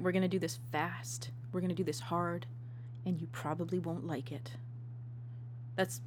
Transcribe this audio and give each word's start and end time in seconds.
Right, 0.00 0.04
we're 0.06 0.12
going 0.12 0.22
to 0.22 0.28
do 0.28 0.38
this 0.38 0.58
fast. 0.72 1.30
We're 1.52 1.60
going 1.60 1.68
to 1.68 1.74
do 1.74 1.84
this 1.84 2.00
hard, 2.00 2.46
and 3.04 3.20
you 3.20 3.26
probably 3.32 3.78
won't 3.78 4.06
like 4.06 4.32
it. 4.32 4.52
That's, 5.76 6.00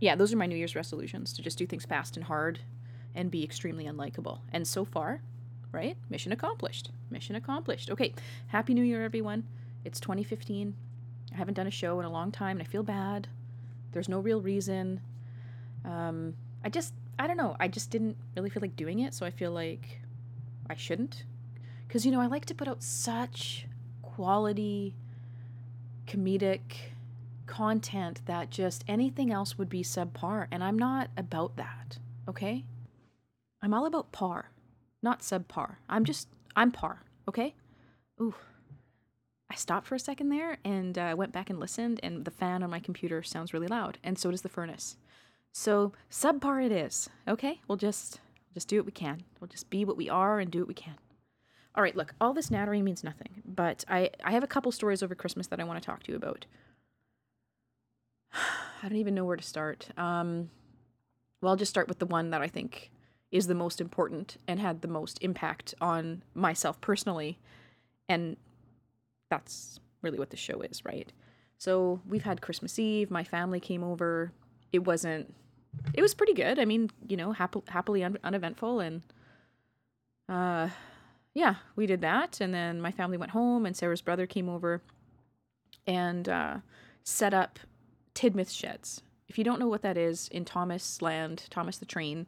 yeah, 0.00 0.16
those 0.16 0.32
are 0.32 0.38
my 0.38 0.46
New 0.46 0.56
Year's 0.56 0.74
resolutions 0.74 1.34
to 1.34 1.42
just 1.42 1.58
do 1.58 1.66
things 1.66 1.84
fast 1.84 2.16
and 2.16 2.24
hard 2.24 2.60
and 3.14 3.30
be 3.30 3.44
extremely 3.44 3.84
unlikable. 3.84 4.38
And 4.54 4.66
so 4.66 4.86
far, 4.86 5.20
right? 5.70 5.98
Mission 6.08 6.32
accomplished. 6.32 6.90
Mission 7.10 7.36
accomplished. 7.36 7.90
Okay, 7.90 8.14
Happy 8.46 8.72
New 8.72 8.82
Year, 8.82 9.04
everyone. 9.04 9.44
It's 9.84 10.00
2015. 10.00 10.74
I 11.30 11.36
haven't 11.36 11.54
done 11.54 11.66
a 11.66 11.70
show 11.70 12.00
in 12.00 12.06
a 12.06 12.10
long 12.10 12.32
time, 12.32 12.56
and 12.56 12.66
I 12.66 12.70
feel 12.70 12.84
bad. 12.84 13.28
There's 13.92 14.08
no 14.08 14.20
real 14.20 14.40
reason. 14.40 15.02
Um, 15.84 16.32
I 16.64 16.70
just, 16.70 16.94
I 17.18 17.26
don't 17.26 17.36
know. 17.36 17.54
I 17.60 17.68
just 17.68 17.90
didn't 17.90 18.16
really 18.34 18.48
feel 18.48 18.62
like 18.62 18.76
doing 18.76 19.00
it, 19.00 19.12
so 19.12 19.26
I 19.26 19.30
feel 19.30 19.50
like 19.50 20.00
I 20.70 20.74
shouldn't 20.74 21.24
because, 21.86 22.04
you 22.04 22.12
know, 22.12 22.20
I 22.20 22.26
like 22.26 22.44
to 22.46 22.54
put 22.54 22.68
out 22.68 22.82
such 22.82 23.66
quality, 24.02 24.94
comedic 26.06 26.60
content 27.46 28.20
that 28.26 28.50
just 28.50 28.84
anything 28.88 29.32
else 29.32 29.56
would 29.56 29.68
be 29.68 29.82
subpar. 29.82 30.46
And 30.50 30.64
I'm 30.64 30.78
not 30.78 31.10
about 31.16 31.56
that, 31.56 31.98
okay? 32.28 32.64
I'm 33.62 33.72
all 33.72 33.86
about 33.86 34.12
par, 34.12 34.50
not 35.02 35.20
subpar. 35.20 35.76
I'm 35.88 36.04
just, 36.04 36.28
I'm 36.54 36.70
par, 36.70 37.02
okay? 37.28 37.54
Ooh. 38.20 38.34
I 39.50 39.54
stopped 39.54 39.86
for 39.86 39.94
a 39.94 40.00
second 40.00 40.30
there 40.30 40.58
and 40.64 40.98
uh, 40.98 41.14
went 41.16 41.32
back 41.32 41.50
and 41.50 41.60
listened, 41.60 42.00
and 42.02 42.24
the 42.24 42.30
fan 42.32 42.62
on 42.62 42.70
my 42.70 42.80
computer 42.80 43.22
sounds 43.22 43.54
really 43.54 43.68
loud, 43.68 43.98
and 44.02 44.18
so 44.18 44.30
does 44.30 44.42
the 44.42 44.48
furnace. 44.48 44.96
So 45.52 45.92
subpar 46.10 46.66
it 46.66 46.72
is, 46.72 47.08
okay? 47.28 47.60
We'll 47.68 47.78
just 47.78 48.20
just 48.54 48.68
do 48.68 48.78
what 48.78 48.86
we 48.86 48.92
can. 48.92 49.22
We'll 49.38 49.48
just 49.48 49.70
be 49.70 49.84
what 49.84 49.96
we 49.96 50.08
are 50.08 50.40
and 50.40 50.50
do 50.50 50.60
what 50.60 50.68
we 50.68 50.74
can. 50.74 50.96
All 51.76 51.82
right, 51.82 51.94
look, 51.94 52.14
all 52.20 52.32
this 52.32 52.50
nattering 52.50 52.84
means 52.84 53.04
nothing, 53.04 53.42
but 53.44 53.84
I, 53.86 54.10
I 54.24 54.32
have 54.32 54.42
a 54.42 54.46
couple 54.46 54.72
stories 54.72 55.02
over 55.02 55.14
Christmas 55.14 55.48
that 55.48 55.60
I 55.60 55.64
want 55.64 55.80
to 55.80 55.86
talk 55.86 56.02
to 56.04 56.12
you 56.12 56.16
about. 56.16 56.46
I 58.32 58.88
don't 58.88 58.96
even 58.96 59.14
know 59.14 59.24
where 59.24 59.36
to 59.36 59.42
start. 59.42 59.88
Um, 59.98 60.50
well, 61.40 61.50
I'll 61.50 61.56
just 61.56 61.70
start 61.70 61.88
with 61.88 61.98
the 61.98 62.06
one 62.06 62.30
that 62.30 62.40
I 62.40 62.48
think 62.48 62.90
is 63.30 63.46
the 63.46 63.54
most 63.54 63.80
important 63.80 64.38
and 64.48 64.58
had 64.58 64.80
the 64.80 64.88
most 64.88 65.18
impact 65.22 65.74
on 65.80 66.22
myself 66.34 66.80
personally. 66.80 67.38
And 68.08 68.36
that's 69.30 69.78
really 70.00 70.18
what 70.18 70.30
the 70.30 70.36
show 70.36 70.60
is, 70.62 70.84
right? 70.84 71.12
So 71.58 72.00
we've 72.08 72.22
had 72.22 72.40
Christmas 72.40 72.78
Eve. 72.78 73.10
My 73.10 73.24
family 73.24 73.60
came 73.60 73.82
over. 73.82 74.32
It 74.72 74.84
wasn't. 74.86 75.34
It 75.92 76.00
was 76.00 76.14
pretty 76.14 76.32
good. 76.32 76.58
I 76.58 76.64
mean, 76.64 76.90
you 77.06 77.16
know, 77.16 77.32
happy, 77.32 77.60
happily 77.68 78.02
un- 78.02 78.18
uneventful, 78.24 78.80
and 78.80 79.02
uh, 80.28 80.68
yeah, 81.36 81.56
we 81.76 81.84
did 81.84 82.00
that. 82.00 82.40
And 82.40 82.54
then 82.54 82.80
my 82.80 82.90
family 82.90 83.18
went 83.18 83.32
home, 83.32 83.66
and 83.66 83.76
Sarah's 83.76 84.00
brother 84.00 84.26
came 84.26 84.48
over 84.48 84.80
and 85.86 86.26
uh, 86.26 86.56
set 87.04 87.34
up 87.34 87.58
Tidmouth 88.14 88.50
sheds. 88.50 89.02
If 89.28 89.36
you 89.36 89.44
don't 89.44 89.60
know 89.60 89.68
what 89.68 89.82
that 89.82 89.98
is, 89.98 90.28
in 90.28 90.46
Thomas 90.46 91.02
Land, 91.02 91.44
Thomas 91.50 91.76
the 91.76 91.84
Train 91.84 92.26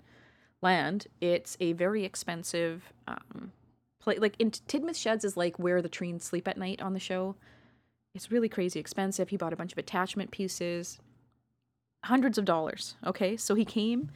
land, 0.60 1.06
it's 1.22 1.56
a 1.58 1.72
very 1.72 2.04
expensive 2.04 2.92
um, 3.06 3.52
place. 3.98 4.18
Like 4.20 4.36
in 4.38 4.50
Tidmouth 4.50 4.96
sheds 4.96 5.24
is 5.24 5.38
like 5.38 5.58
where 5.58 5.80
the 5.80 5.88
trains 5.88 6.24
sleep 6.24 6.46
at 6.46 6.58
night 6.58 6.82
on 6.82 6.92
the 6.92 7.00
show. 7.00 7.34
It's 8.14 8.30
really 8.30 8.50
crazy 8.50 8.78
expensive. 8.78 9.30
He 9.30 9.38
bought 9.38 9.54
a 9.54 9.56
bunch 9.56 9.72
of 9.72 9.78
attachment 9.78 10.32
pieces, 10.32 10.98
hundreds 12.04 12.36
of 12.36 12.44
dollars. 12.44 12.96
Okay, 13.06 13.38
so 13.38 13.54
he 13.54 13.64
came 13.64 14.10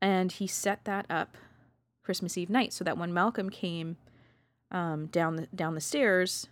and 0.00 0.32
he 0.32 0.46
set 0.46 0.86
that 0.86 1.04
up 1.10 1.36
Christmas 2.02 2.38
Eve 2.38 2.48
night 2.48 2.72
so 2.72 2.84
that 2.84 2.96
when 2.96 3.12
Malcolm 3.12 3.50
came 3.50 3.98
um, 4.74 5.06
down 5.06 5.36
the 5.36 5.46
down 5.54 5.74
the 5.74 5.80
stairs, 5.80 6.48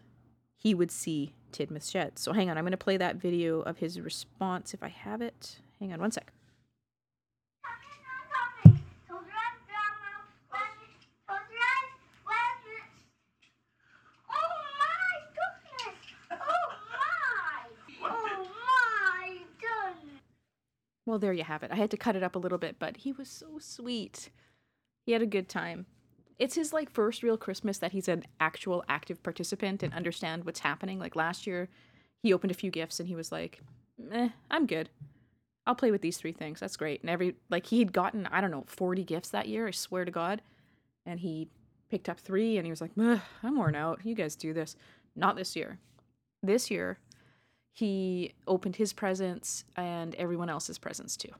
he 0.56 0.74
would 0.74 0.90
see 0.90 1.34
Tidmouth 1.52 1.90
Shed. 1.90 2.18
So 2.18 2.32
hang 2.32 2.48
on, 2.48 2.56
I'm 2.56 2.64
going 2.64 2.70
to 2.70 2.78
play 2.78 2.96
that 2.96 3.16
video 3.16 3.60
of 3.60 3.78
his 3.78 4.00
response 4.00 4.72
if 4.72 4.82
I 4.82 4.88
have 4.88 5.20
it. 5.20 5.58
Hang 5.80 5.92
on 5.92 6.00
one 6.00 6.12
sec. 6.12 6.32
Well, 21.04 21.18
there 21.18 21.32
you 21.32 21.42
have 21.42 21.64
it. 21.64 21.70
I 21.70 21.74
had 21.74 21.90
to 21.90 21.96
cut 21.96 22.14
it 22.14 22.22
up 22.22 22.36
a 22.36 22.38
little 22.38 22.58
bit, 22.58 22.76
but 22.78 22.98
he 22.98 23.12
was 23.12 23.28
so 23.28 23.58
sweet. 23.58 24.30
He 25.04 25.12
had 25.12 25.20
a 25.20 25.26
good 25.26 25.48
time. 25.48 25.84
It's 26.42 26.56
his 26.56 26.72
like 26.72 26.90
first 26.90 27.22
real 27.22 27.36
Christmas 27.36 27.78
that 27.78 27.92
he's 27.92 28.08
an 28.08 28.24
actual 28.40 28.82
active 28.88 29.22
participant 29.22 29.80
and 29.80 29.94
understand 29.94 30.44
what's 30.44 30.58
happening. 30.58 30.98
Like 30.98 31.14
last 31.14 31.46
year, 31.46 31.68
he 32.20 32.32
opened 32.32 32.50
a 32.50 32.54
few 32.54 32.68
gifts 32.68 32.98
and 32.98 33.08
he 33.08 33.14
was 33.14 33.30
like, 33.30 33.60
"Eh, 34.10 34.30
I'm 34.50 34.66
good. 34.66 34.90
I'll 35.64 35.76
play 35.76 35.92
with 35.92 36.02
these 36.02 36.16
three 36.16 36.32
things. 36.32 36.58
That's 36.58 36.76
great." 36.76 37.00
And 37.00 37.08
every 37.08 37.36
like 37.48 37.66
he 37.66 37.78
had 37.78 37.92
gotten 37.92 38.26
I 38.26 38.40
don't 38.40 38.50
know 38.50 38.64
40 38.66 39.04
gifts 39.04 39.28
that 39.28 39.46
year. 39.46 39.68
I 39.68 39.70
swear 39.70 40.04
to 40.04 40.10
God, 40.10 40.42
and 41.06 41.20
he 41.20 41.46
picked 41.88 42.08
up 42.08 42.18
three 42.18 42.56
and 42.56 42.66
he 42.66 42.72
was 42.72 42.80
like, 42.80 42.90
"I'm 42.98 43.56
worn 43.56 43.76
out. 43.76 44.00
You 44.02 44.16
guys 44.16 44.34
do 44.34 44.52
this." 44.52 44.74
Not 45.14 45.36
this 45.36 45.54
year. 45.54 45.78
This 46.42 46.72
year, 46.72 46.98
he 47.72 48.32
opened 48.48 48.76
his 48.76 48.92
presents 48.92 49.64
and 49.76 50.16
everyone 50.16 50.50
else's 50.50 50.78
presents 50.78 51.16
too. 51.16 51.30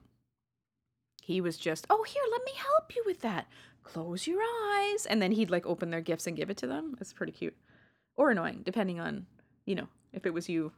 He 1.21 1.39
was 1.39 1.57
just, 1.57 1.87
oh, 1.89 2.03
here, 2.03 2.21
let 2.31 2.43
me 2.43 2.51
help 2.55 2.93
you 2.95 3.03
with 3.05 3.21
that. 3.21 3.47
Close 3.83 4.27
your 4.27 4.41
eyes. 4.41 5.05
And 5.05 5.21
then 5.21 5.31
he'd 5.31 5.51
like 5.51 5.65
open 5.65 5.89
their 5.89 6.01
gifts 6.01 6.27
and 6.27 6.37
give 6.37 6.49
it 6.49 6.57
to 6.57 6.67
them. 6.67 6.97
It's 6.99 7.13
pretty 7.13 7.31
cute. 7.31 7.55
Or 8.15 8.31
annoying, 8.31 8.61
depending 8.63 8.99
on, 8.99 9.25
you 9.65 9.75
know, 9.75 9.87
if 10.11 10.25
it 10.25 10.33
was 10.33 10.49
you. 10.49 10.71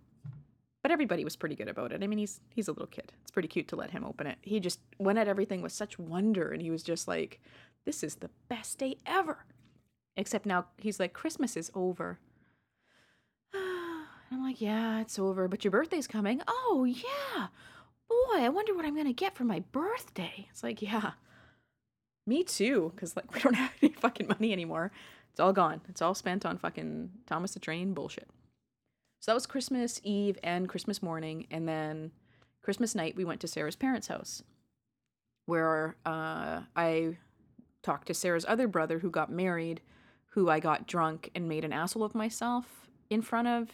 But 0.81 0.91
everybody 0.91 1.23
was 1.23 1.35
pretty 1.35 1.55
good 1.55 1.67
about 1.67 1.91
it. 1.91 2.03
I 2.03 2.07
mean, 2.07 2.19
he's 2.19 2.39
he's 2.49 2.67
a 2.67 2.71
little 2.71 2.87
kid. 2.87 3.11
It's 3.23 3.31
pretty 3.31 3.47
cute 3.47 3.67
to 3.69 3.75
let 3.75 3.91
him 3.91 4.05
open 4.05 4.27
it. 4.27 4.37
He 4.41 4.59
just 4.59 4.79
went 4.99 5.17
at 5.17 5.27
everything 5.27 5.61
with 5.61 5.71
such 5.71 5.97
wonder 5.97 6.51
and 6.51 6.61
he 6.61 6.69
was 6.69 6.83
just 6.83 7.07
like, 7.07 7.41
this 7.85 8.03
is 8.03 8.15
the 8.15 8.29
best 8.49 8.77
day 8.77 8.97
ever. 9.05 9.45
Except 10.17 10.45
now 10.45 10.67
he's 10.77 10.99
like, 10.99 11.13
Christmas 11.13 11.57
is 11.57 11.71
over. 11.73 12.19
I'm 13.53 14.43
like, 14.43 14.61
yeah, 14.61 15.01
it's 15.01 15.19
over, 15.19 15.47
but 15.47 15.63
your 15.63 15.71
birthday's 15.71 16.07
coming. 16.07 16.41
Oh, 16.47 16.85
yeah. 16.85 17.47
Boy, 18.07 18.43
I 18.43 18.49
wonder 18.49 18.73
what 18.73 18.85
I'm 18.85 18.93
going 18.93 19.07
to 19.07 19.13
get 19.13 19.35
for 19.35 19.43
my 19.43 19.61
birthday. 19.71 20.47
It's 20.51 20.63
like, 20.63 20.81
yeah. 20.81 21.11
Me 22.27 22.43
too, 22.43 22.91
cuz 22.95 23.15
like 23.15 23.31
we 23.33 23.39
don't 23.39 23.53
have 23.53 23.73
any 23.81 23.93
fucking 23.93 24.27
money 24.27 24.51
anymore. 24.51 24.91
It's 25.31 25.39
all 25.39 25.53
gone. 25.53 25.81
It's 25.89 26.01
all 26.01 26.15
spent 26.15 26.45
on 26.45 26.57
fucking 26.57 27.11
Thomas 27.25 27.53
the 27.53 27.59
Train 27.59 27.93
bullshit. 27.93 28.29
So 29.19 29.31
that 29.31 29.35
was 29.35 29.45
Christmas 29.45 29.99
Eve 30.03 30.37
and 30.43 30.69
Christmas 30.69 31.01
morning 31.01 31.47
and 31.51 31.67
then 31.67 32.11
Christmas 32.61 32.95
night 32.95 33.15
we 33.15 33.25
went 33.25 33.41
to 33.41 33.47
Sarah's 33.47 33.75
parents' 33.75 34.07
house 34.07 34.43
where 35.45 35.95
uh 36.05 36.61
I 36.75 37.17
talked 37.83 38.07
to 38.07 38.13
Sarah's 38.13 38.45
other 38.47 38.67
brother 38.67 38.99
who 38.99 39.11
got 39.11 39.31
married, 39.31 39.81
who 40.29 40.49
I 40.49 40.59
got 40.59 40.87
drunk 40.87 41.29
and 41.35 41.47
made 41.47 41.63
an 41.63 41.71
asshole 41.71 42.03
of 42.03 42.15
myself 42.15 42.87
in 43.09 43.21
front 43.21 43.47
of 43.47 43.69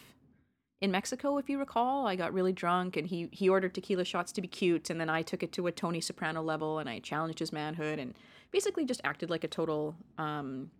in 0.82 0.90
Mexico, 0.90 1.38
if 1.38 1.48
you 1.48 1.58
recall. 1.58 2.06
I 2.06 2.16
got 2.16 2.34
really 2.34 2.52
drunk 2.52 2.96
and 2.96 3.06
he 3.06 3.28
he 3.32 3.48
ordered 3.48 3.74
tequila 3.74 4.04
shots 4.04 4.32
to 4.32 4.42
be 4.42 4.48
cute, 4.48 4.90
and 4.90 5.00
then 5.00 5.08
I 5.08 5.22
took 5.22 5.42
it 5.42 5.52
to 5.52 5.66
a 5.66 5.72
Tony 5.72 6.00
Soprano 6.00 6.42
level 6.42 6.78
and 6.78 6.88
I 6.88 6.98
challenged 6.98 7.38
his 7.38 7.52
manhood 7.52 7.98
and 7.98 8.14
basically 8.52 8.84
just 8.84 9.00
acted 9.04 9.30
like 9.30 9.44
a 9.44 9.48
total 9.48 9.96
um 10.18 10.70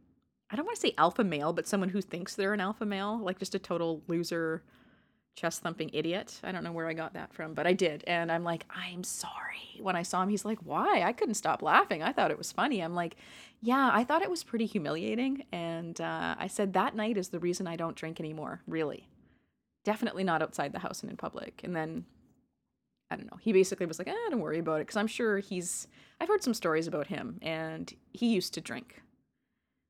I 0.51 0.57
don't 0.57 0.67
want 0.67 0.77
to 0.77 0.83
say 0.83 0.93
alpha 0.99 1.25
male, 1.25 1.55
but 1.55 1.67
someone 1.67 1.89
who 1.89 2.03
thinks 2.03 2.35
they're 2.35 2.53
an 2.53 2.61
alpha 2.61 2.85
male, 2.85 3.19
like 3.19 3.39
just 3.39 3.55
a 3.55 3.59
total 3.59 4.03
loser 4.07 4.63
chest 5.35 5.63
thumping 5.63 5.89
idiot. 5.95 6.39
I 6.45 6.53
don't 6.53 6.63
know 6.63 6.73
where 6.73 6.89
I 6.89 6.93
got 6.93 7.15
that 7.15 7.33
from, 7.33 7.55
but 7.55 7.67
I 7.67 7.73
did. 7.73 8.05
And 8.07 8.31
I'm 8.31 8.45
like, 8.45 8.67
I'm 8.69 9.03
sorry. 9.03 9.81
When 9.81 9.97
I 9.97 10.03
saw 10.03 10.23
him, 10.23 10.29
he's 10.29 10.45
like, 10.45 10.59
Why? 10.63 11.03
I 11.03 11.13
couldn't 11.15 11.35
stop 11.35 11.63
laughing. 11.63 12.03
I 12.03 12.13
thought 12.13 12.31
it 12.31 12.37
was 12.37 12.53
funny. 12.53 12.83
I'm 12.83 12.95
like, 12.95 13.17
Yeah, 13.63 13.91
I 13.93 14.05
thought 14.05 14.21
it 14.21 14.31
was 14.31 14.45
pretty 14.45 14.67
humiliating. 14.67 15.45
And 15.53 15.99
uh, 15.99 16.35
I 16.39 16.49
said, 16.49 16.75
That 16.75 16.95
night 16.95 17.17
is 17.17 17.31
the 17.31 17.41
reason 17.41 17.67
I 17.67 17.77
don't 17.77 17.97
drink 17.97 18.21
anymore, 18.21 18.61
really 18.67 19.09
definitely 19.85 20.25
not 20.25 20.43
outside 20.43 20.73
the 20.73 20.79
house 20.79 21.03
and 21.03 21.11
in 21.11 21.17
public. 21.17 21.61
And 21.65 21.75
then 21.75 22.05
I 23.13 23.17
don't 23.17 23.31
know. 23.31 23.39
He 23.41 23.53
basically 23.53 23.87
was 23.87 23.99
like, 23.99 24.09
"Ah, 24.11 24.31
don't 24.31 24.41
worry 24.41 24.59
about 24.59 24.81
it," 24.81 24.87
because 24.87 24.97
I'm 24.97 25.07
sure 25.07 25.39
he's. 25.39 25.87
I've 26.21 26.29
heard 26.29 26.43
some 26.43 26.55
stories 26.55 26.87
about 26.87 27.09
him, 27.09 27.39
and 27.43 27.93
he 28.13 28.33
used 28.33 28.55
to 28.55 28.61
drink. 28.61 29.03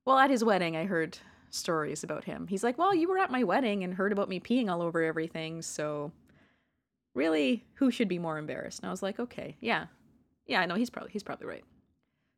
Well, 0.04 0.18
at 0.18 0.30
his 0.30 0.42
wedding, 0.42 0.76
I 0.76 0.86
heard 0.86 1.18
stories 1.50 2.02
about 2.02 2.24
him. 2.24 2.48
He's 2.48 2.64
like, 2.64 2.78
"Well, 2.78 2.94
you 2.94 3.08
were 3.08 3.18
at 3.18 3.30
my 3.30 3.44
wedding 3.44 3.84
and 3.84 3.94
heard 3.94 4.12
about 4.12 4.28
me 4.28 4.40
peeing 4.40 4.68
all 4.68 4.82
over 4.82 5.02
everything, 5.02 5.62
so 5.62 6.10
really, 7.14 7.64
who 7.74 7.90
should 7.90 8.08
be 8.08 8.18
more 8.18 8.38
embarrassed?" 8.38 8.80
And 8.80 8.88
I 8.88 8.90
was 8.90 9.02
like, 9.02 9.20
"Okay, 9.20 9.56
yeah, 9.60 9.86
yeah, 10.46 10.60
I 10.60 10.66
know 10.66 10.74
he's 10.74 10.90
probably 10.90 11.12
he's 11.12 11.22
probably 11.22 11.46
right." 11.46 11.64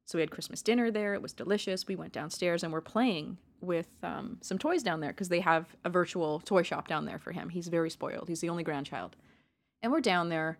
So 0.07 0.19
we 0.19 0.23
had 0.23 0.31
Christmas 0.31 0.61
dinner 0.61 0.91
there. 0.91 1.15
It 1.15 1.23
was 1.23 1.33
delicious. 1.33 1.87
We 1.89 1.97
went 1.97 2.13
downstairs 2.13 2.63
and 2.63 2.73
we're 2.73 2.83
playing 2.83 3.39
with 3.63 3.89
um, 4.03 4.39
some 4.43 4.59
toys 4.59 4.83
down 4.83 5.01
there 5.01 5.13
because 5.13 5.31
they 5.31 5.41
have 5.41 5.75
a 5.85 5.89
virtual 5.91 6.41
toy 6.41 6.63
shop 6.63 6.89
down 6.89 7.07
there 7.07 7.19
for 7.19 7.33
him. 7.33 7.49
He's 7.49 7.69
very 7.69 7.89
spoiled. 7.89 8.29
He's 8.29 8.41
the 8.41 8.51
only 8.51 8.63
grandchild. 8.63 9.17
And 9.83 9.91
we're 9.91 10.01
down 10.01 10.29
there. 10.29 10.59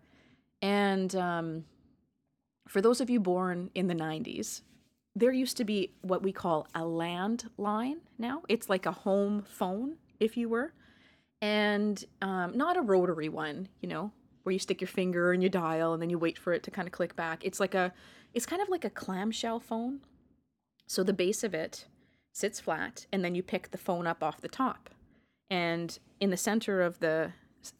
And 0.61 1.15
um, 1.15 1.65
for 2.67 2.81
those 2.81 3.01
of 3.01 3.09
you 3.09 3.19
born 3.19 3.69
in 3.75 3.87
the 3.87 3.95
90s, 3.95 4.61
there 5.15 5.31
used 5.31 5.57
to 5.57 5.63
be 5.63 5.91
what 6.01 6.23
we 6.23 6.31
call 6.31 6.67
a 6.75 6.81
landline 6.81 7.99
now. 8.17 8.43
It's 8.49 8.69
like 8.69 8.85
a 8.85 8.91
home 8.91 9.43
phone, 9.47 9.95
if 10.19 10.35
you 10.35 10.49
were, 10.49 10.73
and 11.41 12.03
um, 12.21 12.57
not 12.57 12.77
a 12.77 12.81
rotary 12.81 13.29
one, 13.29 13.69
you 13.81 13.87
know, 13.87 14.11
where 14.43 14.53
you 14.53 14.59
stick 14.59 14.81
your 14.81 14.87
finger 14.87 15.31
and 15.31 15.41
you 15.41 15.49
dial 15.49 15.93
and 15.93 16.01
then 16.01 16.09
you 16.09 16.19
wait 16.19 16.37
for 16.37 16.53
it 16.53 16.63
to 16.63 16.71
kind 16.71 16.87
of 16.87 16.91
click 16.91 17.15
back. 17.15 17.45
It's 17.45 17.59
like 17.59 17.73
a, 17.73 17.93
it's 18.33 18.45
kind 18.45 18.61
of 18.61 18.69
like 18.69 18.83
a 18.83 18.89
clamshell 18.89 19.59
phone. 19.59 20.01
So 20.87 21.03
the 21.03 21.13
base 21.13 21.43
of 21.43 21.53
it 21.53 21.87
sits 22.33 22.59
flat, 22.59 23.05
and 23.11 23.23
then 23.23 23.33
you 23.33 23.41
pick 23.41 23.71
the 23.71 23.77
phone 23.77 24.05
up 24.05 24.21
off 24.21 24.41
the 24.41 24.49
top. 24.49 24.89
And 25.49 25.97
in 26.19 26.29
the 26.29 26.37
center 26.37 26.81
of 26.81 26.99
the 26.99 27.31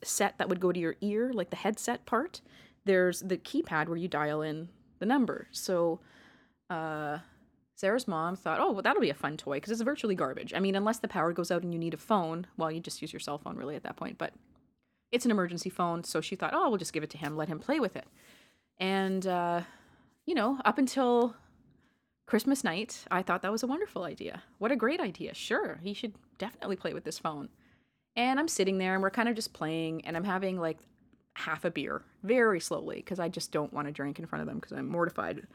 set 0.01 0.37
that 0.37 0.49
would 0.49 0.59
go 0.59 0.71
to 0.71 0.79
your 0.79 0.95
ear, 1.01 1.31
like 1.33 1.49
the 1.49 1.57
headset 1.57 2.05
part, 2.05 2.41
there's 2.85 3.21
the 3.21 3.37
keypad 3.37 3.87
where 3.87 3.97
you 3.97 4.07
dial 4.07 4.41
in 4.41 4.69
the 4.99 5.05
number. 5.05 5.47
So 5.51 5.99
uh, 6.69 7.19
Sarah's 7.75 8.07
mom 8.07 8.35
thought, 8.35 8.59
oh, 8.59 8.71
well, 8.71 8.81
that'll 8.81 9.01
be 9.01 9.09
a 9.09 9.15
fun 9.15 9.37
toy 9.37 9.57
because 9.57 9.71
it's 9.71 9.81
virtually 9.81 10.15
garbage. 10.15 10.53
I 10.53 10.59
mean, 10.59 10.75
unless 10.75 10.99
the 10.99 11.07
power 11.07 11.33
goes 11.33 11.51
out 11.51 11.63
and 11.63 11.73
you 11.73 11.79
need 11.79 11.93
a 11.93 11.97
phone, 11.97 12.47
well, 12.57 12.71
you 12.71 12.79
just 12.79 13.01
use 13.01 13.11
your 13.11 13.19
cell 13.19 13.37
phone 13.37 13.57
really 13.57 13.75
at 13.75 13.83
that 13.83 13.97
point, 13.97 14.17
but 14.17 14.33
it's 15.11 15.25
an 15.25 15.31
emergency 15.31 15.69
phone. 15.69 16.03
So 16.03 16.21
she 16.21 16.35
thought, 16.35 16.53
oh, 16.53 16.69
we'll 16.69 16.77
just 16.77 16.93
give 16.93 17.03
it 17.03 17.09
to 17.11 17.17
him, 17.17 17.35
let 17.35 17.49
him 17.49 17.59
play 17.59 17.79
with 17.79 17.95
it. 17.95 18.05
And, 18.77 19.25
uh, 19.27 19.61
you 20.25 20.35
know, 20.35 20.59
up 20.63 20.77
until 20.77 21.35
Christmas 22.25 22.63
night, 22.63 23.03
I 23.11 23.21
thought 23.21 23.41
that 23.41 23.51
was 23.51 23.63
a 23.63 23.67
wonderful 23.67 24.03
idea. 24.03 24.43
What 24.57 24.71
a 24.71 24.75
great 24.75 24.99
idea. 24.99 25.33
Sure, 25.33 25.79
he 25.83 25.93
should 25.93 26.13
definitely 26.37 26.75
play 26.75 26.93
with 26.93 27.03
this 27.03 27.19
phone. 27.19 27.49
And 28.15 28.39
I'm 28.39 28.47
sitting 28.47 28.77
there 28.77 28.93
and 28.93 29.03
we're 29.03 29.11
kind 29.11 29.29
of 29.29 29.35
just 29.35 29.53
playing, 29.53 30.05
and 30.05 30.15
I'm 30.15 30.23
having 30.23 30.59
like 30.59 30.79
half 31.35 31.65
a 31.65 31.71
beer 31.71 32.01
very 32.23 32.59
slowly 32.59 32.97
because 32.97 33.19
I 33.19 33.29
just 33.29 33.51
don't 33.51 33.73
want 33.73 33.87
to 33.87 33.93
drink 33.93 34.19
in 34.19 34.25
front 34.25 34.41
of 34.41 34.47
them 34.47 34.57
because 34.57 34.71
I'm 34.71 34.87
mortified 34.87 35.45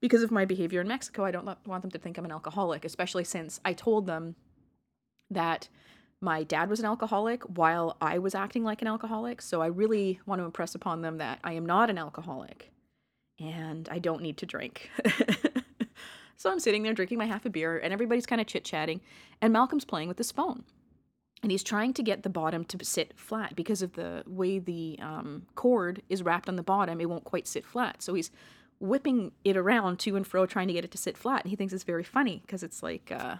because 0.00 0.22
of 0.22 0.30
my 0.30 0.44
behavior 0.44 0.80
in 0.80 0.88
Mexico. 0.88 1.24
I 1.24 1.30
don't 1.30 1.46
want 1.66 1.82
them 1.82 1.90
to 1.92 1.98
think 1.98 2.18
I'm 2.18 2.24
an 2.24 2.32
alcoholic, 2.32 2.84
especially 2.84 3.24
since 3.24 3.60
I 3.64 3.72
told 3.72 4.06
them 4.06 4.34
that 5.30 5.68
my 6.20 6.42
dad 6.42 6.68
was 6.68 6.80
an 6.80 6.86
alcoholic 6.86 7.42
while 7.44 7.96
I 8.00 8.18
was 8.18 8.34
acting 8.34 8.64
like 8.64 8.82
an 8.82 8.88
alcoholic. 8.88 9.40
So 9.40 9.62
I 9.62 9.66
really 9.66 10.20
want 10.26 10.40
to 10.40 10.44
impress 10.44 10.74
upon 10.74 11.02
them 11.02 11.18
that 11.18 11.38
I 11.44 11.52
am 11.52 11.64
not 11.64 11.90
an 11.90 11.98
alcoholic 11.98 12.72
and 13.38 13.88
I 13.90 14.00
don't 14.00 14.22
need 14.22 14.38
to 14.38 14.46
drink. 14.46 14.90
so 16.36 16.50
I'm 16.50 16.58
sitting 16.58 16.82
there 16.82 16.94
drinking 16.94 17.18
my 17.18 17.26
half 17.26 17.46
a 17.46 17.50
beer 17.50 17.78
and 17.78 17.92
everybody's 17.92 18.26
kind 18.26 18.40
of 18.40 18.48
chit 18.48 18.64
chatting, 18.64 19.00
and 19.40 19.52
Malcolm's 19.52 19.84
playing 19.84 20.08
with 20.08 20.18
his 20.18 20.32
phone 20.32 20.64
and 21.42 21.52
he's 21.52 21.62
trying 21.62 21.92
to 21.94 22.02
get 22.02 22.22
the 22.22 22.28
bottom 22.28 22.64
to 22.64 22.84
sit 22.84 23.16
flat 23.16 23.54
because 23.54 23.82
of 23.82 23.92
the 23.92 24.24
way 24.26 24.58
the 24.58 24.98
um, 25.00 25.46
cord 25.54 26.02
is 26.08 26.22
wrapped 26.22 26.48
on 26.48 26.56
the 26.56 26.62
bottom 26.62 27.00
it 27.00 27.08
won't 27.08 27.24
quite 27.24 27.46
sit 27.46 27.64
flat. 27.64 28.02
So 28.02 28.14
he's 28.14 28.30
whipping 28.80 29.32
it 29.44 29.56
around 29.56 29.98
to 30.00 30.16
and 30.16 30.26
fro 30.26 30.46
trying 30.46 30.68
to 30.68 30.74
get 30.74 30.84
it 30.84 30.90
to 30.92 30.98
sit 30.98 31.16
flat. 31.16 31.42
And 31.42 31.50
he 31.50 31.56
thinks 31.56 31.72
it's 31.72 31.84
very 31.84 32.04
funny 32.04 32.42
because 32.44 32.62
it's 32.62 32.82
like 32.82 33.12
uh, 33.12 33.36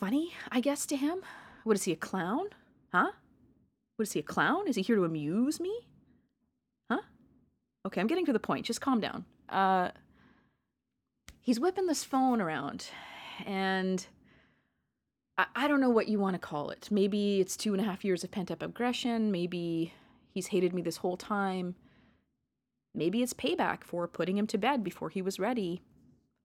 funny 0.00 0.32
i 0.50 0.60
guess 0.60 0.86
to 0.86 0.96
him. 0.96 1.22
What 1.64 1.76
is 1.76 1.84
he 1.84 1.92
a 1.92 1.96
clown? 1.96 2.46
Huh? 2.92 3.12
What 3.96 4.04
is 4.08 4.12
he 4.12 4.20
a 4.20 4.24
clown? 4.24 4.66
Is 4.66 4.76
he 4.76 4.82
here 4.82 4.96
to 4.96 5.04
amuse 5.04 5.60
me? 5.60 5.86
Huh? 6.90 7.02
Okay 7.86 8.00
i'm 8.00 8.06
getting 8.06 8.26
to 8.26 8.32
the 8.32 8.40
point. 8.40 8.66
Just 8.66 8.80
calm 8.80 9.00
down. 9.00 9.24
Uh, 9.48 9.90
he's 11.42 11.60
whipping 11.60 11.86
this 11.86 12.02
phone 12.02 12.40
around 12.40 12.86
and 13.44 14.06
I, 15.54 15.68
don't 15.68 15.80
know 15.80 15.90
what 15.90 16.08
you 16.08 16.18
want 16.18 16.34
to 16.34 16.38
call 16.38 16.70
it. 16.70 16.88
Maybe 16.90 17.40
it's 17.40 17.56
two 17.56 17.72
and 17.72 17.80
a 17.80 17.84
half 17.84 18.04
years 18.04 18.24
of 18.24 18.30
pent 18.30 18.50
up 18.50 18.62
aggression. 18.62 19.30
Maybe 19.30 19.92
he's 20.30 20.48
hated 20.48 20.74
me 20.74 20.82
this 20.82 20.98
whole 20.98 21.16
time. 21.16 21.74
Maybe 22.94 23.22
it's 23.22 23.32
payback 23.32 23.84
for 23.84 24.06
putting 24.06 24.36
him 24.36 24.46
to 24.48 24.58
bed 24.58 24.84
before 24.84 25.08
he 25.08 25.22
was 25.22 25.38
ready 25.38 25.82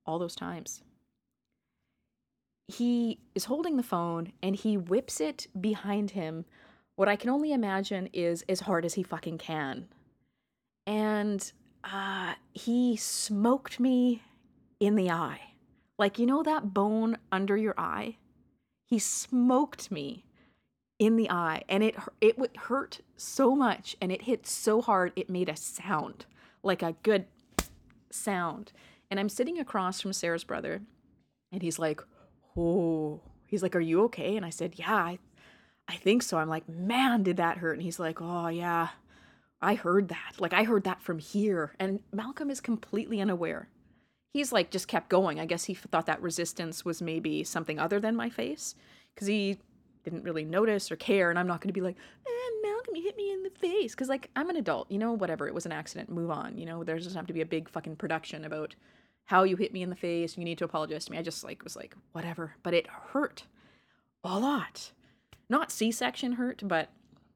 all 0.05 0.19
those 0.19 0.35
times. 0.35 0.83
He 2.67 3.19
is 3.35 3.45
holding 3.45 3.77
the 3.77 3.83
phone 3.83 4.31
and 4.41 4.55
he 4.55 4.77
whips 4.77 5.19
it 5.19 5.47
behind 5.59 6.11
him. 6.11 6.45
What 6.95 7.09
I 7.09 7.15
can 7.15 7.29
only 7.29 7.53
imagine 7.53 8.09
is 8.13 8.43
as 8.49 8.61
hard 8.61 8.85
as 8.85 8.95
he 8.95 9.03
fucking 9.03 9.37
can. 9.37 9.87
And 10.85 11.51
uh, 11.83 12.33
he 12.53 12.95
smoked 12.95 13.79
me 13.79 14.23
in 14.79 14.95
the 14.95 15.11
eye. 15.11 15.41
Like, 15.97 16.19
you 16.19 16.25
know 16.25 16.43
that 16.43 16.73
bone 16.73 17.17
under 17.31 17.57
your 17.57 17.73
eye? 17.77 18.17
He 18.87 18.97
smoked 18.97 19.91
me 19.91 20.23
in 20.97 21.17
the 21.17 21.29
eye 21.29 21.61
and 21.69 21.83
it 21.83 21.95
it 22.21 22.37
hurt 22.57 23.01
so 23.17 23.55
much 23.55 23.95
and 24.01 24.11
it 24.11 24.23
hit 24.23 24.47
so 24.47 24.81
hard 24.81 25.11
it 25.15 25.29
made 25.29 25.49
a 25.49 25.55
sound 25.55 26.25
like 26.63 26.81
a 26.81 26.95
good 27.03 27.25
sound. 28.09 28.71
And 29.11 29.19
i'm 29.19 29.29
sitting 29.29 29.59
across 29.59 30.01
from 30.01 30.13
sarah's 30.13 30.43
brother 30.45 30.81
and 31.51 31.61
he's 31.61 31.77
like 31.77 32.01
oh 32.55 33.21
he's 33.45 33.61
like 33.61 33.75
are 33.75 33.81
you 33.81 34.03
okay? 34.05 34.35
And 34.37 34.45
i 34.45 34.49
said 34.49 34.73
yeah 34.75 34.95
i 34.95 35.19
i 35.87 35.95
think 35.95 36.23
so. 36.23 36.37
I'm 36.37 36.49
like 36.49 36.67
man 36.67 37.23
did 37.23 37.37
that 37.37 37.57
hurt. 37.57 37.73
And 37.73 37.83
he's 37.83 37.99
like 37.99 38.21
oh 38.21 38.47
yeah 38.47 38.89
i 39.61 39.75
heard 39.75 40.07
that. 40.07 40.35
Like 40.39 40.53
i 40.53 40.63
heard 40.63 40.85
that 40.85 41.01
from 41.01 41.19
here. 41.19 41.75
And 41.77 41.99
malcolm 42.13 42.49
is 42.49 42.61
completely 42.61 43.19
unaware 43.19 43.67
he's 44.29 44.51
like 44.51 44.71
just 44.71 44.87
kept 44.87 45.09
going. 45.09 45.39
I 45.39 45.45
guess 45.45 45.65
he 45.65 45.73
thought 45.73 46.05
that 46.05 46.21
resistance 46.21 46.85
was 46.85 47.01
maybe 47.01 47.43
something 47.43 47.79
other 47.79 47.99
than 47.99 48.15
my 48.15 48.29
face 48.29 48.75
because 49.13 49.27
he 49.27 49.57
didn't 50.09 50.23
really 50.23 50.45
notice 50.45 50.89
or 50.91 50.95
care. 50.95 51.29
And 51.29 51.37
I'm 51.37 51.47
not 51.47 51.59
going 51.59 51.69
to 51.69 51.73
be 51.73 51.81
like, 51.81 51.97
eh, 52.25 52.51
Malcolm, 52.63 52.95
you 52.95 53.03
hit 53.03 53.17
me 53.17 53.31
in 53.31 53.43
the 53.43 53.49
face. 53.49 53.93
Because, 53.93 54.07
like, 54.07 54.29
I'm 54.35 54.49
an 54.49 54.55
adult, 54.55 54.89
you 54.89 54.97
know, 54.97 55.11
whatever. 55.11 55.47
It 55.47 55.53
was 55.53 55.65
an 55.65 55.73
accident. 55.73 56.09
Move 56.09 56.31
on. 56.31 56.57
You 56.57 56.65
know, 56.65 56.83
there 56.83 56.97
doesn't 56.97 57.15
have 57.15 57.27
to 57.27 57.33
be 57.33 57.41
a 57.41 57.45
big 57.45 57.67
fucking 57.67 57.97
production 57.97 58.45
about 58.45 58.75
how 59.25 59.43
you 59.43 59.57
hit 59.57 59.73
me 59.73 59.81
in 59.81 59.89
the 59.89 59.97
face. 59.97 60.37
You 60.37 60.45
need 60.45 60.57
to 60.59 60.65
apologize 60.65 61.05
to 61.05 61.11
me. 61.11 61.17
I 61.17 61.23
just, 61.23 61.43
like, 61.43 61.63
was 61.63 61.75
like, 61.75 61.95
whatever. 62.13 62.53
But 62.63 62.73
it 62.73 62.87
hurt 62.87 63.43
a 64.23 64.39
lot. 64.39 64.91
Not 65.49 65.71
C 65.71 65.91
section 65.91 66.33
hurt, 66.33 66.61
but 66.63 66.89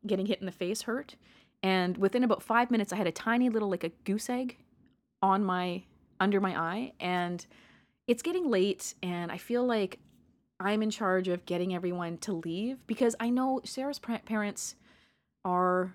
getting 0.07 0.27
hit 0.27 0.39
in 0.39 0.45
the 0.45 0.51
face 0.53 0.83
hurt. 0.83 1.15
And 1.61 1.97
within 1.97 2.23
about 2.23 2.41
five 2.41 2.71
minutes, 2.71 2.93
I 2.93 2.95
had 2.95 3.07
a 3.07 3.11
tiny 3.11 3.49
little, 3.49 3.69
like, 3.69 3.83
a 3.83 3.89
goose 4.05 4.29
egg 4.29 4.57
on 5.21 5.43
my 5.43 5.83
under 6.21 6.39
my 6.39 6.57
eye 6.57 6.93
and 7.01 7.45
it's 8.07 8.21
getting 8.21 8.49
late 8.49 8.93
and 9.03 9.31
I 9.31 9.37
feel 9.37 9.65
like 9.65 9.99
I'm 10.59 10.83
in 10.83 10.91
charge 10.91 11.27
of 11.27 11.45
getting 11.45 11.73
everyone 11.73 12.17
to 12.19 12.33
leave 12.33 12.85
because 12.87 13.15
I 13.19 13.29
know 13.29 13.61
Sarah's 13.65 13.99
parents 13.99 14.75
are 15.43 15.93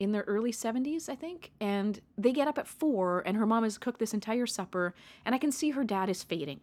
in 0.00 0.10
their 0.10 0.22
early 0.22 0.52
70s, 0.52 1.08
I 1.08 1.14
think, 1.14 1.52
and 1.60 2.00
they 2.18 2.32
get 2.32 2.48
up 2.48 2.58
at 2.58 2.66
four, 2.66 3.22
and 3.24 3.36
her 3.36 3.46
mom 3.46 3.62
has 3.62 3.78
cooked 3.78 4.00
this 4.00 4.12
entire 4.12 4.46
supper, 4.46 4.92
and 5.24 5.36
I 5.36 5.38
can 5.38 5.52
see 5.52 5.70
her 5.70 5.84
dad 5.84 6.10
is 6.10 6.24
fading. 6.24 6.60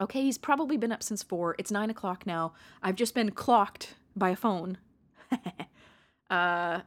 Okay, 0.00 0.22
he's 0.22 0.38
probably 0.38 0.76
been 0.76 0.92
up 0.92 1.04
since 1.04 1.22
four. 1.22 1.54
It's 1.58 1.70
nine 1.70 1.88
o'clock 1.88 2.26
now. 2.26 2.52
I've 2.82 2.96
just 2.96 3.14
been 3.14 3.30
clocked 3.30 3.94
by 4.16 4.30
a 4.30 4.36
phone. 4.36 4.78
uh, 6.30 6.80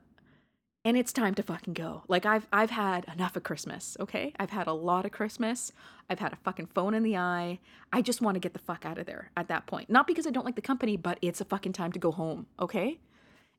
and 0.85 0.97
it's 0.97 1.11
time 1.11 1.35
to 1.35 1.43
fucking 1.43 1.73
go. 1.73 2.03
Like 2.07 2.25
I've 2.25 2.47
I've 2.51 2.69
had 2.69 3.05
enough 3.13 3.35
of 3.35 3.43
Christmas, 3.43 3.97
okay? 3.99 4.33
I've 4.39 4.51
had 4.51 4.67
a 4.67 4.73
lot 4.73 5.05
of 5.05 5.11
Christmas. 5.11 5.71
I've 6.09 6.19
had 6.19 6.33
a 6.33 6.37
fucking 6.37 6.67
phone 6.67 6.93
in 6.93 7.03
the 7.03 7.17
eye. 7.17 7.59
I 7.91 8.01
just 8.01 8.21
want 8.21 8.35
to 8.35 8.39
get 8.39 8.53
the 8.53 8.59
fuck 8.59 8.85
out 8.85 8.97
of 8.97 9.05
there 9.05 9.31
at 9.35 9.47
that 9.49 9.65
point. 9.65 9.89
Not 9.89 10.07
because 10.07 10.25
I 10.25 10.31
don't 10.31 10.45
like 10.45 10.55
the 10.55 10.61
company, 10.61 10.97
but 10.97 11.19
it's 11.21 11.41
a 11.41 11.45
fucking 11.45 11.73
time 11.73 11.91
to 11.91 11.99
go 11.99 12.11
home, 12.11 12.47
okay? 12.59 12.99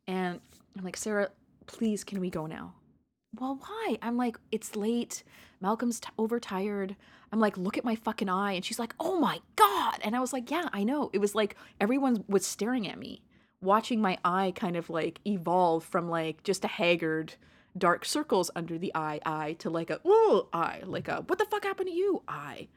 And 0.06 0.40
I'm 0.76 0.84
like, 0.84 0.96
"Sarah, 0.96 1.28
please 1.66 2.04
can 2.04 2.20
we 2.20 2.30
go 2.30 2.46
now?" 2.46 2.74
Well, 3.38 3.58
why? 3.60 3.98
I'm 4.02 4.16
like, 4.16 4.38
"It's 4.50 4.74
late. 4.74 5.22
Malcolm's 5.60 6.00
t- 6.00 6.08
overtired." 6.18 6.96
I'm 7.32 7.38
like, 7.38 7.56
"Look 7.56 7.78
at 7.78 7.84
my 7.84 7.94
fucking 7.94 8.28
eye." 8.28 8.52
And 8.52 8.64
she's 8.64 8.78
like, 8.78 8.94
"Oh 8.98 9.20
my 9.20 9.40
god." 9.56 10.00
And 10.02 10.16
I 10.16 10.20
was 10.20 10.32
like, 10.32 10.50
"Yeah, 10.50 10.68
I 10.72 10.84
know." 10.84 11.10
It 11.12 11.18
was 11.18 11.34
like 11.34 11.54
everyone 11.80 12.24
was 12.28 12.46
staring 12.46 12.88
at 12.88 12.98
me 12.98 13.22
watching 13.62 14.00
my 14.00 14.19
eye 14.25 14.52
kind 14.55 14.76
of 14.76 14.88
like 14.88 15.21
evolve 15.26 15.85
from 15.85 16.09
like 16.09 16.43
just 16.43 16.64
a 16.64 16.69
haggard 16.69 17.35
dark 17.76 18.05
circles 18.05 18.50
under 18.57 18.79
the 18.79 18.93
eye 18.95 19.21
eye 19.25 19.55
to 19.59 19.71
like 19.71 19.90
a 19.90 20.00
ooh 20.07 20.47
eye 20.52 20.81
like 20.85 21.09
a 21.09 21.23
what 21.26 21.38
the 21.38 21.45
fuck 21.45 21.64
happened 21.64 21.88
to 21.88 21.95
you? 21.95 22.23
eye. 22.26 22.69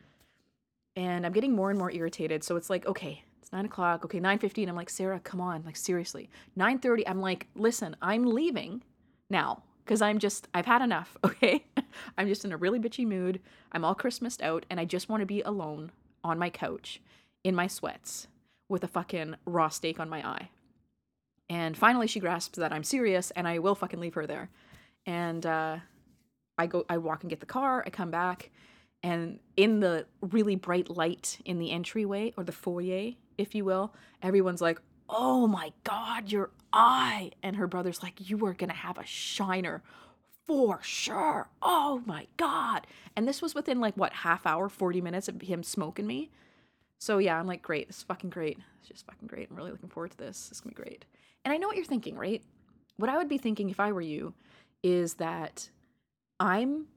And 0.96 1.26
i'm 1.26 1.32
getting 1.32 1.56
more 1.56 1.70
and 1.70 1.80
more 1.80 1.92
irritated. 1.92 2.44
So 2.44 2.56
it's 2.56 2.70
like 2.70 2.86
okay 2.86 3.24
it's 3.42 3.52
nine 3.52 3.66
o'clock 3.66 4.06
okay 4.06 4.20
9.15 4.20 4.70
i'm 4.70 4.76
like 4.76 4.90
sarah 4.90 5.20
come 5.20 5.42
on 5.42 5.64
like 5.66 5.78
seriously. 5.78 6.30
9.30 6.58 7.04
i'm 7.08 7.22
like 7.22 7.48
listen 7.56 7.96
i'm 8.02 8.26
leaving 8.26 8.84
now 9.30 9.64
because 9.84 10.02
i'm 10.02 10.20
just 10.20 10.48
i've 10.54 10.66
had 10.66 10.82
enough 10.82 11.18
okay? 11.24 11.66
I'm 12.18 12.28
just 12.28 12.46
in 12.46 12.52
a 12.52 12.58
really 12.58 12.80
bitchy 12.80 13.06
mood. 13.06 13.40
I'm 13.72 13.86
all 13.86 13.96
christmased 13.96 14.42
out 14.42 14.66
and 14.70 14.80
i 14.80 14.86
just 14.86 15.10
want 15.10 15.22
to 15.22 15.26
be 15.26 15.42
alone 15.42 15.92
on 16.24 16.38
my 16.38 16.50
couch 16.50 17.02
in 17.44 17.56
my 17.56 17.68
sweats 17.68 18.28
with 18.70 18.84
a 18.84 18.88
fucking 18.88 19.36
raw 19.46 19.70
steak 19.70 20.00
on 20.00 20.10
my 20.10 20.26
eye 20.28 20.50
and 21.54 21.78
finally, 21.78 22.08
she 22.08 22.20
grasps 22.20 22.58
that 22.58 22.74
I'm 22.74 22.84
serious 22.84 23.30
and 23.30 23.48
I 23.48 23.60
will 23.60 23.76
fucking 23.76 24.00
leave 24.00 24.16
her 24.16 24.26
there. 24.26 24.50
And 25.06 25.46
uh, 25.46 25.78
I 26.58 26.66
go, 26.66 26.84
I 26.90 26.98
walk 26.98 27.22
and 27.22 27.30
get 27.30 27.42
the 27.42 27.46
car. 27.46 27.84
I 27.86 27.92
come 27.92 28.10
back, 28.10 28.50
and 29.04 29.40
in 29.56 29.80
the 29.80 30.08
really 30.22 30.56
bright 30.56 30.90
light 30.90 31.38
in 31.46 31.60
the 31.60 31.70
entryway 31.70 32.34
or 32.38 32.44
the 32.44 32.52
foyer, 32.52 33.12
if 33.38 33.54
you 33.54 33.66
will, 33.66 33.94
everyone's 34.24 34.62
like, 34.62 34.80
"Oh 35.08 35.46
my 35.46 35.74
god, 35.84 36.32
your 36.32 36.50
eye!" 36.72 37.32
And 37.44 37.58
her 37.58 37.68
brother's 37.68 38.02
like, 38.02 38.28
"You 38.28 38.44
are 38.48 38.54
gonna 38.54 38.74
have 38.74 38.98
a 38.98 39.06
shiner." 39.06 39.84
for 40.46 40.80
sure. 40.84 41.48
Oh 41.62 42.02
my 42.06 42.28
God. 42.36 42.86
And 43.16 43.26
this 43.26 43.42
was 43.42 43.56
within 43.56 43.80
like 43.80 43.96
what, 43.96 44.12
half 44.12 44.46
hour, 44.46 44.68
40 44.68 45.00
minutes 45.00 45.30
of 45.30 45.42
him 45.42 45.64
smoking 45.64 46.06
me. 46.06 46.32
So 47.00 47.18
yeah, 47.18 47.40
I'm 47.40 47.48
like, 47.48 47.62
great. 47.62 47.88
This 47.88 48.00
is 48.00 48.04
fucking 48.04 48.30
great. 48.30 48.58
It's 48.82 48.90
just 48.90 49.06
fucking 49.06 49.30
great. 49.30 49.48
I'm 49.50 49.56
really 49.56 49.72
looking 49.72 49.88
forward 49.88 50.12
to 50.12 50.18
this. 50.18 50.50
It's 50.52 50.60
gonna 50.60 50.76
be 50.76 50.84
great. 50.84 51.06
And 51.46 51.54
I 51.54 51.58
know 51.58 51.68
what 51.68 51.76
you're 51.76 51.86
thinking, 51.86 52.16
right? 52.16 52.42
What 52.98 53.10
I 53.10 53.18
would 53.18 53.30
be 53.30 53.38
thinking 53.38 53.70
if 53.70 53.80
I 53.80 53.92
were 53.92 54.02
you 54.02 54.34
is 54.82 55.16
that 55.16 55.70
I'm 56.40 56.88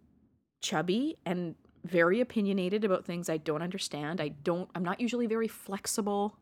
chubby 0.60 1.16
and 1.24 1.54
very 1.84 2.20
opinionated 2.20 2.84
about 2.84 3.04
things 3.04 3.28
I 3.28 3.36
don't 3.36 3.62
understand. 3.62 4.20
I 4.20 4.28
don't, 4.28 4.68
I'm 4.74 4.84
not 4.84 5.00
usually 5.00 5.26
very 5.26 5.48
flexible 5.48 6.36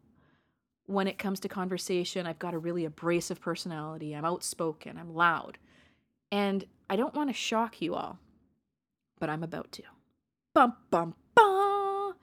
when 0.86 1.06
it 1.06 1.18
comes 1.18 1.40
to 1.40 1.48
conversation. 1.48 2.26
I've 2.26 2.38
got 2.38 2.54
a 2.54 2.58
really 2.58 2.84
abrasive 2.84 3.40
personality. 3.40 4.14
I'm 4.14 4.24
outspoken. 4.24 4.98
I'm 4.98 5.14
loud. 5.14 5.58
And 6.32 6.64
I 6.88 6.96
don't 6.96 7.14
want 7.14 7.30
to 7.30 7.34
shock 7.34 7.80
you 7.80 7.94
all, 7.94 8.18
but 9.18 9.30
I'm 9.30 9.42
about 9.42 9.72
to. 9.72 9.82
Bum, 10.54 10.74
bum, 10.90 11.14
bum. 11.34 12.14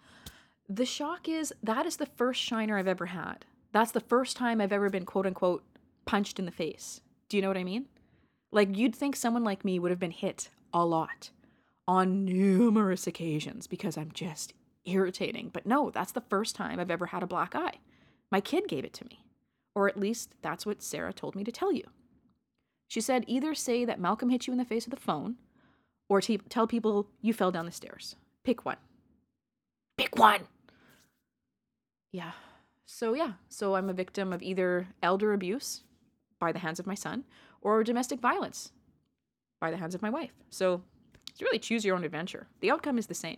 The 0.70 0.86
shock 0.86 1.28
is 1.28 1.54
that 1.62 1.86
is 1.86 1.98
the 1.98 2.06
first 2.06 2.42
shiner 2.42 2.78
I've 2.78 2.88
ever 2.88 3.08
had. 3.08 3.46
That's 3.74 3.92
the 3.92 4.00
first 4.00 4.38
time 4.38 4.62
I've 4.62 4.72
ever 4.72 4.90
been 4.90 5.06
quote 5.06 5.26
unquote 5.26 5.64
punched 6.06 6.40
in 6.40 6.46
the 6.46 6.52
face. 6.52 7.02
Do 7.30 7.38
you 7.38 7.42
know 7.42 7.48
what 7.48 7.58
I 7.58 7.64
mean? 7.64 7.86
Like, 8.52 8.76
you'd 8.76 8.96
think 8.96 9.16
someone 9.16 9.44
like 9.44 9.64
me 9.64 9.80
would 9.80 9.92
have 9.92 10.00
been 10.00 10.12
hit 10.12 10.50
a 10.74 10.86
lot 10.86 11.30
on 11.88 12.26
numerous 12.26 13.08
occasions 13.08 13.68
because 13.68 13.98
I'm 13.98 14.12
just 14.12 14.54
irritating. 14.86 15.50
But 15.52 15.66
no, 15.66 15.90
that's 15.90 16.12
the 16.12 16.22
first 16.22 16.56
time 16.56 16.80
I've 16.80 16.92
ever 16.92 17.08
had 17.08 17.24
a 17.24 17.28
black 17.28 17.56
eye. 17.56 17.80
My 18.32 18.42
kid 18.42 18.68
gave 18.68 18.86
it 18.86 18.94
to 18.94 19.06
me. 19.06 19.24
Or 19.74 19.88
at 19.88 20.00
least 20.00 20.36
that's 20.42 20.66
what 20.66 20.84
Sarah 20.84 21.14
told 21.14 21.36
me 21.36 21.44
to 21.44 21.52
tell 21.52 21.72
you. 21.72 21.84
She 22.88 23.00
said 23.00 23.24
either 23.28 23.56
say 23.56 23.86
that 23.86 24.00
Malcolm 24.02 24.30
hit 24.30 24.48
you 24.48 24.52
in 24.52 24.60
the 24.60 24.66
face 24.66 24.86
with 24.86 24.98
a 24.98 25.02
phone 25.02 25.36
or 26.10 26.20
t- 26.20 26.38
tell 26.50 26.68
people 26.68 27.08
you 27.22 27.34
fell 27.34 27.52
down 27.52 27.66
the 27.66 27.72
stairs. 27.72 28.18
Pick 28.44 28.66
one. 28.66 28.78
Pick 29.98 30.18
one. 30.18 30.42
Yeah. 32.12 32.32
So, 32.86 33.14
yeah. 33.14 33.34
So 33.48 33.76
I'm 33.76 33.90
a 33.90 33.94
victim 33.94 34.34
of 34.34 34.44
either 34.44 34.90
elder 35.02 35.32
abuse 35.32 35.84
by 36.42 36.52
the 36.52 36.60
hands 36.60 36.78
of 36.78 36.86
my 36.86 36.96
son 36.96 37.24
or 37.62 37.86
domestic 37.86 38.20
violence 38.20 38.74
by 39.62 39.72
the 39.72 39.78
hands 39.78 39.96
of 39.96 40.02
my 40.02 40.10
wife. 40.10 40.34
So 40.50 40.82
it's 41.30 41.42
really 41.42 41.60
choose 41.60 41.86
your 41.86 41.96
own 41.96 42.04
adventure. 42.04 42.48
The 42.60 42.72
outcome 42.72 42.98
is 42.98 43.08
the 43.08 43.14
same 43.14 43.38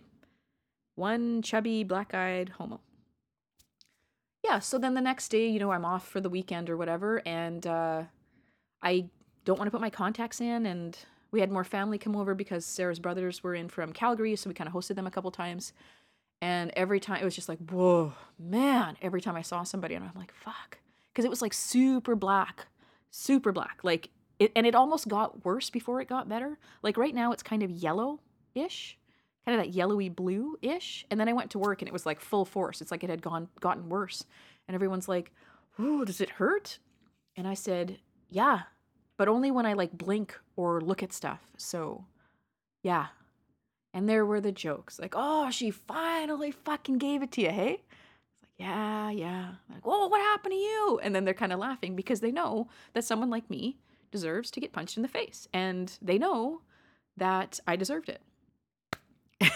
one 0.96 1.42
chubby, 1.42 1.84
black 1.84 2.14
eyed 2.14 2.50
homo. 2.50 2.80
Yeah, 4.44 4.58
so 4.58 4.78
then 4.78 4.94
the 4.94 5.00
next 5.00 5.28
day, 5.28 5.48
you 5.48 5.58
know, 5.58 5.72
I'm 5.72 5.84
off 5.84 6.06
for 6.06 6.20
the 6.20 6.28
weekend 6.28 6.68
or 6.68 6.76
whatever, 6.76 7.22
and 7.26 7.66
uh, 7.66 8.02
I 8.82 9.06
don't 9.44 9.58
want 9.58 9.66
to 9.66 9.70
put 9.70 9.80
my 9.80 9.90
contacts 9.90 10.40
in. 10.40 10.66
And 10.66 10.96
we 11.30 11.40
had 11.40 11.50
more 11.50 11.64
family 11.64 11.98
come 11.98 12.14
over 12.14 12.34
because 12.34 12.66
Sarah's 12.66 12.98
brothers 12.98 13.42
were 13.42 13.54
in 13.54 13.68
from 13.68 13.92
Calgary, 13.92 14.36
so 14.36 14.48
we 14.48 14.54
kind 14.54 14.68
of 14.68 14.74
hosted 14.74 14.96
them 14.96 15.06
a 15.06 15.10
couple 15.10 15.30
times. 15.30 15.72
And 16.42 16.70
every 16.76 17.00
time 17.00 17.22
it 17.22 17.24
was 17.24 17.34
just 17.34 17.48
like, 17.48 17.58
whoa, 17.70 18.12
man, 18.38 18.98
every 19.00 19.22
time 19.22 19.34
I 19.34 19.42
saw 19.42 19.62
somebody, 19.62 19.94
and 19.94 20.04
I'm 20.04 20.12
like, 20.14 20.32
fuck. 20.34 20.78
Because 21.10 21.24
it 21.24 21.30
was 21.30 21.40
like 21.40 21.54
super 21.54 22.14
black, 22.14 22.66
super 23.14 23.52
black. 23.52 23.78
Like 23.82 24.10
it, 24.38 24.52
and 24.56 24.66
it 24.66 24.74
almost 24.74 25.08
got 25.08 25.44
worse 25.44 25.70
before 25.70 26.00
it 26.00 26.08
got 26.08 26.28
better. 26.28 26.58
Like 26.82 26.96
right 26.96 27.14
now, 27.14 27.32
it's 27.32 27.42
kind 27.42 27.62
of 27.62 27.70
yellow 27.70 28.20
ish, 28.54 28.98
kind 29.44 29.58
of 29.58 29.64
that 29.64 29.72
yellowy 29.72 30.08
blue 30.08 30.56
ish. 30.60 31.06
And 31.10 31.20
then 31.20 31.28
I 31.28 31.32
went 31.32 31.50
to 31.52 31.58
work 31.58 31.80
and 31.80 31.88
it 31.88 31.92
was 31.92 32.06
like 32.06 32.20
full 32.20 32.44
force. 32.44 32.80
It's 32.80 32.90
like 32.90 33.04
it 33.04 33.10
had 33.10 33.22
gone 33.22 33.48
gotten 33.60 33.88
worse. 33.88 34.24
And 34.66 34.74
everyone's 34.74 35.08
like, 35.08 35.30
"Ooh, 35.78 36.04
does 36.04 36.20
it 36.20 36.30
hurt?" 36.30 36.78
And 37.36 37.46
I 37.46 37.54
said, 37.54 37.98
"Yeah, 38.30 38.62
but 39.16 39.28
only 39.28 39.50
when 39.50 39.66
I 39.66 39.74
like 39.74 39.92
blink 39.92 40.38
or 40.56 40.80
look 40.80 41.02
at 41.02 41.12
stuff." 41.12 41.40
So, 41.56 42.06
yeah. 42.82 43.08
And 43.92 44.08
there 44.08 44.26
were 44.26 44.40
the 44.40 44.52
jokes 44.52 44.98
like, 44.98 45.14
"Oh, 45.16 45.50
she 45.50 45.70
finally 45.70 46.50
fucking 46.50 46.98
gave 46.98 47.22
it 47.22 47.30
to 47.32 47.42
you, 47.42 47.50
hey?" 47.50 47.82
"Yeah, 48.58 49.10
yeah." 49.10 49.54
Like, 49.70 49.86
"Whoa, 49.86 50.06
what 50.06 50.20
happened 50.20 50.52
to 50.52 50.58
you?" 50.58 51.00
And 51.02 51.14
then 51.14 51.24
they're 51.24 51.34
kind 51.34 51.52
of 51.52 51.58
laughing 51.58 51.96
because 51.96 52.20
they 52.20 52.32
know 52.32 52.68
that 52.92 53.04
someone 53.04 53.30
like 53.30 53.50
me 53.50 53.78
deserves 54.10 54.50
to 54.52 54.60
get 54.60 54.72
punched 54.72 54.96
in 54.96 55.02
the 55.02 55.08
face. 55.08 55.48
And 55.52 55.96
they 56.00 56.18
know 56.18 56.62
that 57.16 57.60
I 57.66 57.76
deserved 57.76 58.08
it. 58.08 58.22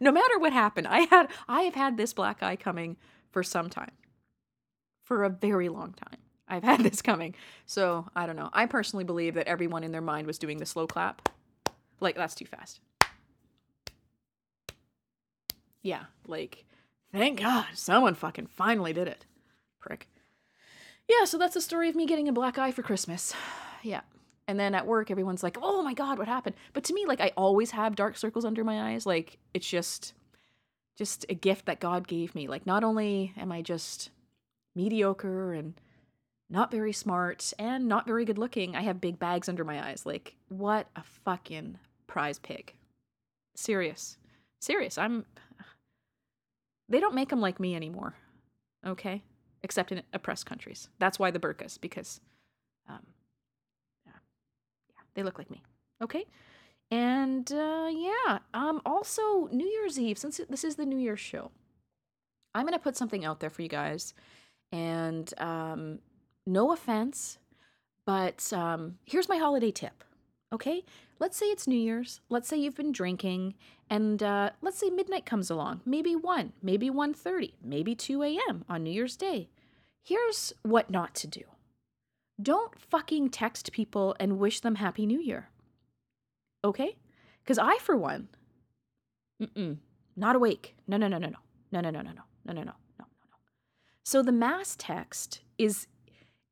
no 0.00 0.12
matter 0.12 0.38
what 0.38 0.52
happened, 0.52 0.86
I 0.86 1.00
had 1.00 1.28
I 1.48 1.62
have 1.62 1.74
had 1.74 1.96
this 1.96 2.12
black 2.12 2.42
eye 2.42 2.56
coming 2.56 2.96
for 3.30 3.42
some 3.42 3.68
time. 3.68 3.92
For 5.02 5.24
a 5.24 5.30
very 5.30 5.68
long 5.68 5.92
time. 5.92 6.20
I've 6.48 6.62
had 6.62 6.80
this 6.84 7.02
coming. 7.02 7.34
So, 7.66 8.06
I 8.14 8.26
don't 8.26 8.36
know. 8.36 8.50
I 8.52 8.66
personally 8.66 9.04
believe 9.04 9.34
that 9.34 9.48
everyone 9.48 9.84
in 9.84 9.92
their 9.92 10.00
mind 10.00 10.26
was 10.26 10.38
doing 10.38 10.58
the 10.58 10.66
slow 10.66 10.86
clap. 10.86 11.28
Like 12.00 12.16
that's 12.16 12.34
too 12.34 12.46
fast. 12.46 12.80
Yeah, 15.82 16.04
like 16.26 16.64
thank 17.12 17.40
God 17.40 17.66
someone 17.74 18.14
fucking 18.14 18.46
finally 18.46 18.92
did 18.92 19.08
it. 19.08 19.26
Prick 19.80 20.08
yeah, 21.08 21.24
so 21.24 21.38
that's 21.38 21.54
the 21.54 21.60
story 21.60 21.88
of 21.88 21.96
me 21.96 22.06
getting 22.06 22.28
a 22.28 22.32
black 22.32 22.58
eye 22.58 22.72
for 22.72 22.82
Christmas. 22.82 23.34
yeah. 23.82 24.00
And 24.48 24.58
then 24.58 24.74
at 24.74 24.86
work, 24.86 25.10
everyone's 25.10 25.42
like, 25.42 25.56
oh 25.62 25.82
my 25.82 25.94
God, 25.94 26.18
what 26.18 26.28
happened? 26.28 26.56
But 26.72 26.84
to 26.84 26.94
me, 26.94 27.06
like, 27.06 27.20
I 27.20 27.32
always 27.36 27.70
have 27.72 27.96
dark 27.96 28.16
circles 28.16 28.44
under 28.44 28.64
my 28.64 28.92
eyes. 28.92 29.06
Like, 29.06 29.38
it's 29.54 29.68
just, 29.68 30.14
just 30.98 31.24
a 31.28 31.34
gift 31.34 31.66
that 31.66 31.80
God 31.80 32.08
gave 32.08 32.34
me. 32.34 32.48
Like, 32.48 32.66
not 32.66 32.84
only 32.84 33.32
am 33.36 33.52
I 33.52 33.62
just 33.62 34.10
mediocre 34.74 35.52
and 35.52 35.74
not 36.50 36.70
very 36.70 36.92
smart 36.92 37.52
and 37.58 37.86
not 37.86 38.06
very 38.06 38.24
good 38.24 38.38
looking, 38.38 38.74
I 38.74 38.82
have 38.82 39.00
big 39.00 39.18
bags 39.18 39.48
under 39.48 39.64
my 39.64 39.88
eyes. 39.88 40.04
Like, 40.04 40.34
what 40.48 40.88
a 40.96 41.02
fucking 41.02 41.78
prize 42.06 42.38
pig. 42.38 42.74
Serious. 43.54 44.16
Serious. 44.60 44.98
I'm. 44.98 45.24
They 46.92 47.00
don't 47.00 47.14
make 47.14 47.30
them 47.30 47.40
like 47.40 47.58
me 47.58 47.74
anymore. 47.74 48.14
Okay? 48.86 49.22
except 49.62 49.92
in 49.92 50.02
oppressed 50.12 50.46
countries. 50.46 50.88
That's 50.98 51.18
why 51.18 51.30
the 51.30 51.38
burqas, 51.38 51.80
because 51.80 52.20
um, 52.88 53.06
yeah, 54.06 54.12
yeah, 54.90 55.00
they 55.14 55.22
look 55.22 55.38
like 55.38 55.50
me. 55.50 55.62
Okay. 56.02 56.24
And 56.90 57.50
uh, 57.52 57.88
yeah, 57.90 58.40
um, 58.52 58.82
also 58.84 59.48
New 59.52 59.66
Year's 59.66 59.98
Eve, 59.98 60.18
since 60.18 60.40
this 60.48 60.64
is 60.64 60.76
the 60.76 60.84
New 60.84 60.98
Year's 60.98 61.20
show, 61.20 61.50
I'm 62.54 62.66
going 62.66 62.74
to 62.74 62.82
put 62.82 62.96
something 62.96 63.24
out 63.24 63.40
there 63.40 63.50
for 63.50 63.62
you 63.62 63.68
guys. 63.68 64.14
And 64.72 65.32
um, 65.38 66.00
no 66.46 66.72
offense, 66.72 67.38
but 68.04 68.52
um, 68.52 68.98
here's 69.06 69.28
my 69.28 69.36
holiday 69.36 69.70
tip. 69.70 70.04
Okay, 70.52 70.84
let's 71.22 71.36
say 71.36 71.46
it's 71.46 71.68
New 71.68 71.78
Year's. 71.78 72.20
Let's 72.28 72.48
say 72.48 72.56
you've 72.56 72.74
been 72.74 72.90
drinking, 72.90 73.54
and 73.88 74.20
uh, 74.24 74.50
let's 74.60 74.78
say 74.78 74.90
midnight 74.90 75.24
comes 75.24 75.50
along. 75.50 75.80
Maybe 75.86 76.16
one, 76.16 76.52
maybe 76.60 76.90
1.30, 76.90 77.52
maybe 77.62 77.94
2 77.94 78.24
a.m. 78.24 78.64
on 78.68 78.82
New 78.82 78.90
Year's 78.90 79.16
Day. 79.16 79.48
Here's 80.02 80.52
what 80.62 80.90
not 80.90 81.14
to 81.14 81.28
do. 81.28 81.42
Don't 82.42 82.76
fucking 82.76 83.30
text 83.30 83.70
people 83.70 84.16
and 84.18 84.40
wish 84.40 84.58
them 84.58 84.74
Happy 84.74 85.06
New 85.06 85.20
Year. 85.20 85.48
Okay? 86.64 86.96
Because 87.44 87.56
I, 87.56 87.78
for 87.78 87.96
one, 87.96 88.26
mm-mm, 89.40 89.76
not 90.16 90.34
awake. 90.34 90.74
No, 90.88 90.96
no, 90.96 91.06
no, 91.06 91.18
no. 91.18 91.28
No, 91.70 91.80
no, 91.80 91.90
no, 91.90 92.00
no, 92.00 92.10
no. 92.10 92.22
No, 92.44 92.52
no, 92.52 92.62
no, 92.62 92.64
no, 92.64 92.72
no, 92.98 93.04
no. 93.04 93.04
So 94.04 94.24
the 94.24 94.32
mass 94.32 94.74
text 94.76 95.42
is 95.56 95.86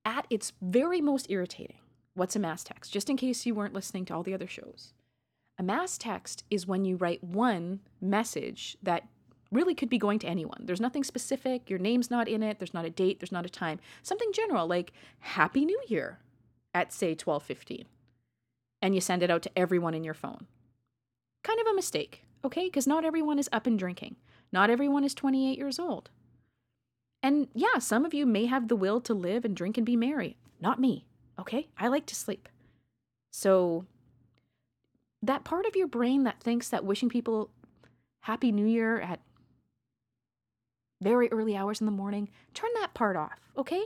at 0.04 0.28
its 0.30 0.52
very 0.62 1.00
most 1.00 1.26
irritating 1.28 1.80
What's 2.20 2.36
a 2.36 2.38
mass 2.38 2.62
text? 2.62 2.92
Just 2.92 3.08
in 3.08 3.16
case 3.16 3.46
you 3.46 3.54
weren't 3.54 3.72
listening 3.72 4.04
to 4.04 4.14
all 4.14 4.22
the 4.22 4.34
other 4.34 4.46
shows. 4.46 4.92
A 5.58 5.62
mass 5.62 5.96
text 5.96 6.44
is 6.50 6.66
when 6.66 6.84
you 6.84 6.96
write 6.96 7.24
one 7.24 7.80
message 7.98 8.76
that 8.82 9.08
really 9.50 9.74
could 9.74 9.88
be 9.88 9.96
going 9.96 10.18
to 10.18 10.26
anyone. 10.26 10.64
There's 10.66 10.82
nothing 10.82 11.02
specific, 11.02 11.70
your 11.70 11.78
name's 11.78 12.10
not 12.10 12.28
in 12.28 12.42
it, 12.42 12.58
there's 12.58 12.74
not 12.74 12.84
a 12.84 12.90
date, 12.90 13.20
there's 13.20 13.32
not 13.32 13.46
a 13.46 13.48
time. 13.48 13.80
Something 14.02 14.34
general 14.34 14.66
like 14.66 14.92
Happy 15.20 15.64
New 15.64 15.80
Year 15.88 16.18
at 16.74 16.92
say 16.92 17.14
12:15. 17.14 17.86
And 18.82 18.94
you 18.94 19.00
send 19.00 19.22
it 19.22 19.30
out 19.30 19.40
to 19.44 19.58
everyone 19.58 19.94
in 19.94 20.04
your 20.04 20.12
phone. 20.12 20.46
Kind 21.42 21.58
of 21.58 21.68
a 21.68 21.74
mistake, 21.74 22.26
okay? 22.44 22.66
Because 22.66 22.86
not 22.86 23.02
everyone 23.02 23.38
is 23.38 23.48
up 23.50 23.66
and 23.66 23.78
drinking. 23.78 24.16
Not 24.52 24.68
everyone 24.68 25.04
is 25.04 25.14
28 25.14 25.56
years 25.56 25.78
old. 25.78 26.10
And 27.22 27.48
yeah, 27.54 27.78
some 27.78 28.04
of 28.04 28.12
you 28.12 28.26
may 28.26 28.44
have 28.44 28.68
the 28.68 28.76
will 28.76 29.00
to 29.00 29.14
live 29.14 29.46
and 29.46 29.56
drink 29.56 29.78
and 29.78 29.86
be 29.86 29.96
merry. 29.96 30.36
Not 30.60 30.78
me. 30.78 31.06
Okay? 31.40 31.68
I 31.78 31.88
like 31.88 32.06
to 32.06 32.14
sleep. 32.14 32.48
So, 33.32 33.86
that 35.22 35.44
part 35.44 35.66
of 35.66 35.76
your 35.76 35.86
brain 35.86 36.24
that 36.24 36.40
thinks 36.40 36.68
that 36.68 36.84
wishing 36.84 37.08
people 37.08 37.50
Happy 38.20 38.52
New 38.52 38.66
Year 38.66 39.00
at 39.00 39.20
very 41.02 41.30
early 41.32 41.56
hours 41.56 41.80
in 41.80 41.86
the 41.86 41.92
morning, 41.92 42.28
turn 42.54 42.70
that 42.74 42.94
part 42.94 43.16
off, 43.16 43.40
okay? 43.56 43.84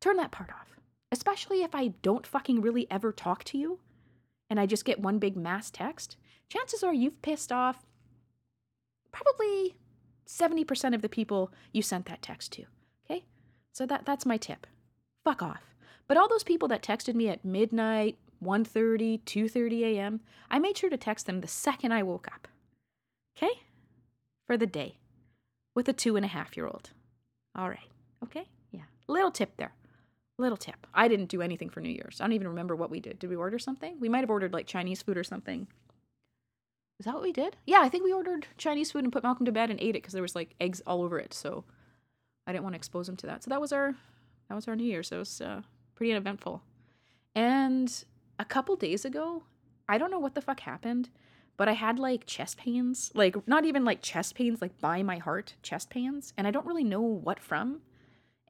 Turn 0.00 0.16
that 0.16 0.30
part 0.30 0.50
off. 0.50 0.78
Especially 1.12 1.62
if 1.62 1.74
I 1.74 1.88
don't 2.02 2.26
fucking 2.26 2.60
really 2.60 2.86
ever 2.90 3.12
talk 3.12 3.44
to 3.44 3.58
you 3.58 3.78
and 4.50 4.58
I 4.58 4.66
just 4.66 4.84
get 4.84 5.00
one 5.00 5.18
big 5.18 5.36
mass 5.36 5.70
text. 5.70 6.16
Chances 6.48 6.82
are 6.82 6.94
you've 6.94 7.22
pissed 7.22 7.52
off 7.52 7.84
probably 9.12 9.76
70% 10.26 10.94
of 10.94 11.02
the 11.02 11.08
people 11.08 11.52
you 11.72 11.82
sent 11.82 12.06
that 12.06 12.22
text 12.22 12.52
to, 12.52 12.64
okay? 13.04 13.24
So 13.72 13.86
that 13.86 14.06
that's 14.06 14.26
my 14.26 14.36
tip. 14.36 14.66
Fuck 15.24 15.42
off. 15.42 15.73
But 16.06 16.16
all 16.16 16.28
those 16.28 16.44
people 16.44 16.68
that 16.68 16.82
texted 16.82 17.14
me 17.14 17.28
at 17.28 17.44
midnight, 17.44 18.18
1.30, 18.42 19.22
2.30 19.22 19.80
a.m. 19.82 20.20
I 20.50 20.58
made 20.58 20.76
sure 20.76 20.90
to 20.90 20.96
text 20.96 21.26
them 21.26 21.40
the 21.40 21.48
second 21.48 21.92
I 21.92 22.02
woke 22.02 22.28
up. 22.28 22.48
Okay? 23.36 23.62
For 24.46 24.56
the 24.56 24.66
day. 24.66 24.98
With 25.74 25.88
a 25.88 25.92
two 25.92 26.16
and 26.16 26.24
a 26.24 26.28
half 26.28 26.56
year 26.56 26.66
old. 26.66 26.90
All 27.56 27.68
right. 27.68 27.90
Okay? 28.22 28.46
Yeah. 28.70 28.82
Little 29.08 29.30
tip 29.30 29.56
there. 29.56 29.74
Little 30.38 30.56
tip. 30.56 30.86
I 30.92 31.08
didn't 31.08 31.26
do 31.26 31.42
anything 31.42 31.70
for 31.70 31.80
New 31.80 31.90
Year's. 31.90 32.20
I 32.20 32.24
don't 32.24 32.32
even 32.32 32.48
remember 32.48 32.76
what 32.76 32.90
we 32.90 33.00
did. 33.00 33.18
Did 33.18 33.30
we 33.30 33.36
order 33.36 33.58
something? 33.58 33.98
We 34.00 34.08
might 34.08 34.20
have 34.20 34.30
ordered 34.30 34.52
like 34.52 34.66
Chinese 34.66 35.02
food 35.02 35.16
or 35.16 35.24
something. 35.24 35.68
Is 36.98 37.06
that 37.06 37.14
what 37.14 37.22
we 37.22 37.32
did? 37.32 37.56
Yeah, 37.66 37.80
I 37.80 37.88
think 37.88 38.04
we 38.04 38.12
ordered 38.12 38.46
Chinese 38.56 38.92
food 38.92 39.04
and 39.04 39.12
put 39.12 39.22
Malcolm 39.22 39.46
to 39.46 39.52
bed 39.52 39.70
and 39.70 39.80
ate 39.80 39.90
it 39.90 40.02
because 40.02 40.12
there 40.12 40.22
was 40.22 40.36
like 40.36 40.54
eggs 40.60 40.80
all 40.86 41.02
over 41.02 41.18
it. 41.18 41.34
So 41.34 41.64
I 42.46 42.52
didn't 42.52 42.64
want 42.64 42.74
to 42.74 42.78
expose 42.78 43.08
him 43.08 43.16
to 43.16 43.26
that. 43.26 43.42
So 43.42 43.50
that 43.50 43.60
was 43.60 43.72
our 43.72 43.94
that 44.48 44.54
was 44.54 44.68
our 44.68 44.76
New 44.76 44.84
Year's. 44.84 45.08
So 45.08 45.16
it 45.16 45.20
was 45.20 45.40
uh, 45.40 45.62
pretty 45.94 46.12
uneventful. 46.12 46.62
And 47.34 48.04
a 48.38 48.44
couple 48.44 48.76
days 48.76 49.04
ago, 49.04 49.44
I 49.88 49.98
don't 49.98 50.10
know 50.10 50.18
what 50.18 50.34
the 50.34 50.40
fuck 50.40 50.60
happened, 50.60 51.10
but 51.56 51.68
I 51.68 51.72
had 51.72 51.98
like 51.98 52.26
chest 52.26 52.56
pains, 52.56 53.10
like 53.14 53.46
not 53.46 53.64
even 53.64 53.84
like 53.84 54.02
chest 54.02 54.34
pains, 54.34 54.60
like 54.60 54.80
by 54.80 55.02
my 55.02 55.18
heart, 55.18 55.54
chest 55.62 55.90
pains, 55.90 56.32
and 56.36 56.46
I 56.46 56.50
don't 56.50 56.66
really 56.66 56.84
know 56.84 57.00
what 57.00 57.40
from. 57.40 57.80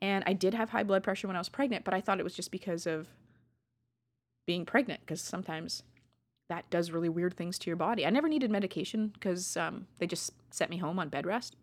And 0.00 0.24
I 0.26 0.32
did 0.32 0.54
have 0.54 0.70
high 0.70 0.82
blood 0.82 1.02
pressure 1.02 1.26
when 1.26 1.36
I 1.36 1.40
was 1.40 1.48
pregnant, 1.48 1.84
but 1.84 1.94
I 1.94 2.00
thought 2.00 2.20
it 2.20 2.24
was 2.24 2.34
just 2.34 2.50
because 2.50 2.86
of 2.86 3.08
being 4.46 4.66
pregnant, 4.66 5.00
because 5.00 5.20
sometimes 5.20 5.82
that 6.48 6.68
does 6.68 6.90
really 6.90 7.08
weird 7.08 7.36
things 7.36 7.58
to 7.58 7.70
your 7.70 7.76
body. 7.76 8.04
I 8.04 8.10
never 8.10 8.28
needed 8.28 8.50
medication 8.50 9.08
because 9.08 9.56
um, 9.56 9.86
they 9.98 10.06
just 10.06 10.32
sent 10.50 10.70
me 10.70 10.76
home 10.76 10.98
on 10.98 11.08
bed 11.08 11.24
rest. 11.26 11.56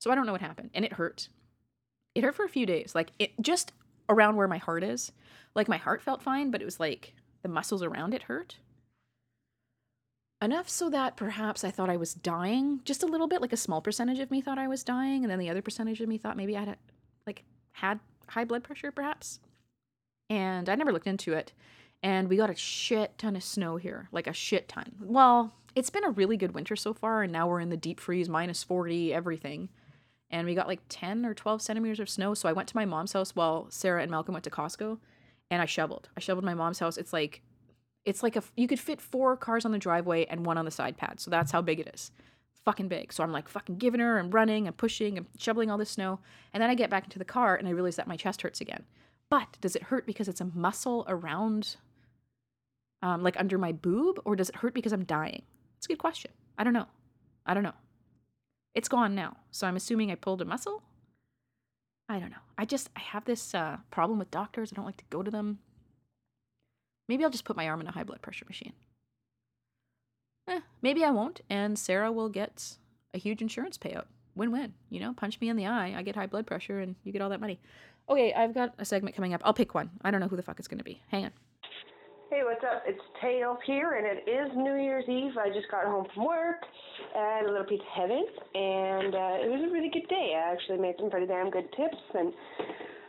So 0.00 0.10
I 0.10 0.14
don't 0.14 0.26
know 0.26 0.32
what 0.32 0.42
happened. 0.42 0.70
And 0.74 0.84
it 0.84 0.94
hurt. 0.94 1.28
It 2.14 2.24
hurt 2.24 2.34
for 2.34 2.44
a 2.44 2.48
few 2.48 2.66
days, 2.66 2.94
like 2.94 3.12
it 3.18 3.32
just 3.40 3.72
around 4.12 4.36
where 4.36 4.48
my 4.48 4.58
heart 4.58 4.84
is. 4.84 5.12
Like 5.54 5.68
my 5.68 5.76
heart 5.76 6.02
felt 6.02 6.22
fine, 6.22 6.50
but 6.50 6.62
it 6.62 6.64
was 6.64 6.80
like 6.80 7.14
the 7.42 7.48
muscles 7.48 7.82
around 7.82 8.14
it 8.14 8.24
hurt. 8.24 8.58
Enough 10.40 10.68
so 10.68 10.90
that 10.90 11.16
perhaps 11.16 11.62
I 11.62 11.70
thought 11.70 11.90
I 11.90 11.96
was 11.96 12.14
dying 12.14 12.80
just 12.84 13.02
a 13.02 13.06
little 13.06 13.28
bit, 13.28 13.40
like 13.40 13.52
a 13.52 13.56
small 13.56 13.80
percentage 13.80 14.18
of 14.18 14.30
me 14.30 14.40
thought 14.40 14.58
I 14.58 14.66
was 14.66 14.82
dying, 14.82 15.22
and 15.22 15.30
then 15.30 15.38
the 15.38 15.50
other 15.50 15.62
percentage 15.62 16.00
of 16.00 16.08
me 16.08 16.18
thought 16.18 16.36
maybe 16.36 16.56
I 16.56 16.64
had 16.64 16.78
like 17.26 17.44
had 17.72 18.00
high 18.28 18.44
blood 18.44 18.64
pressure, 18.64 18.90
perhaps. 18.90 19.40
And 20.28 20.68
I 20.68 20.74
never 20.74 20.92
looked 20.92 21.06
into 21.06 21.32
it. 21.32 21.52
And 22.02 22.28
we 22.28 22.36
got 22.36 22.50
a 22.50 22.56
shit 22.56 23.16
ton 23.18 23.36
of 23.36 23.44
snow 23.44 23.76
here, 23.76 24.08
like 24.10 24.26
a 24.26 24.32
shit 24.32 24.68
ton. 24.68 24.92
Well, 25.00 25.54
it's 25.76 25.90
been 25.90 26.04
a 26.04 26.10
really 26.10 26.36
good 26.36 26.54
winter 26.54 26.74
so 26.74 26.92
far, 26.92 27.22
and 27.22 27.32
now 27.32 27.46
we're 27.46 27.60
in 27.60 27.70
the 27.70 27.76
deep 27.76 28.00
freeze, 28.00 28.28
minus 28.28 28.64
40, 28.64 29.14
everything. 29.14 29.68
And 30.32 30.46
we 30.46 30.54
got 30.54 30.66
like 30.66 30.80
10 30.88 31.24
or 31.26 31.34
12 31.34 31.62
centimeters 31.62 32.00
of 32.00 32.08
snow. 32.08 32.34
So 32.34 32.48
I 32.48 32.52
went 32.52 32.68
to 32.70 32.76
my 32.76 32.86
mom's 32.86 33.12
house 33.12 33.36
while 33.36 33.66
Sarah 33.70 34.02
and 34.02 34.10
Malcolm 34.10 34.32
went 34.32 34.44
to 34.44 34.50
Costco 34.50 34.98
and 35.50 35.60
I 35.60 35.66
shoveled. 35.66 36.08
I 36.16 36.20
shoveled 36.20 36.44
my 36.44 36.54
mom's 36.54 36.78
house. 36.78 36.96
It's 36.96 37.12
like 37.12 37.42
it's 38.04 38.22
like 38.22 38.34
a 38.34 38.42
you 38.56 38.66
could 38.66 38.80
fit 38.80 39.00
four 39.00 39.36
cars 39.36 39.64
on 39.64 39.72
the 39.72 39.78
driveway 39.78 40.24
and 40.24 40.46
one 40.46 40.58
on 40.58 40.64
the 40.64 40.70
side 40.70 40.96
pad. 40.96 41.20
So 41.20 41.30
that's 41.30 41.52
how 41.52 41.60
big 41.60 41.78
it 41.78 41.90
is. 41.92 42.10
Fucking 42.64 42.88
big. 42.88 43.12
So 43.12 43.22
I'm 43.22 43.32
like 43.32 43.48
fucking 43.48 43.76
giving 43.76 44.00
her 44.00 44.18
and 44.18 44.32
running 44.32 44.66
and 44.66 44.76
pushing 44.76 45.18
and 45.18 45.26
shoveling 45.38 45.70
all 45.70 45.78
this 45.78 45.90
snow. 45.90 46.20
And 46.52 46.62
then 46.62 46.70
I 46.70 46.74
get 46.74 46.90
back 46.90 47.04
into 47.04 47.18
the 47.18 47.24
car 47.24 47.54
and 47.54 47.68
I 47.68 47.72
realize 47.72 47.96
that 47.96 48.08
my 48.08 48.16
chest 48.16 48.42
hurts 48.42 48.60
again. 48.60 48.84
But 49.28 49.58
does 49.60 49.76
it 49.76 49.84
hurt 49.84 50.06
because 50.06 50.28
it's 50.28 50.40
a 50.40 50.50
muscle 50.54 51.04
around 51.08 51.76
um, 53.02 53.22
like 53.22 53.38
under 53.38 53.58
my 53.58 53.72
boob 53.72 54.20
or 54.24 54.36
does 54.36 54.48
it 54.48 54.56
hurt 54.56 54.74
because 54.74 54.92
I'm 54.92 55.04
dying? 55.04 55.42
It's 55.76 55.86
a 55.86 55.88
good 55.88 55.98
question. 55.98 56.30
I 56.56 56.64
don't 56.64 56.72
know. 56.72 56.86
I 57.44 57.54
don't 57.54 57.64
know. 57.64 57.74
It's 58.74 58.88
gone 58.88 59.14
now. 59.14 59.36
So 59.50 59.66
I'm 59.66 59.76
assuming 59.76 60.10
I 60.10 60.14
pulled 60.14 60.42
a 60.42 60.44
muscle 60.44 60.82
I 62.12 62.18
don't 62.18 62.30
know. 62.30 62.36
I 62.58 62.66
just 62.66 62.90
I 62.94 63.00
have 63.00 63.24
this 63.24 63.54
uh, 63.54 63.78
problem 63.90 64.18
with 64.18 64.30
doctors. 64.30 64.70
I 64.70 64.76
don't 64.76 64.84
like 64.84 64.98
to 64.98 65.04
go 65.08 65.22
to 65.22 65.30
them. 65.30 65.60
Maybe 67.08 67.24
I'll 67.24 67.30
just 67.30 67.46
put 67.46 67.56
my 67.56 67.68
arm 67.68 67.80
in 67.80 67.86
a 67.86 67.92
high 67.92 68.04
blood 68.04 68.20
pressure 68.20 68.44
machine. 68.46 68.74
Eh, 70.46 70.60
maybe 70.82 71.04
I 71.04 71.10
won't, 71.10 71.40
and 71.48 71.78
Sarah 71.78 72.12
will 72.12 72.28
get 72.28 72.76
a 73.14 73.18
huge 73.18 73.40
insurance 73.40 73.78
payout. 73.78 74.04
Win-win. 74.34 74.74
You 74.90 75.00
know, 75.00 75.14
punch 75.14 75.40
me 75.40 75.48
in 75.48 75.56
the 75.56 75.66
eye. 75.66 75.94
I 75.96 76.02
get 76.02 76.16
high 76.16 76.26
blood 76.26 76.46
pressure, 76.46 76.80
and 76.80 76.96
you 77.02 77.12
get 77.12 77.22
all 77.22 77.30
that 77.30 77.40
money. 77.40 77.58
Okay, 78.08 78.34
I've 78.34 78.54
got 78.54 78.74
a 78.78 78.84
segment 78.84 79.16
coming 79.16 79.32
up. 79.32 79.40
I'll 79.44 79.54
pick 79.54 79.74
one. 79.74 79.90
I 80.02 80.10
don't 80.10 80.20
know 80.20 80.28
who 80.28 80.36
the 80.36 80.42
fuck 80.42 80.58
it's 80.58 80.68
to 80.68 80.84
be. 80.84 81.00
Hang 81.08 81.24
on. 81.26 81.32
Hey, 82.32 82.48
what's 82.48 82.64
up? 82.64 82.82
It's 82.86 83.04
Tail 83.20 83.58
here, 83.66 84.00
and 84.00 84.08
it 84.08 84.24
is 84.24 84.48
New 84.56 84.80
Year's 84.80 85.04
Eve. 85.04 85.36
I 85.36 85.52
just 85.52 85.70
got 85.70 85.84
home 85.84 86.06
from 86.14 86.24
work, 86.24 86.64
had 87.12 87.44
a 87.44 87.52
little 87.52 87.66
piece 87.66 87.84
of 87.84 87.92
heaven, 87.92 88.24
and 88.24 89.12
uh, 89.12 89.44
it 89.44 89.52
was 89.52 89.60
a 89.68 89.70
really 89.70 89.90
good 89.92 90.08
day. 90.08 90.32
I 90.32 90.50
actually 90.50 90.78
made 90.78 90.94
some 90.96 91.10
pretty 91.10 91.26
damn 91.26 91.50
good 91.50 91.68
tips 91.76 92.00
and 92.14 92.32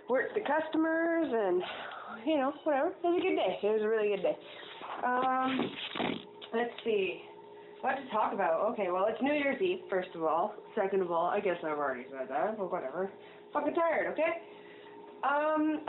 worked 0.09 0.35
the 0.35 0.43
customers, 0.43 1.31
and 1.31 1.63
you 2.27 2.35
know, 2.35 2.51
whatever. 2.65 2.89
It 2.89 3.07
was 3.07 3.15
a 3.15 3.23
good 3.23 3.39
day. 3.39 3.59
It 3.63 3.71
was 3.71 3.81
a 3.81 3.87
really 3.87 4.11
good 4.11 4.27
day. 4.27 4.35
Um, 5.07 5.71
let's 6.51 6.75
see. 6.83 7.21
What 7.79 7.95
to 7.95 8.03
talk 8.11 8.33
about? 8.33 8.59
Okay, 8.75 8.91
well, 8.91 9.07
it's 9.07 9.21
New 9.21 9.31
Year's 9.31 9.61
Eve, 9.61 9.87
first 9.89 10.09
of 10.15 10.23
all. 10.23 10.53
Second 10.75 11.01
of 11.01 11.11
all, 11.13 11.27
I 11.27 11.39
guess 11.39 11.63
I've 11.63 11.79
already 11.79 12.03
said 12.11 12.27
that, 12.27 12.57
but 12.57 12.69
whatever. 12.69 13.09
Fucking 13.53 13.73
tired, 13.73 14.11
okay? 14.11 14.43
Um. 15.23 15.79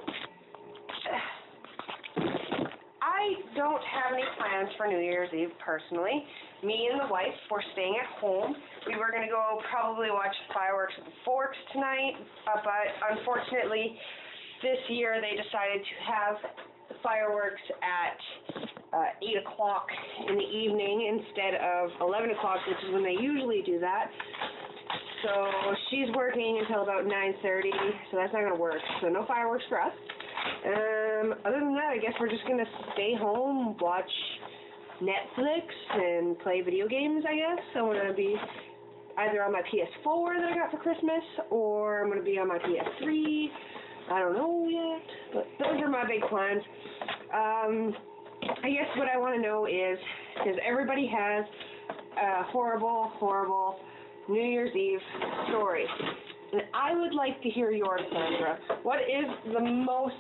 I 3.05 3.37
don't 3.53 3.85
have 3.85 4.17
any 4.17 4.25
plans 4.40 4.73
for 4.81 4.88
New 4.88 5.05
Year's 5.05 5.29
Eve 5.37 5.53
personally. 5.61 6.25
Me 6.64 6.88
and 6.88 7.05
the 7.05 7.12
wife, 7.12 7.37
we're 7.53 7.61
staying 7.77 8.01
at 8.01 8.09
home. 8.17 8.57
We 8.88 8.97
were 8.97 9.12
going 9.12 9.29
to 9.29 9.29
go 9.29 9.61
probably 9.69 10.09
watch 10.09 10.33
fireworks 10.57 10.97
at 10.97 11.05
the 11.05 11.12
Forks 11.21 11.61
tonight, 11.77 12.17
uh, 12.49 12.64
but 12.64 12.88
unfortunately, 13.12 13.93
this 14.64 14.81
year 14.88 15.21
they 15.21 15.37
decided 15.37 15.85
to 15.85 15.97
have 16.09 16.35
the 16.88 16.97
fireworks 17.05 17.61
at 17.85 18.17
uh, 18.97 19.21
8 19.21 19.53
o'clock 19.53 19.85
in 20.25 20.40
the 20.40 20.49
evening 20.49 21.21
instead 21.21 21.61
of 21.61 21.93
11 22.01 22.33
o'clock, 22.33 22.64
which 22.64 22.81
is 22.88 22.90
when 22.97 23.05
they 23.05 23.21
usually 23.21 23.61
do 23.69 23.77
that. 23.85 24.09
So 25.29 25.33
she's 25.93 26.09
working 26.17 26.64
until 26.64 26.83
about 26.85 27.05
9:30, 27.05 27.69
so 28.11 28.17
that's 28.17 28.33
not 28.33 28.40
going 28.45 28.53
to 28.53 28.61
work. 28.61 28.81
So 29.01 29.09
no 29.09 29.25
fireworks 29.25 29.64
for 29.69 29.81
us. 29.81 29.93
Um, 30.66 31.35
other 31.44 31.61
than 31.61 31.74
that, 31.74 31.90
I 31.92 31.98
guess 31.98 32.12
we're 32.20 32.30
just 32.30 32.46
gonna 32.46 32.64
stay 32.94 33.14
home, 33.14 33.76
watch 33.80 34.11
Netflix, 35.00 35.64
and 35.92 36.38
play 36.40 36.61
video 36.62 36.88
games. 36.88 37.24
I 37.28 37.35
guess 37.35 37.64
so 37.74 37.90
I'm 37.90 37.96
gonna 37.96 38.14
be 38.14 38.37
either 39.18 39.42
on 39.42 39.52
my 39.52 39.62
PS4 39.62 40.40
that 40.40 40.52
I 40.52 40.54
got 40.54 40.70
for 40.70 40.78
Christmas, 40.78 41.22
or 41.50 42.02
I'm 42.02 42.09
gonna 42.09 42.22
be 42.22 42.38
on 42.38 42.48
my 42.48 42.59
PS3. 42.59 43.50
I 44.11 44.18
don't 44.18 44.35
know 44.35 44.68
yet, 44.68 45.07
but 45.33 45.46
those 45.59 45.80
are 45.80 45.88
my 45.88 46.07
big 46.07 46.20
plans. 46.28 46.62
Um, 47.33 47.94
I 48.62 48.70
guess 48.70 48.88
what 48.96 49.09
I 49.09 49.16
want 49.16 49.35
to 49.37 49.40
know 49.40 49.66
is, 49.66 49.98
because 50.35 50.59
everybody 50.66 51.07
has 51.07 51.44
a 52.20 52.42
horrible, 52.44 53.11
horrible 53.14 53.76
New 54.28 54.42
Year's 54.42 54.74
Eve 54.74 55.00
story. 55.48 55.87
And 56.52 56.62
I 56.74 56.94
would 56.94 57.14
like 57.14 57.42
to 57.42 57.50
hear 57.50 57.70
yours, 57.70 58.00
Sandra. 58.12 58.59
What 58.83 59.00
is 59.00 59.24
the 59.52 59.61
most 59.61 60.14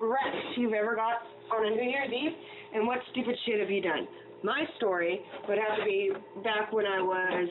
wrecks 0.00 0.56
you've 0.56 0.72
ever 0.72 0.94
got 0.96 1.22
on 1.52 1.66
a 1.66 1.70
New 1.70 1.82
Year's 1.82 2.10
Eve, 2.10 2.32
and 2.74 2.86
what 2.86 2.98
stupid 3.12 3.36
shit 3.46 3.60
have 3.60 3.70
you 3.70 3.82
done? 3.82 4.08
My 4.42 4.64
story 4.76 5.20
would 5.48 5.58
have 5.58 5.78
to 5.78 5.84
be 5.84 6.10
back 6.42 6.72
when 6.72 6.86
I 6.86 7.02
was, 7.02 7.48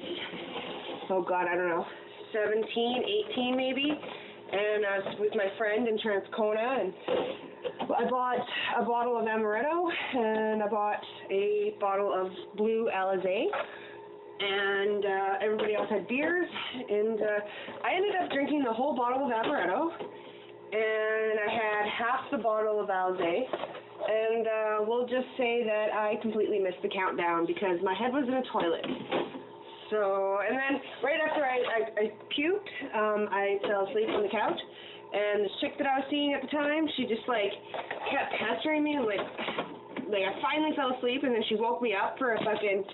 oh 1.12 1.21
God, 1.21 1.45
I 1.47 1.55
don't 1.55 1.69
know, 1.69 1.85
17, 2.33 3.03
18 3.31 3.55
maybe, 3.55 3.91
and 4.51 4.85
I 4.85 4.97
was 4.97 5.15
with 5.19 5.33
my 5.35 5.45
friend 5.57 5.88
in 5.88 5.97
Transcona, 5.99 6.81
and 6.81 6.93
I 7.95 8.09
bought 8.09 8.39
a 8.79 8.83
bottle 8.83 9.17
of 9.19 9.25
amaretto, 9.25 9.89
and 10.15 10.63
I 10.63 10.67
bought 10.67 11.03
a 11.29 11.75
bottle 11.79 12.12
of 12.13 12.57
blue 12.57 12.89
Alizé, 12.95 13.45
and 14.41 15.05
uh, 15.05 15.45
everybody 15.45 15.75
else 15.75 15.88
had 15.91 16.07
beers, 16.07 16.49
and 16.89 17.21
uh, 17.21 17.85
I 17.85 17.95
ended 17.95 18.13
up 18.23 18.31
drinking 18.31 18.63
the 18.63 18.73
whole 18.73 18.95
bottle 18.95 19.25
of 19.25 19.31
amaretto, 19.31 19.89
and 20.71 21.39
I 21.39 21.49
had 21.49 21.84
half 21.89 22.32
the 22.32 22.38
bottle 22.38 22.79
of 22.79 22.89
Alizé, 22.89 23.43
and 24.08 24.47
uh, 24.47 24.86
we'll 24.86 25.08
just 25.08 25.27
say 25.38 25.63
that 25.65 25.93
I 25.93 26.15
completely 26.21 26.60
missed 26.60 26.82
the 26.82 26.89
countdown 26.89 27.45
because 27.45 27.79
my 27.84 27.93
head 27.93 28.13
was 28.13 28.25
in 28.27 28.34
a 28.34 28.45
toilet. 28.53 28.86
So, 29.89 30.38
and 30.45 30.53
then 30.53 30.82
right 31.01 31.17
after 31.17 31.41
I, 31.41 31.58
I, 31.58 31.79
I 31.97 32.05
puked, 32.29 32.71
um, 32.93 33.27
I 33.34 33.58
fell 33.65 33.89
asleep 33.89 34.10
on 34.10 34.21
the 34.21 34.29
couch, 34.29 34.60
and 35.13 35.45
the 35.45 35.49
chick 35.62 35.73
that 35.82 35.88
I 35.88 35.97
was 35.99 36.08
seeing 36.10 36.34
at 36.38 36.41
the 36.45 36.51
time, 36.53 36.86
she 36.95 37.10
just 37.10 37.25
like 37.27 37.49
kept 38.13 38.29
pestering 38.38 38.84
me, 38.84 39.01
like, 39.01 39.25
like 40.05 40.25
I 40.29 40.34
finally 40.41 40.77
fell 40.77 40.93
asleep, 40.93 41.25
and 41.25 41.34
then 41.34 41.41
she 41.49 41.55
woke 41.58 41.82
me 41.82 41.97
up 41.97 42.17
for 42.21 42.34
a 42.34 42.39
fucking 42.45 42.86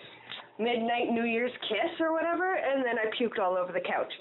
midnight 0.60 1.12
New 1.12 1.28
Year's 1.28 1.52
kiss 1.68 2.00
or 2.00 2.14
whatever, 2.14 2.56
and 2.56 2.80
then 2.86 2.96
I 2.96 3.12
puked 3.20 3.44
all 3.44 3.60
over 3.60 3.76
the 3.76 3.84
couch. 3.84 4.12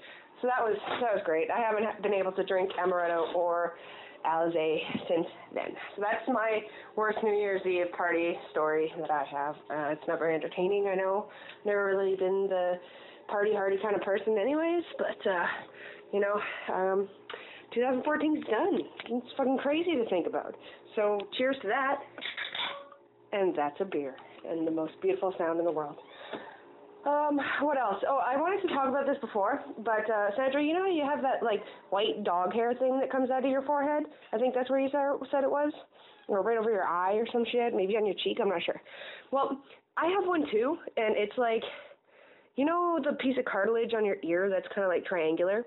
So 0.45 0.51
that 0.53 0.63
was 0.63 0.77
that 1.01 1.15
was 1.15 1.23
great. 1.25 1.49
I 1.51 1.59
haven't 1.59 2.03
been 2.03 2.13
able 2.13 2.33
to 2.33 2.45
drink 2.45 2.69
amaretto 2.79 3.35
or 3.35 3.77
Alizé 4.27 4.77
since 5.09 5.27
then. 5.55 5.73
So 5.97 6.03
that's 6.03 6.29
my 6.29 6.61
worst 6.97 7.17
New 7.23 7.33
Year's 7.33 7.63
Eve 7.65 7.91
party 7.97 8.35
story 8.51 8.93
that 9.01 9.11
I 9.11 9.25
have. 9.25 9.55
Uh, 9.71 9.93
it's 9.93 10.03
not 10.07 10.19
very 10.19 10.35
entertaining, 10.35 10.87
I 10.93 10.97
know. 10.97 11.29
Never 11.65 11.87
really 11.87 12.15
been 12.17 12.47
the 12.51 12.75
party 13.27 13.53
hardy 13.55 13.79
kind 13.83 13.97
of 13.97 14.03
person, 14.03 14.37
anyways. 14.37 14.85
But 14.99 15.31
uh, 15.31 15.47
you 16.13 16.21
know, 16.21 16.39
um, 16.75 17.09
2014's 17.75 18.45
done. 18.45 18.81
It's 19.13 19.27
fucking 19.39 19.57
crazy 19.63 19.97
to 19.97 20.07
think 20.11 20.27
about. 20.27 20.55
So 20.95 21.19
cheers 21.39 21.57
to 21.63 21.69
that. 21.69 22.01
and 23.33 23.57
that's 23.57 23.81
a 23.81 23.87
beer, 23.87 24.15
and 24.47 24.67
the 24.67 24.71
most 24.71 24.93
beautiful 25.01 25.33
sound 25.39 25.59
in 25.59 25.65
the 25.65 25.73
world. 25.73 25.97
Um, 27.07 27.39
what 27.61 27.77
else? 27.77 28.03
Oh, 28.09 28.21
I 28.25 28.37
wanted 28.37 28.67
to 28.67 28.75
talk 28.75 28.89
about 28.89 29.07
this 29.07 29.19
before, 29.21 29.61
but 29.85 30.09
uh, 30.11 30.31
Sandra, 30.37 30.63
you 30.63 30.73
know 30.73 30.87
you 30.87 31.05
have 31.05 31.21
that 31.21 31.43
like 31.43 31.61
white 31.91 32.25
dog 32.25 32.55
hair 32.55 32.73
thing 32.75 32.99
that 32.99 33.13
comes 33.13 33.31
out 33.31 33.45
of 33.45 33.51
your 33.51 33.63
forehead. 33.63 34.05
I 34.33 34.39
think 34.39 34.55
that's 34.55 34.71
where 34.71 34.81
you 34.81 34.89
said 34.91 35.45
it 35.45 35.51
was, 35.51 35.73
or 36.29 36.43
right 36.43 36.57
over 36.57 36.71
your 36.71 36.85
eye 36.85 37.15
or 37.15 37.27
some 37.31 37.45
shit, 37.53 37.75
maybe 37.75 37.97
on 37.97 38.07
your 38.07 38.15
cheek. 38.25 38.39
I'm 38.41 38.49
not 38.49 38.63
sure. 38.63 38.81
Well, 39.33 39.61
I 39.99 40.07
have 40.07 40.27
one 40.27 40.45
too, 40.51 40.79
and 40.97 41.15
it's 41.17 41.37
like, 41.37 41.63
you 42.57 42.65
know, 42.65 42.99
the 43.05 43.13
piece 43.17 43.37
of 43.39 43.45
cartilage 43.45 43.93
on 43.95 44.05
your 44.07 44.17
ear 44.23 44.49
that's 44.49 44.67
kind 44.75 44.85
of 44.85 44.89
like 44.89 45.05
triangular. 45.05 45.65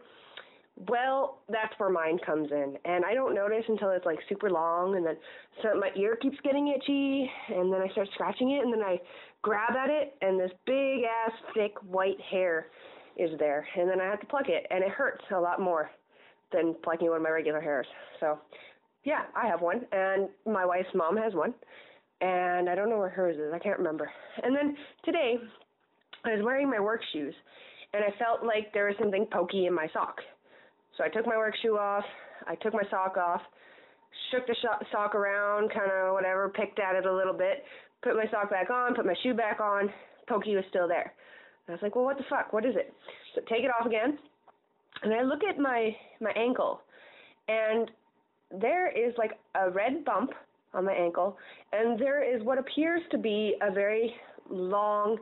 Well, 0.89 1.39
that's 1.50 1.73
where 1.78 1.89
mine 1.89 2.19
comes 2.23 2.52
in, 2.52 2.78
and 2.86 3.04
I 3.04 3.15
don't 3.15 3.34
notice 3.34 3.63
until 3.67 3.89
it's 3.91 4.06
like 4.06 4.19
super 4.30 4.50
long, 4.52 4.95
and 4.95 5.06
then 5.06 5.17
so 5.63 5.69
my 5.80 5.89
ear 5.95 6.15
keeps 6.15 6.38
getting 6.43 6.67
itchy, 6.67 7.30
and 7.50 7.73
then 7.73 7.82
I 7.82 7.89
start 7.93 8.08
scratching 8.13 8.52
it, 8.52 8.63
and 8.63 8.71
then 8.71 8.84
I 8.84 9.00
grab 9.43 9.76
at 9.76 9.89
it, 9.89 10.15
and 10.21 10.39
this 10.39 10.52
big 10.65 11.04
ass 11.04 11.32
thick 11.54 11.73
white 11.88 12.19
hair 12.30 12.67
is 13.17 13.32
there, 13.39 13.65
and 13.76 13.89
then 13.89 14.00
I 14.00 14.06
have 14.06 14.19
to 14.19 14.26
pluck 14.28 14.47
it, 14.47 14.65
and 14.69 14.84
it 14.84 14.89
hurts 14.89 15.23
a 15.36 15.39
lot 15.39 15.60
more 15.60 15.89
than 16.52 16.76
plucking 16.84 17.08
one 17.08 17.17
of 17.17 17.23
my 17.23 17.30
regular 17.30 17.60
hairs. 17.60 17.88
So, 18.19 18.39
yeah, 19.04 19.23
I 19.36 19.47
have 19.47 19.62
one, 19.62 19.82
and 19.91 20.30
my 20.45 20.65
wife's 20.65 20.93
mom 20.93 21.17
has 21.17 21.34
one, 21.34 21.54
and 22.21 22.69
I 22.69 22.76
don't 22.76 22.89
know 22.89 22.97
where 22.97 23.10
hers 23.10 23.38
is. 23.38 23.54
I 23.54 23.60
can't 23.60 23.78
remember. 23.78 24.10
And 24.43 24.56
then 24.56 24.76
today, 25.04 25.36
I 26.26 26.36
was 26.36 26.43
wearing 26.43 26.69
my 26.69 26.80
work 26.80 27.02
shoes, 27.13 27.34
and 27.93 28.04
I 28.04 28.10
felt 28.17 28.45
like 28.45 28.73
there 28.73 28.86
was 28.88 28.95
something 29.00 29.28
pokey 29.32 29.65
in 29.65 29.73
my 29.73 29.88
sock. 29.93 30.17
So 30.97 31.04
I 31.04 31.10
took 31.10 31.26
my 31.26 31.38
work 31.38 31.54
shoe 31.62 31.78
off, 31.78 32.04
I 32.47 32.56
took 32.56 32.73
my 32.73 32.84
sock 32.89 33.17
off, 33.17 33.41
shook 34.32 34.47
the 34.47 34.56
sock 34.91 35.15
around, 35.15 35.71
kind 35.71 35.91
of 35.91 36.13
whatever, 36.13 36.50
picked 36.50 36.80
at 36.80 36.95
it 36.95 37.06
a 37.06 37.13
little 37.13 37.34
bit, 37.34 37.63
put 38.08 38.15
my 38.15 38.30
sock 38.32 38.50
back 38.50 38.70
on, 38.70 38.96
put 38.96 39.06
my 39.06 39.15
shoe 39.24 39.34
back 39.34 39.60
on. 39.60 39.89
Pokey 40.28 40.56
was 40.56 40.65
still 40.70 40.88
there. 40.88 41.13
And 41.67 41.70
I 41.70 41.72
was 41.74 41.82
like, 41.82 41.96
well, 41.96 42.06
what 42.06 42.17
the 42.17 42.24
fuck? 42.30 42.54
What 42.54 42.65
is 42.65 42.76
it? 42.76 42.93
So 43.36 43.41
take 43.41 43.63
it 43.63 43.72
off 43.80 43.86
again, 43.86 44.17
and 45.04 45.13
I 45.13 45.24
look 45.24 45.41
at 45.43 45.60
my 45.60 45.96
my 46.22 46.32
ankle, 46.32 46.82
and 47.48 47.91
there 48.52 48.88
is 48.88 49.13
like 49.17 49.32
a 49.56 49.70
red 49.70 50.06
bump 50.06 50.32
on 50.74 50.86
my 50.86 50.93
ankle, 50.93 51.38
and 51.74 52.00
there 52.00 52.24
is 52.24 52.43
what 52.43 52.58
appears 52.58 53.02
to 53.12 53.17
be 53.17 53.56
a 53.62 53.72
very 53.72 54.13
long, 54.50 55.17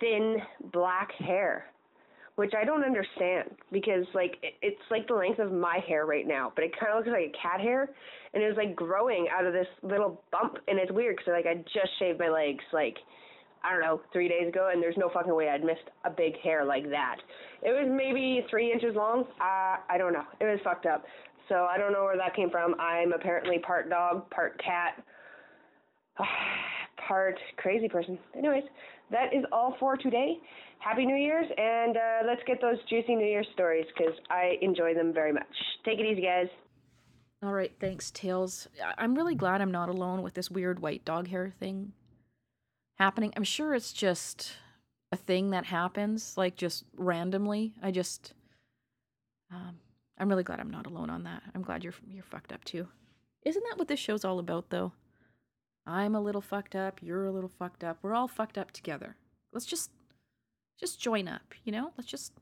thin 0.00 0.38
black 0.72 1.10
hair 1.18 1.66
which 2.38 2.52
I 2.56 2.64
don't 2.64 2.84
understand 2.84 3.50
because 3.72 4.06
like 4.14 4.36
it's 4.62 4.80
like 4.92 5.08
the 5.08 5.14
length 5.14 5.40
of 5.40 5.50
my 5.50 5.80
hair 5.88 6.06
right 6.06 6.24
now, 6.24 6.52
but 6.54 6.62
it 6.62 6.70
kind 6.78 6.92
of 6.92 6.98
looks 6.98 7.08
like 7.08 7.34
a 7.34 7.42
cat 7.42 7.60
hair, 7.60 7.90
and 8.32 8.40
it 8.40 8.46
was 8.46 8.56
like 8.56 8.76
growing 8.76 9.26
out 9.36 9.44
of 9.44 9.52
this 9.52 9.66
little 9.82 10.22
bump, 10.30 10.58
and 10.68 10.78
it's 10.78 10.92
weird 10.92 11.16
because 11.16 11.32
like 11.32 11.46
I 11.46 11.56
just 11.64 11.90
shaved 11.98 12.20
my 12.20 12.28
legs 12.28 12.62
like 12.72 12.94
I 13.64 13.72
don't 13.72 13.80
know 13.80 14.00
three 14.12 14.28
days 14.28 14.46
ago, 14.46 14.70
and 14.72 14.80
there's 14.80 14.96
no 14.96 15.10
fucking 15.12 15.34
way 15.34 15.48
I'd 15.48 15.64
missed 15.64 15.90
a 16.04 16.10
big 16.10 16.38
hair 16.38 16.64
like 16.64 16.88
that. 16.90 17.16
It 17.60 17.70
was 17.70 17.88
maybe 17.90 18.46
three 18.48 18.70
inches 18.72 18.94
long. 18.94 19.24
Uh, 19.40 19.82
I 19.90 19.98
don't 19.98 20.12
know. 20.12 20.24
It 20.40 20.44
was 20.44 20.60
fucked 20.62 20.86
up. 20.86 21.04
So 21.48 21.66
I 21.68 21.76
don't 21.76 21.92
know 21.92 22.04
where 22.04 22.16
that 22.16 22.36
came 22.36 22.50
from. 22.50 22.76
I'm 22.78 23.12
apparently 23.12 23.58
part 23.58 23.90
dog, 23.90 24.30
part 24.30 24.62
cat, 24.62 25.02
part 27.08 27.36
crazy 27.56 27.88
person. 27.88 28.16
Anyways, 28.36 28.62
that 29.10 29.34
is 29.34 29.44
all 29.52 29.76
for 29.80 29.96
today. 29.96 30.38
Happy 30.78 31.04
New 31.04 31.16
Year's, 31.16 31.46
and 31.56 31.96
uh, 31.96 32.26
let's 32.26 32.42
get 32.46 32.60
those 32.60 32.76
juicy 32.88 33.16
New 33.16 33.26
Year's 33.26 33.48
stories 33.52 33.86
because 33.96 34.14
I 34.30 34.56
enjoy 34.62 34.94
them 34.94 35.12
very 35.12 35.32
much. 35.32 35.46
Take 35.84 35.98
it 35.98 36.06
easy, 36.06 36.22
guys. 36.22 36.46
All 37.42 37.52
right, 37.52 37.72
thanks, 37.80 38.10
Tails. 38.10 38.68
I'm 38.96 39.14
really 39.14 39.34
glad 39.34 39.60
I'm 39.60 39.70
not 39.70 39.88
alone 39.88 40.22
with 40.22 40.34
this 40.34 40.50
weird 40.50 40.80
white 40.80 41.04
dog 41.04 41.28
hair 41.28 41.52
thing 41.58 41.92
happening. 42.96 43.32
I'm 43.36 43.44
sure 43.44 43.74
it's 43.74 43.92
just 43.92 44.52
a 45.12 45.16
thing 45.16 45.50
that 45.50 45.66
happens, 45.66 46.36
like 46.36 46.56
just 46.56 46.84
randomly. 46.96 47.74
I 47.82 47.90
just, 47.90 48.34
um, 49.52 49.78
I'm 50.18 50.28
really 50.28 50.42
glad 50.42 50.60
I'm 50.60 50.70
not 50.70 50.86
alone 50.86 51.10
on 51.10 51.24
that. 51.24 51.42
I'm 51.54 51.62
glad 51.62 51.84
you're 51.84 51.94
you're 52.08 52.24
fucked 52.24 52.52
up 52.52 52.64
too. 52.64 52.88
Isn't 53.44 53.64
that 53.70 53.78
what 53.78 53.88
this 53.88 54.00
show's 54.00 54.24
all 54.24 54.38
about, 54.40 54.70
though? 54.70 54.92
I'm 55.88 56.14
a 56.14 56.20
little 56.20 56.42
fucked 56.42 56.76
up. 56.76 57.00
You're 57.02 57.24
a 57.24 57.32
little 57.32 57.48
fucked 57.48 57.82
up. 57.82 57.98
We're 58.02 58.14
all 58.14 58.28
fucked 58.28 58.58
up 58.58 58.72
together. 58.72 59.16
Let's 59.52 59.64
just 59.64 59.90
just 60.78 61.00
join 61.00 61.26
up, 61.26 61.54
you 61.64 61.72
know? 61.72 61.92
Let's 61.96 62.10
just 62.10 62.32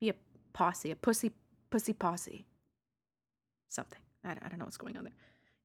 be 0.00 0.08
a 0.08 0.14
posse, 0.52 0.92
a 0.92 0.96
pussy 0.96 1.32
pussy 1.68 1.92
posse. 1.92 2.46
Something. 3.68 3.98
I, 4.24 4.30
I 4.30 4.48
don't 4.48 4.58
know 4.58 4.64
what's 4.64 4.76
going 4.76 4.96
on 4.96 5.04
there. 5.04 5.12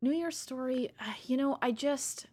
New 0.02 0.12
Year's 0.12 0.38
story, 0.38 0.90
uh, 1.00 1.14
you 1.28 1.38
know, 1.38 1.58
I 1.62 1.72
just 1.72 2.26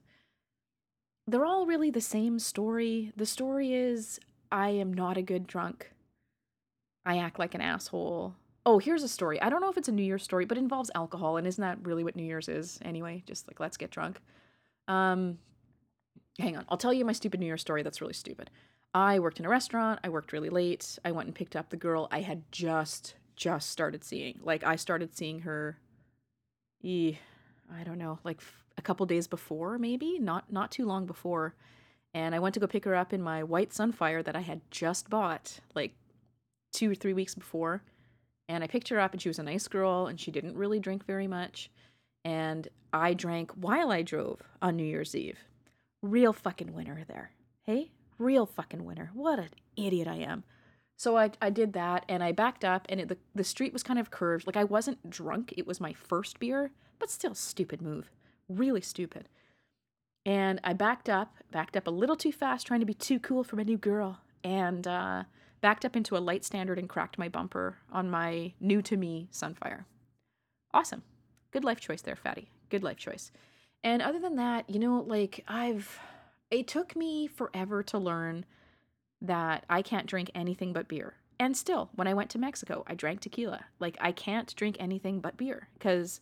they're 1.26 1.44
all 1.44 1.66
really 1.66 1.90
the 1.90 2.00
same 2.00 2.38
story. 2.38 3.12
The 3.16 3.26
story 3.26 3.74
is 3.74 4.18
I 4.50 4.70
am 4.70 4.92
not 4.92 5.18
a 5.18 5.22
good 5.22 5.46
drunk. 5.46 5.92
I 7.04 7.18
act 7.18 7.38
like 7.38 7.54
an 7.54 7.60
asshole. 7.60 8.34
Oh, 8.70 8.78
here's 8.78 9.02
a 9.02 9.08
story. 9.08 9.42
I 9.42 9.50
don't 9.50 9.60
know 9.60 9.68
if 9.68 9.76
it's 9.76 9.88
a 9.88 9.92
New 9.92 10.04
Year's 10.04 10.22
story, 10.22 10.44
but 10.44 10.56
it 10.56 10.60
involves 10.60 10.92
alcohol, 10.94 11.36
and 11.36 11.44
isn't 11.44 11.60
that 11.60 11.84
really 11.84 12.04
what 12.04 12.14
New 12.14 12.22
Year's 12.22 12.48
is 12.48 12.78
anyway? 12.82 13.24
Just 13.26 13.48
like 13.48 13.58
let's 13.58 13.76
get 13.76 13.90
drunk. 13.90 14.20
Um, 14.86 15.38
hang 16.38 16.56
on, 16.56 16.64
I'll 16.68 16.76
tell 16.76 16.92
you 16.92 17.04
my 17.04 17.12
stupid 17.12 17.40
New 17.40 17.46
Year's 17.46 17.62
story. 17.62 17.82
That's 17.82 18.00
really 18.00 18.12
stupid. 18.12 18.48
I 18.94 19.18
worked 19.18 19.40
in 19.40 19.44
a 19.44 19.48
restaurant. 19.48 19.98
I 20.04 20.08
worked 20.08 20.32
really 20.32 20.50
late. 20.50 21.00
I 21.04 21.10
went 21.10 21.26
and 21.26 21.34
picked 21.34 21.56
up 21.56 21.70
the 21.70 21.76
girl 21.76 22.06
I 22.12 22.20
had 22.20 22.44
just 22.52 23.16
just 23.34 23.70
started 23.70 24.04
seeing. 24.04 24.38
Like 24.40 24.62
I 24.62 24.76
started 24.76 25.16
seeing 25.16 25.40
her 25.40 25.76
e 26.80 27.16
I 27.76 27.82
don't 27.82 27.98
know, 27.98 28.20
like 28.22 28.40
a 28.78 28.82
couple 28.82 29.04
days 29.04 29.26
before 29.26 29.78
maybe, 29.78 30.20
not 30.20 30.52
not 30.52 30.70
too 30.70 30.86
long 30.86 31.06
before. 31.06 31.56
And 32.14 32.36
I 32.36 32.38
went 32.38 32.54
to 32.54 32.60
go 32.60 32.68
pick 32.68 32.84
her 32.84 32.94
up 32.94 33.12
in 33.12 33.20
my 33.20 33.42
white 33.42 33.70
Sunfire 33.70 34.24
that 34.24 34.36
I 34.36 34.42
had 34.42 34.60
just 34.70 35.10
bought 35.10 35.58
like 35.74 35.94
2 36.72 36.92
or 36.92 36.94
3 36.94 37.14
weeks 37.14 37.34
before. 37.34 37.82
And 38.50 38.62
I 38.62 38.66
picked 38.66 38.88
her 38.88 39.00
up 39.00 39.12
and 39.12 39.22
she 39.22 39.30
was 39.30 39.38
a 39.38 39.44
nice 39.44 39.68
girl 39.68 40.08
and 40.08 40.18
she 40.18 40.30
didn't 40.30 40.58
really 40.58 40.80
drink 40.80 41.06
very 41.06 41.26
much. 41.26 41.70
And 42.24 42.68
I 42.92 43.14
drank 43.14 43.52
while 43.52 43.90
I 43.90 44.02
drove 44.02 44.42
on 44.60 44.76
New 44.76 44.84
Year's 44.84 45.14
Eve. 45.14 45.38
Real 46.02 46.32
fucking 46.32 46.74
winner 46.74 47.04
there. 47.06 47.30
Hey? 47.62 47.92
real 48.20 48.46
fucking 48.46 48.84
winner. 48.84 49.10
What 49.14 49.38
an 49.38 49.48
idiot 49.76 50.06
I 50.06 50.16
am. 50.16 50.44
So 50.96 51.16
I, 51.16 51.30
I 51.40 51.48
did 51.48 51.72
that 51.72 52.04
and 52.08 52.22
I 52.22 52.32
backed 52.32 52.64
up 52.64 52.86
and 52.88 53.00
it, 53.00 53.08
the, 53.08 53.16
the 53.34 53.42
street 53.42 53.72
was 53.72 53.82
kind 53.82 53.98
of 53.98 54.10
curved. 54.10 54.46
Like 54.46 54.56
I 54.56 54.64
wasn't 54.64 55.08
drunk. 55.08 55.54
It 55.56 55.66
was 55.66 55.80
my 55.80 55.94
first 55.94 56.38
beer, 56.38 56.70
but 56.98 57.10
still 57.10 57.34
stupid 57.34 57.80
move. 57.80 58.10
Really 58.48 58.82
stupid. 58.82 59.28
And 60.26 60.60
I 60.62 60.74
backed 60.74 61.08
up, 61.08 61.36
backed 61.50 61.76
up 61.76 61.86
a 61.86 61.90
little 61.90 62.16
too 62.16 62.32
fast, 62.32 62.66
trying 62.66 62.80
to 62.80 62.86
be 62.86 62.94
too 62.94 63.18
cool 63.18 63.42
for 63.42 63.56
my 63.56 63.62
new 63.62 63.78
girl, 63.78 64.18
and 64.44 64.86
uh, 64.86 65.24
backed 65.60 65.84
up 65.84 65.96
into 65.96 66.16
a 66.16 66.18
light 66.18 66.44
standard 66.44 66.78
and 66.78 66.88
cracked 66.88 67.18
my 67.18 67.28
bumper 67.28 67.76
on 67.92 68.10
my 68.10 68.52
new 68.60 68.82
to 68.82 68.96
me 68.96 69.28
Sunfire. 69.32 69.84
Awesome. 70.72 71.02
Good 71.50 71.64
life 71.64 71.80
choice 71.80 72.02
there, 72.02 72.16
Fatty. 72.16 72.48
Good 72.68 72.82
life 72.82 72.98
choice. 72.98 73.32
And 73.82 74.02
other 74.02 74.18
than 74.18 74.36
that, 74.36 74.68
you 74.70 74.78
know, 74.78 75.00
like 75.00 75.44
I've 75.48 75.98
it 76.50 76.66
took 76.66 76.96
me 76.96 77.26
forever 77.26 77.82
to 77.84 77.98
learn 77.98 78.44
that 79.22 79.64
I 79.68 79.82
can't 79.82 80.06
drink 80.06 80.30
anything 80.34 80.72
but 80.72 80.88
beer. 80.88 81.14
And 81.38 81.56
still, 81.56 81.90
when 81.94 82.06
I 82.06 82.14
went 82.14 82.30
to 82.30 82.38
Mexico, 82.38 82.84
I 82.86 82.94
drank 82.94 83.20
tequila. 83.20 83.64
Like, 83.78 83.96
I 84.00 84.12
can't 84.12 84.54
drink 84.56 84.76
anything 84.78 85.20
but 85.20 85.36
beer 85.36 85.68
because 85.74 86.20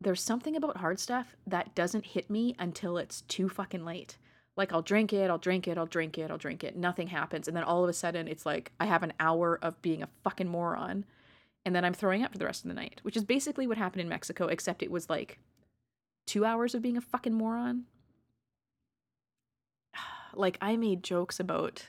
there's 0.00 0.22
something 0.22 0.56
about 0.56 0.78
hard 0.78 1.00
stuff 1.00 1.36
that 1.46 1.74
doesn't 1.74 2.06
hit 2.06 2.28
me 2.28 2.54
until 2.58 2.98
it's 2.98 3.22
too 3.22 3.48
fucking 3.48 3.84
late. 3.84 4.18
Like, 4.56 4.72
I'll 4.72 4.82
drink 4.82 5.12
it, 5.12 5.30
I'll 5.30 5.38
drink 5.38 5.66
it, 5.66 5.78
I'll 5.78 5.86
drink 5.86 6.18
it, 6.18 6.30
I'll 6.30 6.38
drink 6.38 6.62
it. 6.62 6.76
Nothing 6.76 7.08
happens. 7.08 7.48
And 7.48 7.56
then 7.56 7.64
all 7.64 7.82
of 7.82 7.88
a 7.88 7.94
sudden, 7.94 8.28
it's 8.28 8.44
like 8.44 8.72
I 8.78 8.86
have 8.86 9.02
an 9.02 9.14
hour 9.18 9.58
of 9.62 9.80
being 9.80 10.02
a 10.02 10.08
fucking 10.22 10.48
moron. 10.48 11.04
And 11.64 11.74
then 11.74 11.84
I'm 11.84 11.94
throwing 11.94 12.22
up 12.22 12.32
for 12.32 12.38
the 12.38 12.44
rest 12.44 12.64
of 12.64 12.68
the 12.68 12.74
night, 12.74 13.00
which 13.02 13.16
is 13.16 13.24
basically 13.24 13.66
what 13.66 13.78
happened 13.78 14.02
in 14.02 14.08
Mexico, 14.08 14.46
except 14.48 14.82
it 14.82 14.90
was 14.90 15.08
like 15.08 15.38
two 16.26 16.44
hours 16.44 16.74
of 16.74 16.82
being 16.82 16.96
a 16.96 17.00
fucking 17.00 17.32
moron 17.34 17.84
like 20.34 20.58
I 20.60 20.76
made 20.76 21.02
jokes 21.02 21.40
about 21.40 21.88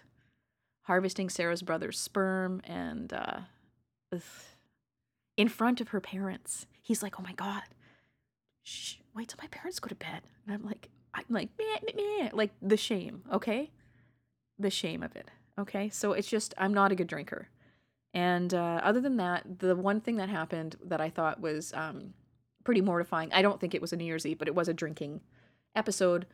harvesting 0.84 1.30
Sarah's 1.30 1.62
brother's 1.62 2.00
sperm 2.00 2.62
and 2.66 3.14
uh, 3.14 3.40
in 5.38 5.48
front 5.48 5.82
of 5.82 5.90
her 5.90 6.02
parents. 6.02 6.68
He's 6.82 7.02
like, 7.02 7.20
"Oh 7.20 7.24
my 7.24 7.34
god, 7.34 7.64
Shh, 8.64 8.96
wait 9.16 9.30
till 9.30 9.40
my 9.42 9.48
parents 9.48 9.80
go 9.80 9.88
to 9.88 9.96
bed." 9.96 10.22
And 10.46 10.54
I'm 10.54 10.64
like, 10.66 10.90
I'm 11.14 11.26
like, 11.30 11.50
meh, 11.58 11.80
meh, 11.86 12.04
meh. 12.24 12.30
like 12.34 12.52
the 12.62 12.78
shame, 12.78 13.24
okay, 13.32 13.72
the 14.58 14.70
shame 14.70 15.04
of 15.04 15.16
it, 15.16 15.30
okay. 15.60 15.90
So 15.90 16.14
it's 16.14 16.28
just 16.28 16.54
I'm 16.58 16.74
not 16.74 16.92
a 16.92 16.96
good 16.96 17.08
drinker, 17.08 17.50
and 18.14 18.54
uh, 18.54 18.82
other 18.84 19.02
than 19.02 19.18
that, 19.18 19.60
the 19.60 19.76
one 19.76 20.02
thing 20.02 20.18
that 20.18 20.30
happened 20.30 20.76
that 20.86 21.02
I 21.02 21.10
thought 21.10 21.40
was 21.40 21.74
um, 21.74 22.14
pretty 22.64 22.82
mortifying. 22.82 23.32
I 23.34 23.42
don't 23.42 23.60
think 23.60 23.76
it 23.76 23.82
was 23.82 23.94
a 23.94 23.98
New 23.98 24.06
Year's 24.06 24.26
Eve, 24.26 24.38
but 24.38 24.48
it 24.48 24.56
was 24.56 24.68
a 24.68 24.74
drinking 24.74 25.22
episode 25.76 26.26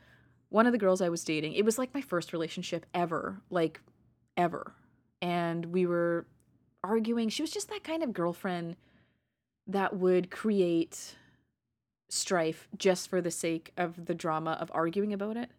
one 0.50 0.66
of 0.66 0.72
the 0.72 0.78
girls 0.78 1.02
I 1.02 1.10
was 1.10 1.24
dating, 1.24 1.54
it 1.54 1.64
was 1.64 1.78
like 1.78 1.94
my 1.94 2.02
first 2.02 2.34
relationship 2.34 2.86
ever, 2.94 3.42
like 3.50 3.82
ever. 4.36 4.74
And 5.22 5.68
we 5.68 5.86
were 5.86 6.26
arguing. 6.84 7.30
She 7.30 7.44
was 7.44 7.52
just 7.52 7.70
that 7.70 7.84
kind 7.84 8.04
of 8.04 8.14
girlfriend 8.14 8.76
that 9.68 9.96
would 9.96 10.32
create 10.32 11.16
strife 12.10 12.68
just 12.78 13.10
for 13.10 13.22
the 13.22 13.32
sake 13.32 13.72
of 13.78 14.06
the 14.06 14.16
drama 14.16 14.58
of 14.60 14.72
arguing 14.74 15.14
about 15.14 15.38
it. 15.38 15.50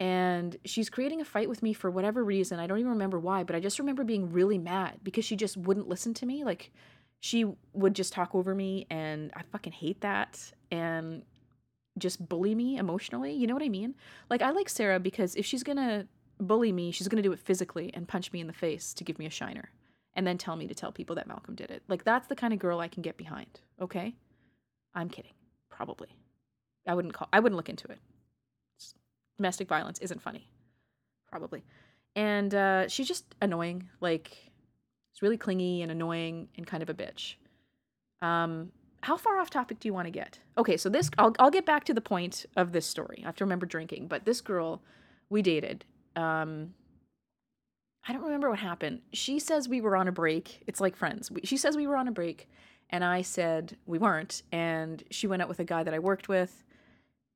And 0.00 0.56
she's 0.64 0.90
creating 0.90 1.20
a 1.20 1.24
fight 1.24 1.48
with 1.48 1.62
me 1.62 1.72
for 1.72 1.90
whatever 1.90 2.24
reason. 2.24 2.58
I 2.58 2.66
don't 2.66 2.78
even 2.78 2.90
remember 2.90 3.20
why, 3.20 3.44
but 3.44 3.54
I 3.54 3.60
just 3.60 3.78
remember 3.78 4.02
being 4.02 4.32
really 4.32 4.58
mad 4.58 4.98
because 5.02 5.24
she 5.24 5.36
just 5.36 5.56
wouldn't 5.56 5.88
listen 5.88 6.14
to 6.14 6.26
me. 6.26 6.44
Like, 6.44 6.72
she 7.20 7.46
would 7.72 7.94
just 7.94 8.12
talk 8.12 8.34
over 8.34 8.54
me, 8.54 8.86
and 8.90 9.30
I 9.34 9.42
fucking 9.42 9.72
hate 9.72 10.00
that. 10.00 10.52
And 10.70 11.22
just 11.98 12.28
bully 12.28 12.54
me 12.54 12.76
emotionally. 12.76 13.32
You 13.32 13.46
know 13.46 13.54
what 13.54 13.62
I 13.62 13.68
mean? 13.68 13.94
Like, 14.28 14.42
I 14.42 14.50
like 14.50 14.68
Sarah 14.68 14.98
because 14.98 15.36
if 15.36 15.46
she's 15.46 15.62
gonna 15.62 16.06
bully 16.40 16.72
me, 16.72 16.90
she's 16.90 17.08
gonna 17.08 17.22
do 17.22 17.32
it 17.32 17.38
physically 17.38 17.92
and 17.94 18.08
punch 18.08 18.32
me 18.32 18.40
in 18.40 18.46
the 18.46 18.52
face 18.52 18.92
to 18.94 19.04
give 19.04 19.18
me 19.18 19.26
a 19.26 19.30
shiner 19.30 19.70
and 20.14 20.26
then 20.26 20.38
tell 20.38 20.56
me 20.56 20.66
to 20.66 20.74
tell 20.74 20.92
people 20.92 21.16
that 21.16 21.26
Malcolm 21.26 21.54
did 21.54 21.70
it. 21.70 21.82
Like, 21.88 22.04
that's 22.04 22.26
the 22.26 22.36
kind 22.36 22.52
of 22.52 22.58
girl 22.58 22.80
I 22.80 22.88
can 22.88 23.02
get 23.02 23.16
behind, 23.16 23.60
okay? 23.80 24.14
I'm 24.94 25.08
kidding. 25.08 25.32
Probably. 25.70 26.08
I 26.86 26.94
wouldn't 26.94 27.14
call 27.14 27.28
I 27.32 27.40
wouldn't 27.40 27.56
look 27.56 27.68
into 27.68 27.88
it. 27.88 27.98
Domestic 29.36 29.68
violence 29.68 29.98
isn't 30.00 30.22
funny. 30.22 30.48
Probably. 31.28 31.64
And 32.14 32.54
uh, 32.54 32.88
she's 32.88 33.08
just 33.08 33.24
annoying. 33.42 33.88
Like 34.00 34.30
she's 35.12 35.22
really 35.22 35.36
clingy 35.36 35.82
and 35.82 35.90
annoying 35.90 36.48
and 36.56 36.66
kind 36.66 36.82
of 36.82 36.90
a 36.90 36.94
bitch. 36.94 37.34
Um, 38.22 38.70
how 39.02 39.16
far 39.16 39.38
off 39.38 39.50
topic 39.50 39.80
do 39.80 39.88
you 39.88 39.92
want 39.92 40.06
to 40.06 40.10
get? 40.10 40.38
Okay, 40.56 40.76
so 40.76 40.88
this 40.88 41.10
I'll 41.18 41.34
I'll 41.38 41.50
get 41.50 41.66
back 41.66 41.84
to 41.84 41.94
the 41.94 42.00
point 42.00 42.46
of 42.56 42.72
this 42.72 42.86
story. 42.86 43.20
I 43.22 43.26
have 43.26 43.36
to 43.36 43.44
remember 43.44 43.66
drinking, 43.66 44.08
but 44.08 44.24
this 44.24 44.40
girl 44.40 44.82
we 45.28 45.42
dated. 45.42 45.84
Um, 46.16 46.74
I 48.06 48.12
don't 48.12 48.22
remember 48.22 48.50
what 48.50 48.58
happened. 48.58 49.00
She 49.12 49.38
says 49.38 49.68
we 49.68 49.80
were 49.80 49.96
on 49.96 50.08
a 50.08 50.12
break. 50.12 50.62
It's 50.66 50.80
like 50.80 50.94
friends. 50.94 51.30
We, 51.30 51.40
she 51.44 51.56
says 51.56 51.76
we 51.76 51.86
were 51.86 51.96
on 51.96 52.06
a 52.06 52.12
break 52.12 52.48
and 52.94 53.02
I 53.02 53.22
said 53.22 53.76
we 53.86 53.98
weren't. 53.98 54.44
And 54.52 55.02
she 55.10 55.26
went 55.26 55.42
out 55.42 55.48
with 55.48 55.58
a 55.58 55.64
guy 55.64 55.82
that 55.82 55.92
I 55.92 55.98
worked 55.98 56.28
with 56.28 56.62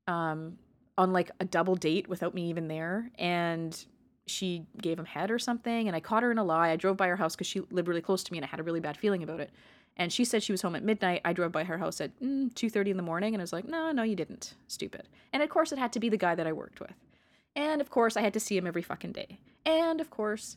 um, 0.07 0.57
on 0.97 1.11
like 1.11 1.31
a 1.41 1.43
double 1.43 1.75
date 1.75 2.07
without 2.07 2.33
me 2.33 2.49
even 2.49 2.69
there. 2.69 3.11
And 3.19 3.77
she 4.25 4.63
gave 4.81 4.97
him 4.97 5.03
head 5.03 5.29
or 5.29 5.37
something. 5.37 5.87
And 5.87 5.97
I 5.97 5.99
caught 5.99 6.23
her 6.23 6.31
in 6.31 6.37
a 6.37 6.45
lie. 6.45 6.69
I 6.69 6.77
drove 6.77 6.95
by 6.95 7.09
her 7.09 7.17
house 7.17 7.35
because 7.35 7.47
she 7.47 7.59
lived 7.71 7.89
really 7.89 7.99
close 7.99 8.23
to 8.23 8.31
me 8.31 8.37
and 8.37 8.45
I 8.45 8.47
had 8.47 8.61
a 8.61 8.63
really 8.63 8.79
bad 8.79 8.95
feeling 8.95 9.21
about 9.21 9.41
it. 9.41 9.51
And 9.97 10.13
she 10.13 10.23
said 10.23 10.43
she 10.43 10.53
was 10.53 10.61
home 10.61 10.77
at 10.77 10.83
midnight. 10.83 11.19
I 11.25 11.33
drove 11.33 11.51
by 11.51 11.65
her 11.65 11.77
house 11.77 11.99
at 11.99 12.17
mm, 12.21 12.53
2.30 12.53 12.91
in 12.91 12.97
the 12.97 13.03
morning. 13.03 13.35
And 13.35 13.41
I 13.41 13.43
was 13.43 13.51
like, 13.51 13.67
no, 13.67 13.91
no, 13.91 14.03
you 14.03 14.15
didn't. 14.15 14.53
Stupid. 14.69 15.09
And 15.33 15.43
of 15.43 15.49
course, 15.49 15.73
it 15.73 15.77
had 15.77 15.91
to 15.91 15.99
be 15.99 16.07
the 16.07 16.15
guy 16.15 16.35
that 16.35 16.47
I 16.47 16.53
worked 16.53 16.79
with. 16.79 16.95
And 17.57 17.81
of 17.81 17.89
course, 17.89 18.15
I 18.15 18.21
had 18.21 18.31
to 18.31 18.39
see 18.39 18.55
him 18.55 18.65
every 18.65 18.81
fucking 18.81 19.11
day. 19.11 19.39
And 19.65 19.99
of 19.99 20.09
course, 20.09 20.55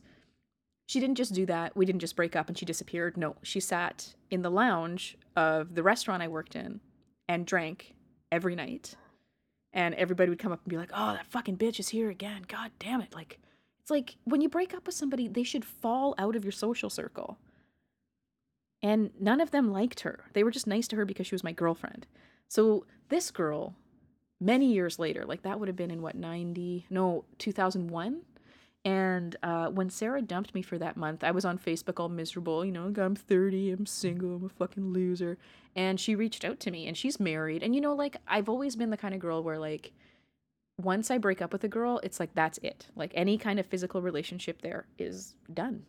she 0.86 1.00
didn't 1.00 1.16
just 1.16 1.32
do 1.32 1.46
that. 1.46 1.76
We 1.76 1.86
didn't 1.86 2.00
just 2.00 2.16
break 2.16 2.36
up 2.36 2.48
and 2.48 2.58
she 2.58 2.66
disappeared. 2.66 3.16
No, 3.16 3.36
she 3.42 3.60
sat 3.60 4.14
in 4.30 4.42
the 4.42 4.50
lounge 4.50 5.16
of 5.36 5.74
the 5.74 5.82
restaurant 5.82 6.22
I 6.22 6.28
worked 6.28 6.56
in 6.56 6.80
and 7.28 7.46
drank 7.46 7.94
every 8.30 8.54
night. 8.54 8.94
And 9.72 9.94
everybody 9.94 10.28
would 10.28 10.38
come 10.38 10.52
up 10.52 10.60
and 10.64 10.70
be 10.70 10.76
like, 10.76 10.90
oh, 10.94 11.14
that 11.14 11.26
fucking 11.26 11.56
bitch 11.56 11.80
is 11.80 11.88
here 11.88 12.10
again. 12.10 12.42
God 12.46 12.72
damn 12.78 13.00
it. 13.00 13.14
Like, 13.14 13.38
it's 13.80 13.90
like 13.90 14.16
when 14.24 14.42
you 14.42 14.48
break 14.48 14.74
up 14.74 14.86
with 14.86 14.94
somebody, 14.94 15.28
they 15.28 15.44
should 15.44 15.64
fall 15.64 16.14
out 16.18 16.36
of 16.36 16.44
your 16.44 16.52
social 16.52 16.90
circle. 16.90 17.38
And 18.82 19.12
none 19.18 19.40
of 19.40 19.50
them 19.50 19.72
liked 19.72 20.00
her. 20.00 20.24
They 20.34 20.44
were 20.44 20.50
just 20.50 20.66
nice 20.66 20.88
to 20.88 20.96
her 20.96 21.06
because 21.06 21.26
she 21.26 21.34
was 21.34 21.44
my 21.44 21.52
girlfriend. 21.52 22.06
So 22.48 22.84
this 23.08 23.30
girl, 23.30 23.76
many 24.40 24.72
years 24.72 24.98
later, 24.98 25.24
like 25.24 25.42
that 25.42 25.58
would 25.58 25.68
have 25.68 25.76
been 25.76 25.90
in 25.90 26.02
what, 26.02 26.16
90, 26.16 26.86
no, 26.90 27.24
2001? 27.38 28.20
And 28.84 29.36
uh, 29.44 29.68
when 29.68 29.90
Sarah 29.90 30.22
dumped 30.22 30.54
me 30.54 30.62
for 30.62 30.76
that 30.78 30.96
month, 30.96 31.22
I 31.22 31.30
was 31.30 31.44
on 31.44 31.58
Facebook 31.58 32.00
all 32.00 32.08
miserable. 32.08 32.64
You 32.64 32.72
know, 32.72 32.92
I'm 32.96 33.14
30, 33.14 33.70
I'm 33.70 33.86
single, 33.86 34.36
I'm 34.36 34.44
a 34.44 34.48
fucking 34.48 34.92
loser. 34.92 35.38
And 35.76 36.00
she 36.00 36.14
reached 36.14 36.44
out 36.44 36.58
to 36.60 36.70
me 36.70 36.88
and 36.88 36.96
she's 36.96 37.20
married. 37.20 37.62
And, 37.62 37.74
you 37.74 37.80
know, 37.80 37.94
like, 37.94 38.16
I've 38.26 38.48
always 38.48 38.74
been 38.74 38.90
the 38.90 38.96
kind 38.96 39.14
of 39.14 39.20
girl 39.20 39.42
where, 39.42 39.58
like, 39.58 39.92
once 40.80 41.10
I 41.10 41.18
break 41.18 41.40
up 41.40 41.52
with 41.52 41.62
a 41.62 41.68
girl, 41.68 42.00
it's 42.02 42.18
like, 42.18 42.34
that's 42.34 42.58
it. 42.58 42.88
Like, 42.96 43.12
any 43.14 43.38
kind 43.38 43.60
of 43.60 43.66
physical 43.66 44.02
relationship 44.02 44.62
there 44.62 44.86
is 44.98 45.36
done. 45.52 45.84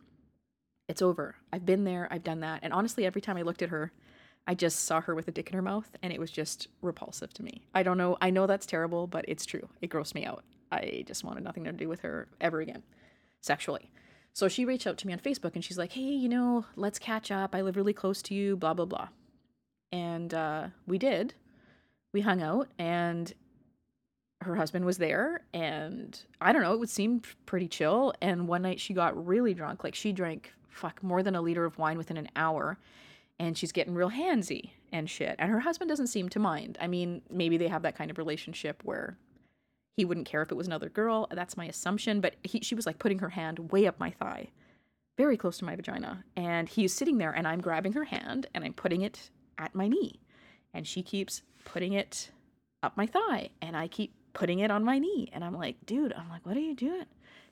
It's 0.88 1.02
over. 1.02 1.34
I've 1.52 1.66
been 1.66 1.84
there, 1.84 2.06
I've 2.10 2.22
done 2.22 2.40
that. 2.40 2.60
And 2.62 2.72
honestly, 2.72 3.06
every 3.06 3.20
time 3.20 3.36
I 3.36 3.42
looked 3.42 3.62
at 3.62 3.70
her, 3.70 3.92
I 4.46 4.54
just 4.54 4.84
saw 4.84 5.00
her 5.00 5.14
with 5.14 5.26
a 5.26 5.32
dick 5.32 5.48
in 5.48 5.54
her 5.54 5.62
mouth 5.62 5.96
and 6.02 6.12
it 6.12 6.20
was 6.20 6.30
just 6.30 6.68
repulsive 6.82 7.32
to 7.34 7.42
me. 7.42 7.64
I 7.74 7.82
don't 7.82 7.96
know. 7.96 8.18
I 8.20 8.30
know 8.30 8.46
that's 8.46 8.66
terrible, 8.66 9.06
but 9.06 9.24
it's 9.26 9.46
true. 9.46 9.68
It 9.80 9.88
grossed 9.88 10.14
me 10.14 10.26
out. 10.26 10.44
I 10.74 11.04
just 11.06 11.24
wanted 11.24 11.44
nothing 11.44 11.64
to 11.64 11.72
do 11.72 11.88
with 11.88 12.00
her 12.00 12.28
ever 12.40 12.60
again, 12.60 12.82
sexually. 13.40 13.90
So 14.32 14.48
she 14.48 14.64
reached 14.64 14.86
out 14.86 14.98
to 14.98 15.06
me 15.06 15.12
on 15.12 15.20
Facebook 15.20 15.54
and 15.54 15.64
she's 15.64 15.78
like, 15.78 15.92
hey, 15.92 16.00
you 16.00 16.28
know, 16.28 16.66
let's 16.74 16.98
catch 16.98 17.30
up. 17.30 17.54
I 17.54 17.62
live 17.62 17.76
really 17.76 17.92
close 17.92 18.20
to 18.22 18.34
you, 18.34 18.56
blah, 18.56 18.74
blah, 18.74 18.84
blah. 18.84 19.08
And 19.92 20.34
uh, 20.34 20.68
we 20.86 20.98
did. 20.98 21.34
We 22.12 22.20
hung 22.20 22.42
out 22.42 22.68
and 22.78 23.32
her 24.40 24.56
husband 24.56 24.84
was 24.84 24.98
there. 24.98 25.42
And 25.54 26.20
I 26.40 26.52
don't 26.52 26.62
know, 26.62 26.72
it 26.72 26.80
would 26.80 26.90
seem 26.90 27.22
pretty 27.46 27.68
chill. 27.68 28.12
And 28.20 28.48
one 28.48 28.62
night 28.62 28.80
she 28.80 28.92
got 28.92 29.26
really 29.26 29.54
drunk. 29.54 29.84
Like 29.84 29.94
she 29.94 30.12
drank, 30.12 30.52
fuck, 30.68 31.00
more 31.02 31.22
than 31.22 31.36
a 31.36 31.40
liter 31.40 31.64
of 31.64 31.78
wine 31.78 31.96
within 31.96 32.16
an 32.16 32.28
hour. 32.34 32.76
And 33.38 33.56
she's 33.56 33.72
getting 33.72 33.94
real 33.94 34.10
handsy 34.10 34.70
and 34.92 35.08
shit. 35.08 35.36
And 35.38 35.50
her 35.50 35.60
husband 35.60 35.88
doesn't 35.88 36.08
seem 36.08 36.28
to 36.30 36.40
mind. 36.40 36.76
I 36.80 36.88
mean, 36.88 37.22
maybe 37.30 37.56
they 37.56 37.68
have 37.68 37.82
that 37.82 37.96
kind 37.96 38.10
of 38.10 38.18
relationship 38.18 38.82
where 38.84 39.16
he 39.96 40.04
wouldn't 40.04 40.26
care 40.26 40.42
if 40.42 40.50
it 40.50 40.56
was 40.56 40.66
another 40.66 40.88
girl. 40.88 41.28
That's 41.30 41.56
my 41.56 41.66
assumption. 41.66 42.20
But 42.20 42.34
he, 42.42 42.60
she 42.60 42.74
was 42.74 42.86
like 42.86 42.98
putting 42.98 43.20
her 43.20 43.28
hand 43.30 43.70
way 43.72 43.86
up 43.86 43.98
my 44.00 44.10
thigh, 44.10 44.50
very 45.16 45.36
close 45.36 45.58
to 45.58 45.64
my 45.64 45.76
vagina. 45.76 46.24
And 46.36 46.68
he's 46.68 46.92
sitting 46.92 47.18
there, 47.18 47.32
and 47.32 47.46
I'm 47.46 47.60
grabbing 47.60 47.92
her 47.92 48.04
hand 48.04 48.46
and 48.54 48.64
I'm 48.64 48.74
putting 48.74 49.02
it 49.02 49.30
at 49.58 49.74
my 49.74 49.88
knee. 49.88 50.20
And 50.72 50.86
she 50.86 51.02
keeps 51.02 51.42
putting 51.64 51.92
it 51.92 52.30
up 52.82 52.96
my 52.96 53.06
thigh, 53.06 53.50
and 53.62 53.76
I 53.76 53.88
keep 53.88 54.12
putting 54.32 54.58
it 54.58 54.70
on 54.70 54.84
my 54.84 54.98
knee. 54.98 55.30
And 55.32 55.44
I'm 55.44 55.54
like, 55.56 55.76
dude, 55.86 56.12
I'm 56.12 56.28
like, 56.28 56.44
what 56.44 56.56
are 56.56 56.60
you 56.60 56.74
doing? 56.74 57.06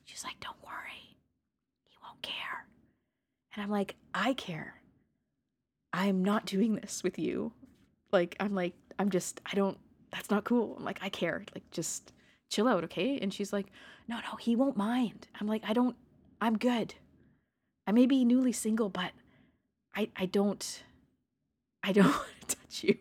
She's 0.05 0.25
like, 0.25 0.41
don't 0.41 0.61
worry. 0.65 1.17
He 1.85 1.97
won't 2.03 2.21
care. 2.23 2.67
And 3.55 3.63
I'm 3.63 3.71
like, 3.71 3.95
I 4.13 4.35
care. 4.35 4.81
I'm 5.93 6.25
not 6.25 6.47
doing 6.47 6.75
this 6.75 7.05
with 7.05 7.19
you. 7.19 7.53
Like, 8.11 8.37
I'm 8.41 8.55
like, 8.55 8.75
I'm 8.99 9.11
just, 9.11 9.41
I 9.47 9.55
don't, 9.55 9.79
that's 10.11 10.31
not 10.31 10.45
cool. 10.45 10.75
I'm 10.77 10.85
like, 10.85 10.99
I 11.03 11.09
care. 11.09 11.45
Like, 11.55 11.71
just 11.71 12.13
chill 12.53 12.69
out, 12.69 12.85
okay? 12.85 13.19
And 13.19 13.33
she's 13.33 13.53
like, 13.53 13.67
no, 14.07 14.17
no, 14.19 14.37
he 14.37 14.55
won't 14.55 14.77
mind. 14.77 15.27
I'm 15.41 15.47
like, 15.47 15.62
I 15.67 15.73
don't, 15.73 15.97
I'm 16.41 16.59
good. 16.59 16.95
I 17.87 17.93
may 17.93 18.07
be 18.07 18.25
newly 18.25 18.53
single, 18.53 18.88
but 18.88 19.12
I, 19.97 20.11
I 20.17 20.27
don't, 20.27 20.83
I 21.83 21.93
don't 21.93 22.07
want 22.11 22.29
to 22.49 22.57
touch 22.57 22.85
you. 22.85 22.99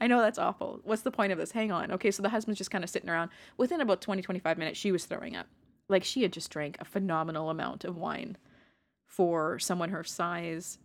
I 0.00 0.06
know 0.06 0.20
that's 0.20 0.38
awful. 0.38 0.80
What's 0.84 1.02
the 1.02 1.10
point 1.10 1.32
of 1.32 1.38
this? 1.38 1.52
Hang 1.52 1.72
on. 1.72 1.90
Okay, 1.92 2.10
so 2.10 2.22
the 2.22 2.28
husband's 2.28 2.58
just 2.58 2.70
kind 2.70 2.84
of 2.84 2.90
sitting 2.90 3.08
around. 3.08 3.30
Within 3.56 3.80
about 3.80 4.02
20, 4.02 4.20
25 4.20 4.58
minutes, 4.58 4.78
she 4.78 4.92
was 4.92 5.06
throwing 5.06 5.34
up. 5.34 5.46
Like 5.88 6.04
she 6.04 6.22
had 6.22 6.32
just 6.32 6.50
drank 6.50 6.76
a 6.78 6.84
phenomenal 6.84 7.48
amount 7.48 7.84
of 7.84 7.96
wine 7.96 8.36
for 9.06 9.58
someone 9.58 9.90
her 9.90 10.04
size 10.04 10.78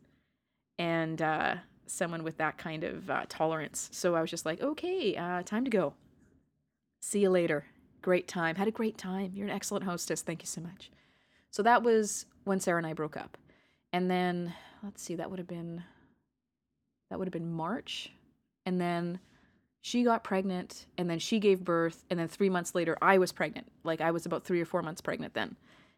and 0.79 1.21
uh, 1.21 1.55
someone 1.85 2.23
with 2.23 2.37
that 2.37 2.57
kind 2.57 2.83
of 2.83 3.09
uh, 3.09 3.25
tolerance. 3.27 3.89
So 3.91 4.15
I 4.15 4.21
was 4.21 4.29
just 4.29 4.45
like, 4.45 4.61
okay, 4.61 5.15
uh, 5.15 5.43
time 5.43 5.65
to 5.65 5.69
go. 5.69 5.93
See 7.01 7.19
you 7.19 7.29
later. 7.29 7.65
Great 8.07 8.29
time. 8.29 8.55
Had 8.55 8.69
a 8.69 8.71
great 8.71 8.97
time. 8.97 9.33
You're 9.35 9.49
an 9.49 9.53
excellent 9.53 9.83
hostess. 9.83 10.21
Thank 10.21 10.41
you 10.41 10.47
so 10.47 10.61
much. 10.61 10.89
So 11.51 11.61
that 11.63 11.83
was 11.83 12.25
when 12.45 12.61
Sarah 12.61 12.77
and 12.77 12.87
I 12.87 12.93
broke 12.93 13.17
up. 13.17 13.37
And 13.91 14.09
then 14.09 14.53
let's 14.81 15.03
see, 15.03 15.15
that 15.15 15.29
would 15.29 15.39
have 15.39 15.47
been 15.49 15.83
that 17.09 17.19
would 17.19 17.27
have 17.27 17.33
been 17.33 17.51
March. 17.51 18.13
And 18.65 18.79
then 18.79 19.19
she 19.81 20.03
got 20.03 20.23
pregnant 20.23 20.85
and 20.97 21.09
then 21.09 21.19
she 21.19 21.37
gave 21.37 21.65
birth 21.65 22.05
and 22.09 22.17
then 22.17 22.29
3 22.29 22.49
months 22.49 22.73
later 22.73 22.97
I 23.01 23.17
was 23.17 23.33
pregnant. 23.33 23.67
Like 23.83 23.99
I 23.99 24.11
was 24.11 24.25
about 24.25 24.45
3 24.45 24.61
or 24.61 24.65
4 24.65 24.81
months 24.81 25.01
pregnant 25.01 25.33
then. 25.33 25.57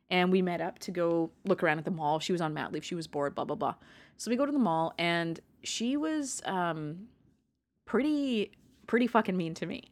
And 0.10 0.32
we 0.32 0.42
met 0.42 0.62
up 0.62 0.80
to 0.80 0.92
go 0.92 1.30
look 1.46 1.62
around 1.62 1.78
at 1.78 1.86
the 1.86 1.92
mall. 1.92 2.18
She 2.20 2.32
was 2.32 2.42
on 2.42 2.56
mat 2.56 2.72
leave. 2.72 2.84
She 2.84 2.96
was 2.96 3.06
bored, 3.06 3.36
blah 3.36 3.46
blah 3.46 3.56
blah. 3.56 3.76
So 4.18 4.32
we 4.32 4.36
go 4.36 4.48
to 4.48 4.52
the 4.52 4.58
mall 4.58 4.96
and 4.98 5.40
she 5.62 5.96
was 5.96 6.42
um 6.46 7.08
pretty 7.86 8.50
pretty 8.88 9.06
fucking 9.06 9.38
mean 9.38 9.54
to 9.54 9.68
me. 9.68 9.92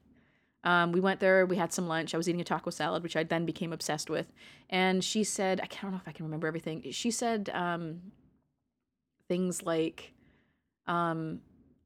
Um, 0.63 0.91
we 0.91 0.99
went 0.99 1.19
there, 1.19 1.45
we 1.45 1.55
had 1.55 1.71
some 1.71 1.87
lunch. 1.87 2.13
I 2.13 2.17
was 2.17 2.27
eating 2.27 2.41
a 2.41 2.43
taco 2.43 2.71
salad, 2.71 3.03
which 3.03 3.15
I 3.15 3.23
then 3.23 3.45
became 3.45 3.71
obsessed 3.71 4.09
with. 4.09 4.31
And 4.69 5.03
she 5.03 5.23
said, 5.23 5.61
I 5.61 5.67
don't 5.81 5.91
know 5.91 5.97
if 5.97 6.07
I 6.07 6.11
can 6.11 6.25
remember 6.25 6.47
everything. 6.47 6.83
She 6.91 7.11
said 7.11 7.49
um, 7.53 8.11
things 9.27 9.63
like, 9.63 10.13
um, 10.87 11.41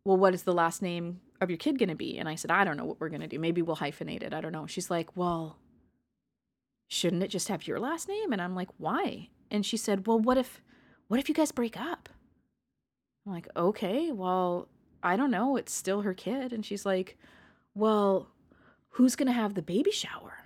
Well, 0.05 0.17
what 0.17 0.33
is 0.33 0.43
the 0.43 0.53
last 0.53 0.81
name 0.81 1.21
of 1.41 1.49
your 1.49 1.57
kid 1.57 1.77
going 1.77 1.89
to 1.89 1.95
be? 1.95 2.17
And 2.17 2.29
I 2.29 2.35
said, 2.35 2.51
I 2.51 2.63
don't 2.63 2.77
know 2.77 2.85
what 2.85 2.99
we're 2.99 3.09
going 3.09 3.21
to 3.21 3.27
do. 3.27 3.39
Maybe 3.39 3.61
we'll 3.61 3.75
hyphenate 3.75 4.23
it. 4.23 4.33
I 4.33 4.41
don't 4.41 4.53
know. 4.53 4.67
She's 4.67 4.89
like, 4.89 5.15
Well, 5.15 5.57
shouldn't 6.87 7.23
it 7.23 7.29
just 7.29 7.49
have 7.49 7.67
your 7.67 7.79
last 7.79 8.07
name? 8.07 8.31
And 8.31 8.41
I'm 8.41 8.55
like, 8.55 8.69
Why? 8.77 9.29
And 9.49 9.65
she 9.65 9.77
said, 9.77 10.07
Well, 10.07 10.19
what 10.19 10.37
if, 10.37 10.61
what 11.07 11.19
if 11.19 11.29
you 11.29 11.35
guys 11.35 11.51
break 11.51 11.79
up? 11.79 12.09
I'm 13.25 13.33
like, 13.33 13.47
Okay, 13.55 14.11
well, 14.11 14.69
I 15.03 15.17
don't 15.17 15.31
know. 15.31 15.57
It's 15.57 15.73
still 15.73 16.01
her 16.01 16.13
kid. 16.13 16.53
And 16.53 16.65
she's 16.65 16.85
like, 16.85 17.17
Well, 17.75 18.29
who's 18.91 19.15
going 19.15 19.27
to 19.27 19.33
have 19.33 19.53
the 19.53 19.61
baby 19.61 19.91
shower? 19.91 20.45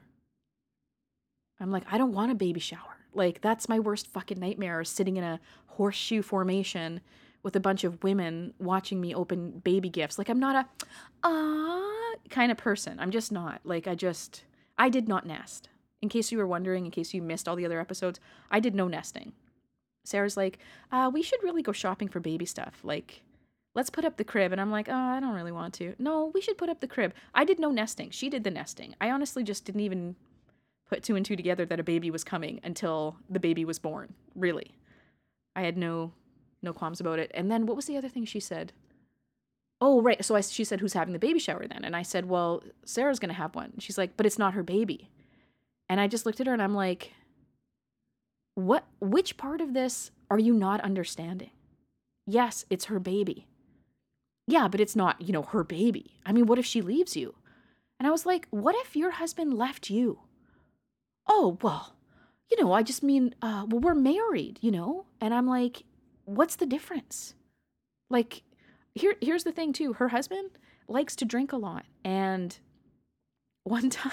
I'm 1.60 1.72
like, 1.72 1.84
I 1.92 1.98
don't 1.98 2.14
want 2.14 2.32
a 2.32 2.36
baby 2.36 2.60
shower. 2.60 2.98
Like, 3.14 3.42
that's 3.42 3.70
my 3.70 3.80
worst 3.80 4.08
fucking 4.08 4.40
nightmare 4.40 4.84
sitting 4.84 5.18
in 5.18 5.24
a 5.24 5.40
horseshoe 5.68 6.22
formation 6.22 7.02
with 7.46 7.56
a 7.56 7.60
bunch 7.60 7.84
of 7.84 8.04
women 8.04 8.54
watching 8.58 9.00
me 9.00 9.14
open 9.14 9.62
baby 9.64 9.88
gifts. 9.88 10.18
Like 10.18 10.30
I'm 10.30 10.40
not 10.40 10.56
a 10.56 10.86
ah 11.24 12.14
kind 12.30 12.52
of 12.52 12.58
person. 12.58 13.00
I'm 13.00 13.12
just 13.12 13.32
not. 13.32 13.62
Like 13.64 13.88
I 13.88 13.94
just 13.94 14.44
I 14.80 14.90
did 14.90 15.08
not 15.08 15.28
nest. 15.28 15.70
In 16.02 16.10
case 16.10 16.32
you 16.32 16.40
were 16.40 16.48
wondering, 16.48 16.86
in 16.86 16.92
case 16.92 17.14
you 17.14 17.22
missed 17.22 17.48
all 17.48 17.56
the 17.56 17.66
other 17.66 17.80
episodes, 17.80 18.20
I 18.50 18.60
did 18.60 18.74
no 18.74 18.88
nesting. 18.88 19.34
Sarah's 20.04 20.36
like, 20.36 20.58
uh, 20.92 21.10
we 21.14 21.22
should 21.22 21.42
really 21.44 21.62
go 21.62 21.72
shopping 21.72 22.08
for 22.08 22.20
baby 22.20 22.46
stuff. 22.46 22.80
Like, 22.84 23.22
let's 23.76 23.90
put 23.90 24.06
up 24.06 24.18
the 24.18 24.24
crib. 24.24 24.52
And 24.52 24.60
I'm 24.60 24.72
like, 24.72 24.90
oh, 24.90 24.94
I 24.94 25.20
don't 25.20 25.36
really 25.36 25.52
want 25.52 25.74
to. 25.76 25.94
No, 26.00 26.32
we 26.34 26.42
should 26.42 26.58
put 26.58 26.70
up 26.70 26.80
the 26.80 26.88
crib. 26.88 27.14
I 27.34 27.46
did 27.46 27.60
no 27.60 27.70
nesting. 27.70 28.10
She 28.10 28.30
did 28.30 28.44
the 28.44 28.52
nesting. 28.52 28.96
I 29.00 29.12
honestly 29.12 29.44
just 29.44 29.66
didn't 29.66 29.82
even 29.82 30.16
put 30.90 31.04
two 31.04 31.16
and 31.16 31.26
two 31.26 31.36
together 31.36 31.66
that 31.66 31.80
a 31.80 31.84
baby 31.84 32.10
was 32.10 32.24
coming 32.24 32.60
until 32.64 33.18
the 33.30 33.40
baby 33.40 33.66
was 33.66 33.78
born. 33.80 34.14
Really. 34.34 34.72
I 35.56 35.62
had 35.62 35.78
no 35.78 36.14
no 36.62 36.74
qualms 36.74 37.00
about 37.00 37.20
it. 37.20 37.30
And 37.34 37.52
then 37.52 37.68
what 37.68 37.76
was 37.76 37.86
the 37.86 37.98
other 37.98 38.10
thing 38.10 38.26
she 38.26 38.40
said? 38.40 38.74
Oh, 39.80 40.02
right. 40.02 40.24
So 40.24 40.36
I, 40.36 40.42
she 40.42 40.64
said, 40.64 40.80
who's 40.80 40.94
having 40.94 41.14
the 41.14 41.20
baby 41.20 41.38
shower 41.38 41.68
then? 41.68 41.84
And 41.84 41.96
I 41.96 42.02
said, 42.02 42.28
well, 42.28 42.64
Sarah's 42.86 43.20
going 43.20 43.30
to 43.30 43.36
have 43.36 43.54
one. 43.54 43.74
She's 43.78 43.98
like, 43.98 44.18
but 44.18 44.26
it's 44.26 44.40
not 44.40 44.54
her 44.54 44.64
baby. 44.64 45.12
And 45.90 46.00
I 46.00 46.08
just 46.08 46.26
looked 46.26 46.40
at 46.40 46.48
her 46.48 46.54
and 46.54 46.62
I'm 46.62 46.74
like, 46.74 47.14
what, 48.56 48.86
which 49.00 49.38
part 49.38 49.62
of 49.62 49.74
this 49.74 50.12
are 50.32 50.40
you 50.40 50.54
not 50.54 50.82
understanding? 50.82 51.52
Yes, 52.26 52.66
it's 52.70 52.86
her 52.86 53.00
baby. 53.00 53.46
Yeah, 54.48 54.68
but 54.68 54.80
it's 54.80 54.96
not, 54.96 55.22
you 55.22 55.34
know, 55.34 55.44
her 55.44 55.64
baby. 55.64 56.20
I 56.26 56.32
mean, 56.32 56.46
what 56.46 56.60
if 56.60 56.66
she 56.66 56.82
leaves 56.82 57.16
you? 57.16 57.36
And 58.00 58.08
I 58.08 58.12
was 58.12 58.26
like, 58.26 58.48
what 58.52 58.76
if 58.76 58.96
your 58.96 59.12
husband 59.12 59.54
left 59.54 59.90
you? 59.90 60.20
Oh, 61.28 61.58
well, 61.62 61.96
you 62.52 62.62
know, 62.62 62.72
I 62.72 62.84
just 62.84 63.02
mean, 63.02 63.34
uh, 63.42 63.66
well, 63.68 63.80
we're 63.80 63.96
married, 63.96 64.60
you 64.62 64.72
know? 64.72 65.06
And 65.20 65.34
I'm 65.34 65.48
like, 65.48 65.84
what's 66.26 66.58
the 66.58 66.66
difference? 66.66 67.34
Like, 68.10 68.44
here, 68.94 69.16
here's 69.22 69.44
the 69.44 69.52
thing, 69.52 69.74
too. 69.74 69.94
Her 69.94 70.10
husband 70.10 70.52
likes 70.88 71.16
to 71.18 71.26
drink 71.26 71.52
a 71.52 71.58
lot. 71.58 71.86
And 72.04 72.58
one 73.64 73.90
time, 73.90 74.12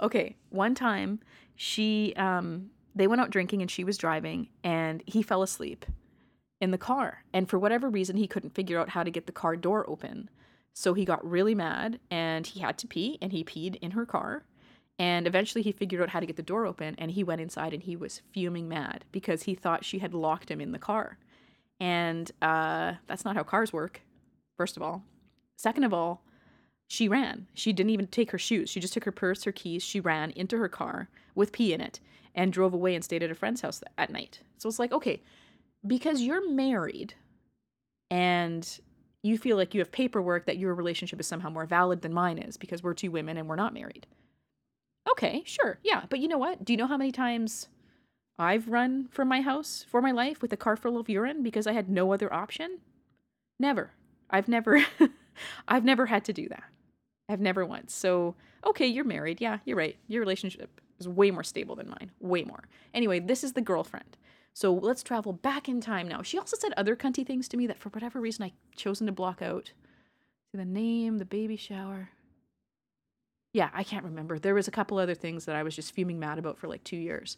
okay, 0.00 0.36
one 0.50 0.76
time 0.76 1.20
she, 1.56 2.14
um, 2.16 2.70
they 2.94 3.08
went 3.08 3.20
out 3.20 3.30
drinking 3.30 3.62
and 3.62 3.70
she 3.70 3.82
was 3.82 3.98
driving 3.98 4.48
and 4.62 5.02
he 5.06 5.22
fell 5.22 5.42
asleep 5.42 5.86
in 6.60 6.70
the 6.70 6.78
car. 6.78 7.24
And 7.32 7.48
for 7.48 7.58
whatever 7.58 7.88
reason, 7.88 8.16
he 8.16 8.26
couldn't 8.26 8.54
figure 8.54 8.78
out 8.78 8.90
how 8.90 9.02
to 9.02 9.10
get 9.10 9.26
the 9.26 9.32
car 9.32 9.56
door 9.56 9.88
open. 9.88 10.28
So 10.72 10.94
he 10.94 11.04
got 11.04 11.28
really 11.28 11.54
mad 11.54 11.98
and 12.10 12.46
he 12.46 12.60
had 12.60 12.78
to 12.78 12.86
pee 12.86 13.18
and 13.20 13.32
he 13.32 13.44
peed 13.44 13.76
in 13.76 13.92
her 13.92 14.06
car. 14.06 14.44
And 14.98 15.26
eventually 15.26 15.62
he 15.62 15.72
figured 15.72 16.02
out 16.02 16.10
how 16.10 16.20
to 16.20 16.26
get 16.26 16.36
the 16.36 16.42
door 16.42 16.66
open 16.66 16.94
and 16.98 17.10
he 17.10 17.24
went 17.24 17.40
inside 17.40 17.72
and 17.72 17.82
he 17.82 17.96
was 17.96 18.20
fuming 18.32 18.68
mad 18.68 19.04
because 19.12 19.44
he 19.44 19.54
thought 19.54 19.84
she 19.84 19.98
had 19.98 20.12
locked 20.12 20.50
him 20.50 20.60
in 20.60 20.72
the 20.72 20.78
car. 20.78 21.18
And 21.80 22.30
uh, 22.42 22.94
that's 23.06 23.24
not 23.24 23.36
how 23.36 23.42
cars 23.42 23.72
work, 23.72 24.02
first 24.58 24.76
of 24.76 24.82
all. 24.82 25.02
Second 25.56 25.84
of 25.84 25.94
all, 25.94 26.22
she 26.86 27.08
ran. 27.08 27.46
She 27.54 27.72
didn't 27.72 27.90
even 27.90 28.08
take 28.08 28.30
her 28.32 28.38
shoes. 28.38 28.68
She 28.68 28.80
just 28.80 28.92
took 28.92 29.04
her 29.04 29.12
purse, 29.12 29.44
her 29.44 29.52
keys. 29.52 29.82
She 29.82 30.00
ran 30.00 30.32
into 30.32 30.58
her 30.58 30.68
car 30.68 31.08
with 31.34 31.52
pee 31.52 31.72
in 31.72 31.80
it 31.80 32.00
and 32.34 32.52
drove 32.52 32.74
away 32.74 32.94
and 32.94 33.04
stayed 33.04 33.22
at 33.22 33.30
a 33.30 33.34
friend's 33.34 33.60
house 33.60 33.82
at 33.96 34.10
night. 34.10 34.40
So 34.58 34.68
it's 34.68 34.78
like, 34.78 34.92
okay, 34.92 35.22
because 35.86 36.20
you're 36.20 36.50
married 36.50 37.14
and 38.10 38.80
you 39.22 39.38
feel 39.38 39.56
like 39.56 39.74
you 39.74 39.80
have 39.80 39.92
paperwork 39.92 40.46
that 40.46 40.58
your 40.58 40.74
relationship 40.74 41.20
is 41.20 41.26
somehow 41.26 41.50
more 41.50 41.66
valid 41.66 42.02
than 42.02 42.12
mine 42.12 42.38
is 42.38 42.56
because 42.56 42.82
we're 42.82 42.94
two 42.94 43.10
women 43.10 43.36
and 43.36 43.48
we're 43.48 43.56
not 43.56 43.74
married. 43.74 44.06
Okay, 45.10 45.42
sure. 45.44 45.78
Yeah. 45.82 46.04
But 46.08 46.20
you 46.20 46.28
know 46.28 46.38
what? 46.38 46.64
Do 46.64 46.72
you 46.72 46.76
know 46.76 46.86
how 46.86 46.96
many 46.96 47.12
times 47.12 47.68
I've 48.38 48.68
run 48.68 49.08
from 49.10 49.28
my 49.28 49.42
house 49.42 49.84
for 49.88 50.00
my 50.00 50.10
life 50.10 50.40
with 50.40 50.52
a 50.52 50.56
car 50.56 50.76
full 50.76 50.98
of 50.98 51.08
urine 51.08 51.42
because 51.42 51.66
I 51.66 51.72
had 51.72 51.88
no 51.90 52.12
other 52.12 52.32
option? 52.32 52.78
Never. 53.58 53.90
I've 54.30 54.48
never 54.48 54.84
I've 55.68 55.84
never 55.84 56.06
had 56.06 56.24
to 56.26 56.32
do 56.32 56.48
that. 56.48 56.64
I've 57.28 57.40
never 57.40 57.64
once. 57.64 57.94
So, 57.94 58.34
okay, 58.66 58.86
you're 58.86 59.04
married. 59.04 59.40
Yeah, 59.40 59.58
you're 59.64 59.76
right. 59.76 59.96
Your 60.08 60.20
relationship 60.20 60.80
is 60.98 61.08
way 61.08 61.30
more 61.30 61.44
stable 61.44 61.76
than 61.76 61.88
mine. 61.88 62.10
Way 62.20 62.44
more. 62.44 62.64
Anyway, 62.92 63.20
this 63.20 63.44
is 63.44 63.52
the 63.52 63.60
girlfriend. 63.60 64.16
So 64.54 64.74
let's 64.74 65.02
travel 65.02 65.32
back 65.32 65.68
in 65.68 65.80
time 65.80 66.08
now. 66.08 66.22
She 66.22 66.38
also 66.38 66.56
said 66.58 66.72
other 66.76 66.96
cunty 66.96 67.26
things 67.26 67.48
to 67.48 67.56
me 67.56 67.66
that 67.66 67.78
for 67.78 67.88
whatever 67.90 68.20
reason 68.20 68.44
I 68.44 68.52
chosen 68.76 69.06
to 69.06 69.12
block 69.12 69.42
out. 69.42 69.72
See 70.52 70.58
the 70.58 70.64
name, 70.64 71.18
the 71.18 71.24
baby 71.24 71.56
shower. 71.56 72.10
Yeah, 73.52 73.70
I 73.72 73.84
can't 73.84 74.04
remember. 74.04 74.38
There 74.38 74.54
was 74.54 74.68
a 74.68 74.72
couple 74.72 74.98
other 74.98 75.14
things 75.14 75.44
that 75.44 75.56
I 75.56 75.62
was 75.62 75.74
just 75.74 75.92
fuming 75.92 76.18
mad 76.18 76.38
about 76.38 76.58
for 76.58 76.68
like 76.68 76.84
two 76.84 76.96
years. 76.96 77.36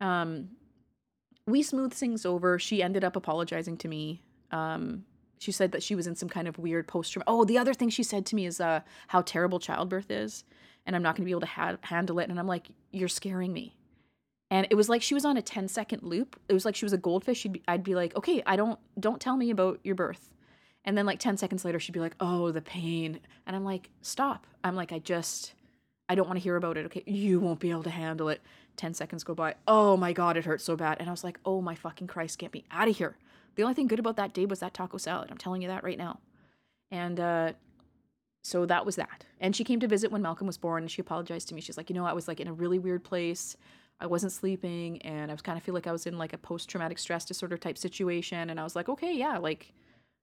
Um, 0.00 0.50
we 1.46 1.62
smoothed 1.62 1.94
things 1.94 2.24
over. 2.24 2.58
She 2.58 2.82
ended 2.82 3.04
up 3.04 3.16
apologizing 3.16 3.76
to 3.78 3.88
me. 3.88 4.22
Um, 4.50 5.04
she 5.38 5.52
said 5.52 5.72
that 5.72 5.82
she 5.82 5.94
was 5.94 6.06
in 6.06 6.14
some 6.14 6.28
kind 6.28 6.48
of 6.48 6.58
weird 6.58 6.88
post. 6.88 7.16
Oh, 7.26 7.44
the 7.44 7.58
other 7.58 7.74
thing 7.74 7.90
she 7.90 8.02
said 8.02 8.24
to 8.26 8.36
me 8.36 8.46
is 8.46 8.60
uh, 8.60 8.80
how 9.08 9.20
terrible 9.20 9.58
childbirth 9.58 10.10
is, 10.10 10.44
and 10.86 10.96
I'm 10.96 11.02
not 11.02 11.16
going 11.16 11.22
to 11.22 11.26
be 11.26 11.32
able 11.32 11.40
to 11.40 11.46
ha- 11.46 11.76
handle 11.82 12.18
it. 12.18 12.30
And 12.30 12.38
I'm 12.38 12.46
like, 12.46 12.68
you're 12.92 13.08
scaring 13.08 13.52
me. 13.52 13.76
And 14.50 14.66
it 14.70 14.74
was 14.74 14.88
like 14.88 15.02
she 15.02 15.14
was 15.14 15.24
on 15.24 15.36
a 15.36 15.42
10 15.42 15.68
second 15.68 16.02
loop. 16.02 16.38
It 16.48 16.52
was 16.52 16.64
like 16.64 16.76
she 16.76 16.84
was 16.84 16.92
a 16.92 16.98
goldfish. 16.98 17.38
She'd 17.38 17.52
be, 17.52 17.62
I'd 17.66 17.82
be 17.82 17.94
like, 17.94 18.14
okay, 18.16 18.42
I 18.46 18.56
don't 18.56 18.78
don't 18.98 19.20
tell 19.20 19.36
me 19.36 19.50
about 19.50 19.80
your 19.82 19.94
birth. 19.94 20.30
And 20.84 20.98
then 20.98 21.06
like 21.06 21.18
10 21.18 21.36
seconds 21.38 21.64
later, 21.64 21.80
she'd 21.80 21.92
be 21.92 22.00
like, 22.00 22.14
oh, 22.20 22.50
the 22.50 22.60
pain. 22.60 23.20
And 23.46 23.56
I'm 23.56 23.64
like, 23.64 23.90
stop. 24.02 24.46
I'm 24.62 24.76
like, 24.76 24.92
I 24.92 24.98
just, 24.98 25.54
I 26.08 26.14
don't 26.14 26.26
want 26.26 26.38
to 26.38 26.42
hear 26.42 26.56
about 26.56 26.76
it. 26.76 26.84
Okay, 26.86 27.02
you 27.06 27.40
won't 27.40 27.60
be 27.60 27.70
able 27.70 27.82
to 27.84 27.90
handle 27.90 28.28
it. 28.28 28.42
10 28.76 28.92
seconds 28.92 29.24
go 29.24 29.34
by. 29.34 29.54
Oh 29.66 29.96
my 29.96 30.12
God, 30.12 30.36
it 30.36 30.44
hurts 30.44 30.64
so 30.64 30.76
bad. 30.76 30.98
And 31.00 31.08
I 31.08 31.12
was 31.12 31.24
like, 31.24 31.38
oh 31.44 31.62
my 31.62 31.74
fucking 31.74 32.06
Christ, 32.06 32.38
get 32.38 32.52
me 32.52 32.64
out 32.70 32.88
of 32.88 32.96
here. 32.96 33.16
The 33.54 33.62
only 33.62 33.74
thing 33.74 33.86
good 33.86 33.98
about 33.98 34.16
that 34.16 34.34
day 34.34 34.46
was 34.46 34.60
that 34.60 34.74
taco 34.74 34.98
salad. 34.98 35.30
I'm 35.30 35.38
telling 35.38 35.62
you 35.62 35.68
that 35.68 35.84
right 35.84 35.98
now. 35.98 36.18
And 36.90 37.18
uh, 37.18 37.52
so 38.42 38.66
that 38.66 38.84
was 38.84 38.96
that. 38.96 39.24
And 39.40 39.54
she 39.54 39.64
came 39.64 39.80
to 39.80 39.88
visit 39.88 40.12
when 40.12 40.22
Malcolm 40.22 40.46
was 40.46 40.58
born 40.58 40.82
and 40.82 40.90
she 40.90 41.00
apologized 41.00 41.48
to 41.48 41.54
me. 41.54 41.60
She's 41.60 41.76
like, 41.76 41.88
you 41.88 41.94
know, 41.94 42.04
I 42.04 42.12
was 42.12 42.28
like 42.28 42.40
in 42.40 42.48
a 42.48 42.52
really 42.52 42.78
weird 42.78 43.04
place. 43.04 43.56
I 44.04 44.06
wasn't 44.06 44.32
sleeping 44.32 45.00
and 45.00 45.30
I 45.30 45.34
was 45.34 45.40
kind 45.40 45.56
of 45.56 45.64
feel 45.64 45.74
like 45.74 45.86
I 45.86 45.92
was 45.92 46.06
in 46.06 46.18
like 46.18 46.34
a 46.34 46.38
post 46.38 46.68
traumatic 46.68 46.98
stress 46.98 47.24
disorder 47.24 47.56
type 47.56 47.78
situation. 47.78 48.50
And 48.50 48.60
I 48.60 48.62
was 48.62 48.76
like, 48.76 48.90
okay, 48.90 49.14
yeah, 49.14 49.38
like, 49.38 49.72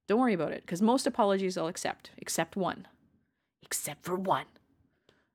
don't 0.08 0.20
worry 0.20 0.36
about 0.36 0.52
it. 0.52 0.62
Because 0.62 0.84
most 0.84 1.08
apologies 1.08 1.58
I'll 1.58 1.68
accept, 1.68 2.12
except 2.20 2.56
one. 2.56 2.88
Except 3.64 4.06
for 4.06 4.16
one. 4.16 4.46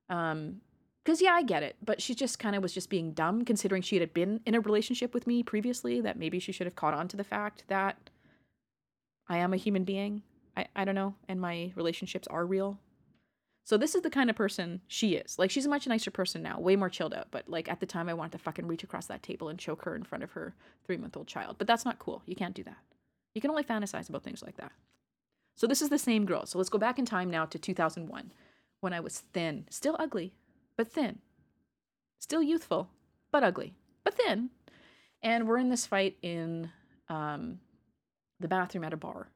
Um, 0.09 0.61
because 1.05 1.21
yeah, 1.21 1.33
I 1.33 1.43
get 1.43 1.63
it, 1.63 1.77
but 1.85 2.01
she 2.03 2.15
just 2.15 2.39
kind 2.39 2.57
of 2.57 2.63
was 2.63 2.73
just 2.73 2.91
being 2.91 3.13
dumb, 3.13 3.45
considering 3.45 3.83
she 3.83 3.99
had 3.99 4.13
been 4.13 4.41
in 4.45 4.57
a 4.57 4.61
relationship 4.61 5.15
with 5.15 5.27
me 5.27 5.43
previously. 5.45 6.01
That 6.01 6.19
maybe 6.19 6.41
she 6.41 6.51
should 6.51 6.67
have 6.67 6.75
caught 6.75 6.95
on 6.95 7.07
to 7.09 7.17
the 7.17 7.23
fact 7.23 7.63
that 7.69 8.11
I 9.29 9.39
am 9.39 9.55
a 9.55 9.57
human 9.57 9.85
being. 9.85 10.23
I 10.57 10.67
I 10.75 10.85
don't 10.85 10.97
know, 10.97 11.15
and 11.29 11.41
my 11.41 11.73
relationships 11.77 12.27
are 12.27 12.45
real. 12.45 12.81
So 13.67 13.77
this 13.77 13.97
is 13.97 14.03
the 14.03 14.11
kind 14.11 14.31
of 14.31 14.37
person 14.37 14.81
she 14.87 15.17
is. 15.17 15.41
Like 15.41 15.51
she's 15.51 15.67
a 15.67 15.69
much 15.69 15.89
nicer 15.89 16.13
person 16.13 16.41
now, 16.41 16.61
way 16.61 16.77
more 16.77 16.89
chilled 16.89 17.13
out. 17.13 17.33
But 17.33 17.49
like 17.49 17.69
at 17.69 17.81
the 17.81 17.87
time, 17.87 18.09
I 18.09 18.15
wanted 18.15 18.31
to 18.33 18.39
fucking 18.39 18.69
reach 18.69 18.85
across 18.85 19.07
that 19.07 19.25
table 19.25 19.49
and 19.49 19.59
choke 19.59 19.83
her 19.83 19.97
in 19.97 20.05
front 20.05 20.23
of 20.23 20.31
her 20.31 20.55
three 20.85 20.97
month 20.97 21.17
old 21.17 21.27
child. 21.27 21.57
But 21.59 21.67
that's 21.67 21.85
not 21.85 21.99
cool. 21.99 22.23
You 22.27 22.37
can't 22.37 22.55
do 22.55 22.63
that. 22.63 22.77
You 23.35 23.41
can 23.41 23.51
only 23.51 23.65
fantasize 23.65 24.09
about 24.09 24.23
things 24.23 24.41
like 24.41 24.57
that. 24.59 24.71
So 25.57 25.67
this 25.67 25.83
is 25.83 25.89
the 25.89 25.99
same 25.99 26.27
girl. 26.27 26.47
So 26.47 26.59
let's 26.59 26.71
go 26.71 26.79
back 26.79 27.01
in 27.01 27.05
time 27.05 27.29
now 27.29 27.45
to 27.45 27.59
2001 27.59 28.31
when 28.83 28.93
I 28.93 29.01
was 29.01 29.25
thin, 29.33 29.67
still 29.69 29.97
ugly, 29.99 30.33
but 30.77 30.93
thin. 30.93 31.19
Still 32.21 32.45
youthful, 32.45 32.89
but 33.33 33.43
ugly, 33.43 33.75
but 34.05 34.15
thin. 34.15 34.51
And 35.25 35.49
we're 35.49 35.59
in 35.59 35.71
this 35.71 35.87
fight 35.87 36.17
in 36.23 36.71
um, 37.09 37.59
the 38.39 38.47
bathroom 38.47 38.85
at 38.85 38.93
a 38.93 38.97
bar. 38.97 39.29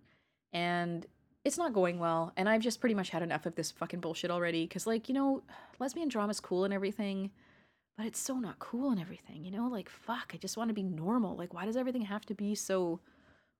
And 0.53 1.05
it's 1.45 1.59
not 1.59 1.73
going 1.73 1.99
well. 1.99 2.33
And 2.37 2.49
I've 2.49 2.61
just 2.61 2.81
pretty 2.81 2.95
much 2.95 3.11
had 3.11 3.23
enough 3.23 3.47
of 3.47 3.55
this 3.55 3.71
fucking 3.71 4.01
bullshit 4.01 4.31
already. 4.31 4.67
Cause, 4.67 4.87
like, 4.87 5.09
you 5.09 5.15
know, 5.15 5.43
lesbian 5.79 6.09
drama's 6.09 6.41
cool 6.41 6.65
and 6.65 6.75
everything, 6.75 7.31
but 7.97 8.07
it's 8.07 8.19
so 8.19 8.39
not 8.39 8.59
cool 8.59 8.91
and 8.91 9.01
everything, 9.01 9.45
you 9.45 9.51
know? 9.51 9.69
Like, 9.69 9.89
fuck, 9.89 10.33
I 10.35 10.37
just 10.37 10.57
want 10.57 10.69
to 10.69 10.75
be 10.75 10.83
normal. 10.83 11.37
Like, 11.37 11.55
why 11.55 11.65
does 11.65 11.77
everything 11.77 12.03
have 12.03 12.27
to 12.27 12.35
be 12.35 12.55
so 12.55 13.01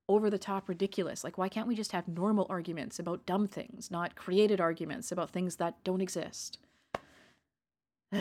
over 0.07 0.29
the 0.29 0.37
top 0.37 0.69
ridiculous? 0.69 1.23
Like, 1.23 1.37
why 1.37 1.49
can't 1.49 1.67
we 1.67 1.75
just 1.75 1.91
have 1.91 2.07
normal 2.07 2.45
arguments 2.49 2.99
about 2.99 3.25
dumb 3.25 3.47
things, 3.47 3.89
not 3.89 4.15
created 4.15 4.61
arguments 4.61 5.11
about 5.11 5.31
things 5.31 5.55
that 5.55 5.83
don't 5.83 6.01
exist? 6.01 6.59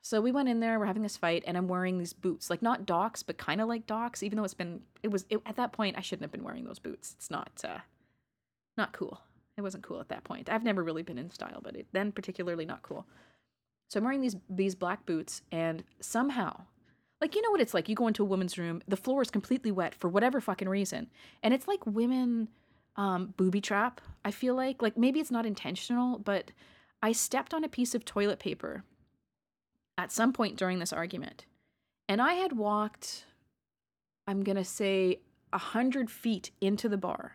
so 0.00 0.20
we 0.20 0.32
went 0.32 0.48
in 0.48 0.60
there, 0.60 0.78
we're 0.78 0.86
having 0.86 1.02
this 1.02 1.16
fight, 1.16 1.44
and 1.46 1.58
I'm 1.58 1.68
wearing 1.68 1.98
these 1.98 2.14
boots. 2.14 2.48
Like 2.48 2.62
not 2.62 2.86
docs, 2.86 3.22
but 3.22 3.36
kind 3.36 3.60
of 3.60 3.68
like 3.68 3.86
docs, 3.86 4.22
even 4.22 4.38
though 4.38 4.44
it's 4.44 4.54
been 4.54 4.80
it 5.02 5.10
was 5.10 5.26
it, 5.28 5.40
at 5.44 5.56
that 5.56 5.72
point 5.72 5.98
I 5.98 6.00
shouldn't 6.00 6.22
have 6.22 6.32
been 6.32 6.44
wearing 6.44 6.64
those 6.64 6.78
boots. 6.78 7.14
It's 7.18 7.30
not 7.30 7.50
uh 7.64 7.78
not 8.78 8.92
cool. 8.92 9.20
It 9.56 9.62
wasn't 9.62 9.82
cool 9.82 10.00
at 10.00 10.08
that 10.08 10.24
point. 10.24 10.48
I've 10.48 10.62
never 10.62 10.82
really 10.82 11.02
been 11.02 11.18
in 11.18 11.30
style, 11.30 11.60
but 11.62 11.76
it, 11.76 11.88
then 11.92 12.12
particularly 12.12 12.64
not 12.64 12.82
cool. 12.82 13.06
So 13.88 13.98
I'm 13.98 14.04
wearing 14.04 14.20
these 14.20 14.36
these 14.48 14.74
black 14.74 15.04
boots 15.04 15.42
and 15.50 15.82
somehow 16.00 16.62
like 17.20 17.34
you 17.34 17.42
know 17.42 17.50
what 17.50 17.60
it's 17.60 17.74
like 17.74 17.88
you 17.88 17.94
go 17.94 18.06
into 18.06 18.22
a 18.22 18.26
woman's 18.26 18.56
room, 18.56 18.82
the 18.86 18.96
floor 18.96 19.22
is 19.22 19.30
completely 19.30 19.72
wet 19.72 19.94
for 19.94 20.08
whatever 20.08 20.40
fucking 20.40 20.68
reason. 20.68 21.08
And 21.42 21.52
it's 21.52 21.66
like 21.66 21.84
women 21.86 22.48
um 22.96 23.34
booby 23.36 23.60
trap, 23.60 24.00
I 24.24 24.30
feel 24.30 24.54
like. 24.54 24.80
Like 24.80 24.96
maybe 24.96 25.20
it's 25.20 25.30
not 25.30 25.46
intentional, 25.46 26.18
but 26.18 26.52
I 27.02 27.12
stepped 27.12 27.54
on 27.54 27.64
a 27.64 27.68
piece 27.68 27.94
of 27.94 28.04
toilet 28.04 28.38
paper 28.38 28.84
at 29.96 30.12
some 30.12 30.32
point 30.32 30.56
during 30.56 30.78
this 30.78 30.92
argument. 30.92 31.46
And 32.08 32.22
I 32.22 32.34
had 32.34 32.56
walked, 32.56 33.24
I'm 34.26 34.42
to 34.42 34.64
say, 34.64 35.20
a 35.52 35.58
hundred 35.58 36.10
feet 36.10 36.50
into 36.60 36.88
the 36.88 36.96
bar 36.96 37.34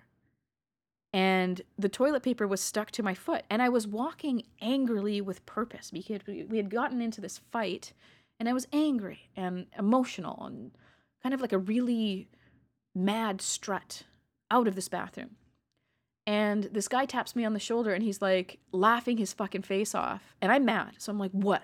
and 1.14 1.61
the 1.78 1.89
toilet 1.89 2.24
paper 2.24 2.47
was 2.47 2.59
stuck 2.59 2.89
to 2.91 3.03
my 3.03 3.14
foot 3.14 3.43
and 3.49 3.61
i 3.61 3.70
was 3.70 3.88
walking 3.88 4.43
angrily 4.61 5.22
with 5.22 5.45
purpose 5.45 5.91
because 5.91 6.22
we 6.26 6.57
had 6.57 6.70
gotten 6.70 7.01
into 7.01 7.22
this 7.22 7.39
fight 7.51 7.93
and 8.39 8.49
i 8.49 8.53
was 8.53 8.68
angry 8.74 9.30
and 9.36 9.68
emotional 9.78 10.45
and 10.45 10.72
kind 11.24 11.34
of 11.34 11.41
like 11.41 11.53
a 11.53 11.57
really 11.57 12.28
mad 12.93 13.41
strut 13.41 14.03
out 14.51 14.68
of 14.68 14.76
this 14.76 14.89
bathroom. 14.89 15.32
And 16.26 16.66
this 16.66 16.88
guy 16.88 17.05
taps 17.05 17.36
me 17.36 17.43
on 17.43 17.53
the 17.53 17.59
shoulder 17.59 17.93
and 17.93 18.03
he's 18.03 18.22
like 18.22 18.59
laughing 18.72 19.18
his 19.18 19.34
fucking 19.34 19.64
face 19.64 19.95
off 19.95 20.36
and 20.41 20.51
i'm 20.51 20.66
mad. 20.66 20.95
So 20.99 21.11
i'm 21.11 21.20
like 21.20 21.32
what? 21.32 21.64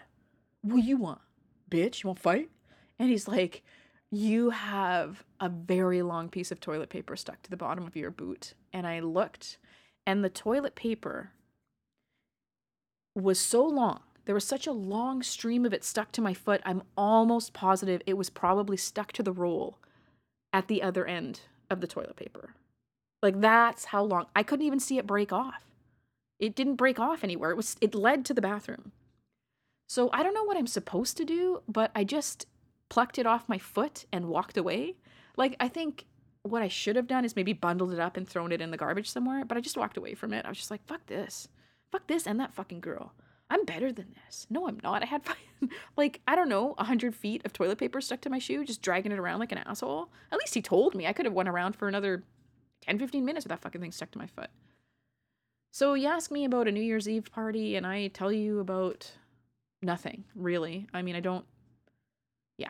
What 0.62 0.84
you 0.84 0.98
want 0.98 1.22
bitch? 1.70 2.04
You 2.04 2.08
want 2.08 2.20
fight? 2.20 2.50
And 2.98 3.10
he's 3.10 3.28
like 3.28 3.64
you 4.12 4.50
have 4.50 5.24
a 5.40 5.50
very 5.50 6.02
long 6.02 6.30
piece 6.30 6.52
of 6.52 6.60
toilet 6.60 6.90
paper 6.90 7.16
stuck 7.16 7.42
to 7.44 7.50
the 7.50 7.58
bottom 7.58 7.86
of 7.86 7.96
your 7.96 8.12
boot. 8.12 8.54
And 8.74 8.88
I 8.88 9.00
looked, 9.00 9.58
and 10.06 10.24
the 10.24 10.30
toilet 10.30 10.76
paper 10.76 11.32
was 13.16 13.40
so 13.40 13.66
long. 13.66 14.02
There 14.26 14.36
was 14.36 14.46
such 14.46 14.68
a 14.68 14.72
long 14.72 15.24
stream 15.24 15.66
of 15.66 15.74
it 15.74 15.84
stuck 15.84 16.12
to 16.14 16.22
my 16.22 16.34
foot. 16.34 16.62
I'm 16.64 16.84
almost 16.96 17.54
positive 17.54 18.02
it 18.06 18.18
was 18.18 18.30
probably 18.30 18.78
stuck 18.78 19.12
to 19.14 19.24
the 19.24 19.32
roll 19.32 19.80
at 20.54 20.68
the 20.68 20.84
other 20.84 21.06
end 21.06 21.42
of 21.70 21.82
the 21.82 21.88
toilet 21.88 22.16
paper. 22.16 22.54
Like 23.24 23.42
that's 23.42 23.86
how 23.86 24.04
long. 24.04 24.28
I 24.36 24.44
couldn't 24.44 24.66
even 24.66 24.80
see 24.80 24.98
it 24.98 25.08
break 25.08 25.34
off. 25.34 25.64
It 26.40 26.56
didn't 26.56 26.76
break 26.76 27.00
off 27.00 27.24
anywhere. 27.24 27.52
It 27.52 27.58
was 27.58 27.76
it 27.82 27.96
led 27.96 28.24
to 28.26 28.34
the 28.34 28.42
bathroom. 28.42 28.92
So 29.90 30.12
I 30.14 30.22
don't 30.22 30.36
know 30.36 30.44
what 30.44 30.58
I'm 30.58 30.68
supposed 30.68 31.18
to 31.18 31.26
do, 31.26 31.64
but 31.68 31.90
I 31.96 32.04
just 32.04 32.46
plucked 32.90 33.18
it 33.18 33.26
off 33.26 33.50
my 33.50 33.58
foot 33.58 34.06
and 34.12 34.26
walked 34.26 34.56
away. 34.56 34.96
Like, 35.36 35.56
I 35.60 35.68
think 35.68 36.06
what 36.44 36.62
I 36.62 36.68
should 36.68 36.96
have 36.96 37.08
done 37.08 37.26
is 37.26 37.36
maybe 37.36 37.54
bundled 37.54 37.94
it 37.94 38.00
up 38.00 38.18
and 38.18 38.28
thrown 38.28 38.52
it 38.52 38.62
in 38.62 38.72
the 38.72 38.78
garbage 38.78 39.10
somewhere, 39.10 39.46
but 39.46 39.58
I 39.58 39.62
just 39.62 39.78
walked 39.78 39.98
away 39.98 40.14
from 40.14 40.34
it. 40.34 40.46
I 40.46 40.50
was 40.50 40.58
just 40.58 40.72
like, 40.72 40.86
fuck 40.86 41.06
this. 41.08 41.48
Fuck 41.92 42.08
this 42.08 42.26
and 42.26 42.40
that 42.40 42.54
fucking 42.54 42.80
girl. 42.80 43.14
I'm 43.50 43.66
better 43.66 43.92
than 43.92 44.16
this. 44.26 44.46
No, 44.50 44.68
I'm 44.68 44.80
not. 44.84 45.02
I 45.02 45.08
had 45.08 45.22
like, 45.98 46.22
I 46.28 46.36
don't 46.36 46.50
know, 46.50 46.74
100 46.78 47.16
feet 47.16 47.42
of 47.46 47.54
toilet 47.54 47.80
paper 47.80 48.00
stuck 48.00 48.22
to 48.22 48.30
my 48.30 48.40
shoe, 48.40 48.64
just 48.64 48.82
dragging 48.82 49.12
it 49.12 49.20
around 49.20 49.40
like 49.40 49.52
an 49.52 49.58
asshole. 49.60 50.10
At 50.32 50.40
least 50.40 50.54
he 50.54 50.62
told 50.62 50.96
me. 50.96 51.08
I 51.08 51.14
could 51.14 51.26
have 51.26 51.34
went 51.34 51.50
around 51.50 51.76
for 51.76 51.88
another 51.88 52.24
10, 52.82 53.00
15 53.00 53.26
minutes 53.26 53.46
with 53.46 53.50
that 53.50 53.62
fucking 53.62 53.82
thing 53.82 53.92
stuck 53.92 54.12
to 54.12 54.20
my 54.20 54.28
foot. 54.28 54.50
So 55.72 55.94
you 55.94 56.08
ask 56.08 56.32
me 56.32 56.46
about 56.46 56.68
a 56.68 56.72
New 56.72 56.82
Year's 56.82 57.08
Eve 57.08 57.32
party, 57.32 57.76
and 57.76 57.86
I 57.86 58.08
tell 58.08 58.32
you 58.32 58.60
about 58.60 59.12
nothing, 59.82 60.24
really. 60.36 60.88
I 60.94 61.02
mean, 61.02 61.16
I 61.16 61.20
don't 61.20 61.46
yeah. 62.60 62.68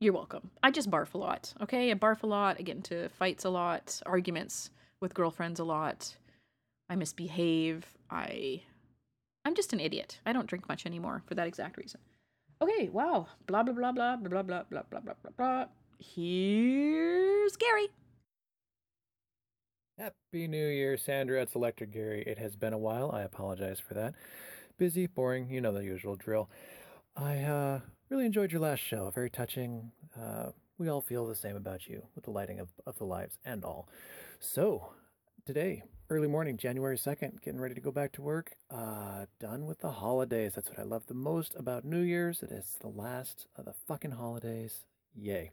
You're 0.00 0.12
welcome. 0.12 0.50
I 0.62 0.70
just 0.70 0.90
barf 0.90 1.14
a 1.14 1.18
lot, 1.18 1.52
okay? 1.60 1.90
I 1.90 1.94
barf 1.94 2.22
a 2.22 2.26
lot. 2.26 2.56
I 2.58 2.62
get 2.62 2.76
into 2.76 3.08
fights 3.08 3.44
a 3.44 3.50
lot, 3.50 4.00
arguments 4.06 4.70
with 5.00 5.12
girlfriends 5.12 5.58
a 5.58 5.64
lot. 5.64 6.16
I 6.88 6.94
misbehave. 6.94 7.84
I 8.08 8.62
I'm 9.44 9.54
just 9.54 9.72
an 9.72 9.80
idiot. 9.80 10.20
I 10.24 10.32
don't 10.32 10.46
drink 10.46 10.68
much 10.68 10.86
anymore 10.86 11.22
for 11.26 11.34
that 11.34 11.48
exact 11.48 11.78
reason. 11.78 12.00
Okay, 12.62 12.88
wow. 12.90 13.26
Blah 13.46 13.64
blah 13.64 13.74
blah 13.74 13.92
blah 13.92 14.16
blah 14.16 14.42
blah 14.42 14.62
blah 14.70 14.82
blah 14.90 15.00
blah 15.00 15.00
blah 15.00 15.32
blah. 15.36 15.64
Here's 15.98 17.56
Gary. 17.56 17.88
Happy 19.98 20.46
New 20.46 20.68
Year, 20.68 20.96
Sandra. 20.96 21.42
It's 21.42 21.56
Electric 21.56 21.90
Gary. 21.92 22.22
It 22.24 22.38
has 22.38 22.54
been 22.54 22.72
a 22.72 22.78
while. 22.78 23.10
I 23.10 23.22
apologize 23.22 23.80
for 23.80 23.94
that. 23.94 24.14
Busy, 24.78 25.08
boring, 25.08 25.50
you 25.50 25.60
know 25.60 25.72
the 25.72 25.82
usual 25.82 26.14
drill. 26.14 26.48
I 27.16 27.38
uh, 27.38 27.80
really 28.10 28.26
enjoyed 28.26 28.52
your 28.52 28.60
last 28.60 28.80
show. 28.80 29.10
Very 29.14 29.30
touching. 29.30 29.92
Uh, 30.18 30.50
we 30.78 30.88
all 30.88 31.00
feel 31.00 31.26
the 31.26 31.34
same 31.34 31.56
about 31.56 31.86
you 31.86 32.06
with 32.14 32.24
the 32.24 32.30
lighting 32.30 32.60
of, 32.60 32.68
of 32.86 32.96
the 32.98 33.04
lives 33.04 33.38
and 33.44 33.64
all. 33.64 33.88
So, 34.40 34.92
today, 35.44 35.82
early 36.08 36.28
morning, 36.28 36.56
January 36.56 36.96
2nd, 36.96 37.42
getting 37.42 37.60
ready 37.60 37.74
to 37.74 37.80
go 37.80 37.90
back 37.90 38.12
to 38.12 38.22
work. 38.22 38.52
Uh, 38.70 39.26
done 39.40 39.66
with 39.66 39.80
the 39.80 39.90
holidays. 39.90 40.52
That's 40.54 40.68
what 40.68 40.78
I 40.78 40.84
love 40.84 41.06
the 41.06 41.14
most 41.14 41.54
about 41.56 41.84
New 41.84 42.00
Year's. 42.00 42.42
It 42.42 42.50
is 42.50 42.76
the 42.80 42.88
last 42.88 43.46
of 43.56 43.64
the 43.64 43.74
fucking 43.86 44.12
holidays. 44.12 44.84
Yay. 45.14 45.50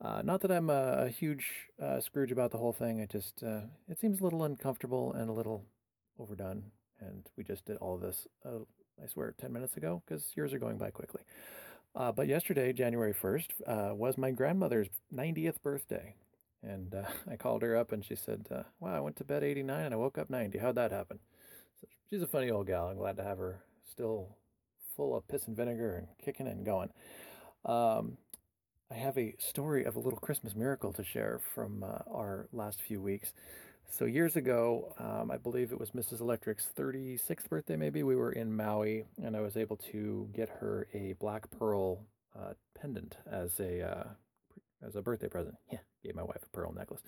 Uh, 0.00 0.22
not 0.24 0.40
that 0.40 0.50
I'm 0.50 0.70
a, 0.70 1.04
a 1.04 1.08
huge 1.08 1.46
uh, 1.82 2.00
Scrooge 2.00 2.32
about 2.32 2.50
the 2.50 2.58
whole 2.58 2.72
thing. 2.72 2.98
It 2.98 3.10
just 3.10 3.42
uh, 3.42 3.62
it 3.88 3.98
seems 4.00 4.20
a 4.20 4.24
little 4.24 4.44
uncomfortable 4.44 5.12
and 5.12 5.28
a 5.28 5.32
little 5.32 5.64
overdone. 6.18 6.64
And 7.00 7.28
we 7.36 7.44
just 7.44 7.64
did 7.66 7.76
all 7.76 7.98
this 7.98 8.26
uh, 8.44 8.60
I 9.02 9.06
swear, 9.08 9.34
10 9.38 9.52
minutes 9.52 9.76
ago, 9.76 10.02
because 10.06 10.30
years 10.36 10.52
are 10.52 10.58
going 10.58 10.78
by 10.78 10.90
quickly. 10.90 11.22
Uh, 11.94 12.10
but 12.10 12.26
yesterday, 12.26 12.72
January 12.72 13.14
1st, 13.14 13.48
uh, 13.66 13.94
was 13.94 14.18
my 14.18 14.30
grandmother's 14.30 14.88
90th 15.14 15.62
birthday. 15.62 16.14
And 16.62 16.94
uh, 16.94 17.04
I 17.30 17.36
called 17.36 17.62
her 17.62 17.76
up 17.76 17.92
and 17.92 18.04
she 18.04 18.16
said, 18.16 18.46
uh, 18.50 18.64
Wow, 18.80 18.96
I 18.96 19.00
went 19.00 19.16
to 19.16 19.24
bed 19.24 19.44
89 19.44 19.84
and 19.84 19.94
I 19.94 19.96
woke 19.96 20.18
up 20.18 20.30
90. 20.30 20.58
How'd 20.58 20.74
that 20.76 20.90
happen? 20.92 21.20
So 21.80 21.86
she's 22.10 22.22
a 22.22 22.26
funny 22.26 22.50
old 22.50 22.66
gal. 22.66 22.88
I'm 22.88 22.96
glad 22.96 23.16
to 23.18 23.24
have 23.24 23.38
her 23.38 23.60
still 23.88 24.36
full 24.96 25.16
of 25.16 25.26
piss 25.28 25.46
and 25.46 25.56
vinegar 25.56 25.96
and 25.96 26.08
kicking 26.24 26.46
and 26.46 26.64
going. 26.64 26.90
Um, 27.64 28.18
I 28.90 28.94
have 28.94 29.16
a 29.16 29.34
story 29.38 29.84
of 29.84 29.96
a 29.96 30.00
little 30.00 30.18
Christmas 30.18 30.54
miracle 30.54 30.92
to 30.92 31.04
share 31.04 31.40
from 31.54 31.82
uh, 31.82 31.98
our 32.12 32.48
last 32.52 32.80
few 32.80 33.00
weeks. 33.00 33.32
So 33.90 34.06
years 34.06 34.36
ago, 34.36 34.92
um, 34.98 35.30
I 35.30 35.36
believe 35.36 35.70
it 35.72 35.78
was 35.78 35.92
Mrs. 35.92 36.20
Electric's 36.20 36.68
36th 36.76 37.48
birthday, 37.48 37.76
maybe, 37.76 38.02
we 38.02 38.16
were 38.16 38.32
in 38.32 38.54
Maui, 38.54 39.04
and 39.22 39.36
I 39.36 39.40
was 39.40 39.56
able 39.56 39.76
to 39.92 40.28
get 40.34 40.48
her 40.48 40.88
a 40.92 41.14
black 41.14 41.48
pearl 41.50 42.00
uh, 42.36 42.54
pendant 42.80 43.16
as 43.30 43.60
a 43.60 43.82
uh, 43.82 44.04
as 44.86 44.96
a 44.96 45.02
birthday 45.02 45.28
present. 45.28 45.54
Yeah, 45.70 45.78
gave 46.02 46.16
my 46.16 46.24
wife 46.24 46.42
a 46.42 46.56
pearl 46.56 46.72
necklace, 46.72 47.02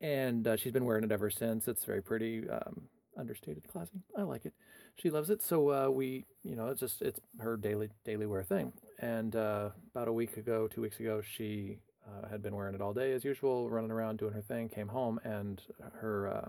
and 0.00 0.46
uh, 0.46 0.56
she's 0.56 0.72
been 0.72 0.84
wearing 0.84 1.04
it 1.04 1.12
ever 1.12 1.30
since. 1.30 1.66
It's 1.68 1.84
very 1.84 2.02
pretty, 2.02 2.48
um, 2.48 2.82
understated, 3.18 3.66
classy. 3.68 4.00
I 4.16 4.22
like 4.22 4.46
it. 4.46 4.54
She 4.96 5.10
loves 5.10 5.30
it. 5.30 5.42
So 5.42 5.70
uh, 5.70 5.90
we, 5.90 6.26
you 6.44 6.54
know, 6.54 6.68
it's 6.68 6.80
just 6.80 7.02
it's 7.02 7.20
her 7.40 7.56
daily 7.56 7.90
daily 8.04 8.26
wear 8.26 8.44
thing. 8.44 8.72
And 9.00 9.34
uh, 9.34 9.70
about 9.90 10.08
a 10.08 10.12
week 10.12 10.36
ago, 10.36 10.68
two 10.68 10.82
weeks 10.82 11.00
ago, 11.00 11.20
she 11.22 11.80
uh, 12.06 12.28
had 12.28 12.42
been 12.42 12.54
wearing 12.54 12.74
it 12.74 12.80
all 12.80 12.92
day 12.92 13.12
as 13.12 13.24
usual, 13.24 13.70
running 13.70 13.90
around 13.90 14.18
doing 14.18 14.32
her 14.32 14.42
thing. 14.42 14.68
Came 14.68 14.88
home 14.88 15.20
and 15.24 15.62
her 16.00 16.28
uh, 16.28 16.48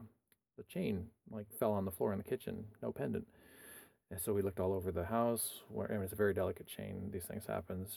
the 0.57 0.63
chain 0.63 1.07
like 1.31 1.47
fell 1.59 1.71
on 1.71 1.85
the 1.85 1.91
floor 1.91 2.11
in 2.11 2.17
the 2.17 2.23
kitchen, 2.23 2.65
no 2.81 2.91
pendant. 2.91 3.27
And 4.11 4.19
so 4.21 4.33
we 4.33 4.41
looked 4.41 4.59
all 4.59 4.73
over 4.73 4.91
the 4.91 5.05
house. 5.05 5.61
Where 5.69 5.89
I 5.89 5.95
mean, 5.95 6.03
it's 6.03 6.13
a 6.13 6.17
very 6.17 6.33
delicate 6.33 6.67
chain. 6.67 7.09
These 7.11 7.25
things 7.25 7.45
happen. 7.47 7.87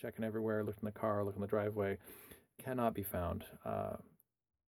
Checking 0.00 0.24
everywhere. 0.24 0.62
Looked 0.62 0.82
in 0.82 0.86
the 0.86 0.92
car. 0.92 1.24
Looked 1.24 1.36
in 1.36 1.42
the 1.42 1.48
driveway. 1.48 1.98
Cannot 2.62 2.94
be 2.94 3.02
found. 3.02 3.44
Uh, 3.64 3.96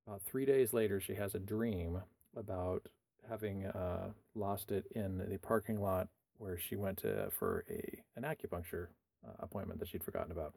about 0.07 0.23
three 0.23 0.45
days 0.45 0.73
later, 0.73 1.01
she 1.01 1.15
has 1.15 1.35
a 1.35 1.39
dream 1.39 2.03
about 2.37 2.83
having 3.29 3.67
uh, 3.67 4.11
lost 4.35 4.73
it 4.73 4.85
in 4.95 5.19
the 5.31 5.39
parking 5.39 5.81
lot 5.81 6.09
where 6.39 6.59
she 6.59 6.77
went 6.77 6.99
to 6.99 7.31
for 7.31 7.65
a 7.71 8.03
an 8.17 8.25
acupuncture 8.25 8.89
uh, 9.27 9.33
appointment 9.39 9.79
that 9.81 9.89
she'd 9.89 10.05
forgotten 10.05 10.33
about. 10.33 10.55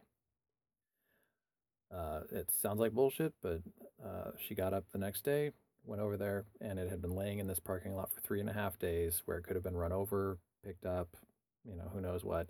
Uh, 1.94 2.22
it 2.32 2.52
sounds 2.52 2.80
like 2.80 2.92
bullshit, 2.92 3.34
but 3.42 3.62
uh, 4.04 4.32
she 4.46 4.56
got 4.56 4.74
up 4.74 4.86
the 4.92 4.98
next 4.98 5.24
day, 5.24 5.52
went 5.86 6.02
over 6.02 6.18
there, 6.18 6.46
and 6.60 6.78
it 6.80 6.90
had 6.90 7.02
been 7.02 7.16
laying 7.16 7.40
in 7.40 7.48
this 7.48 7.60
parking 7.60 7.96
lot 7.96 8.12
for 8.12 8.20
three 8.22 8.40
and 8.40 8.50
a 8.50 8.54
half 8.54 8.78
days 8.78 9.22
where 9.26 9.38
it 9.38 9.44
could 9.44 9.56
have 9.56 9.64
been 9.64 9.78
run 9.78 9.92
over, 9.92 10.38
picked 10.66 10.86
up, 10.86 11.16
you 11.64 11.76
know, 11.76 11.90
who 11.94 12.02
knows 12.02 12.24
what. 12.24 12.50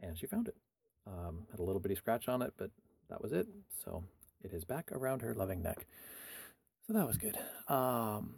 And 0.00 0.16
she 0.18 0.26
found 0.26 0.48
it. 0.48 0.56
Um, 1.06 1.46
had 1.50 1.60
a 1.60 1.62
little 1.62 1.80
bitty 1.80 1.94
scratch 1.94 2.28
on 2.28 2.42
it, 2.42 2.52
but 2.58 2.70
that 3.08 3.22
was 3.22 3.32
it. 3.32 3.46
So 3.84 4.04
it 4.42 4.52
is 4.52 4.64
back 4.64 4.90
around 4.92 5.22
her 5.22 5.34
loving 5.34 5.62
neck. 5.62 5.86
So 6.86 6.92
that 6.92 7.06
was 7.06 7.16
good. 7.16 7.38
Um, 7.68 8.34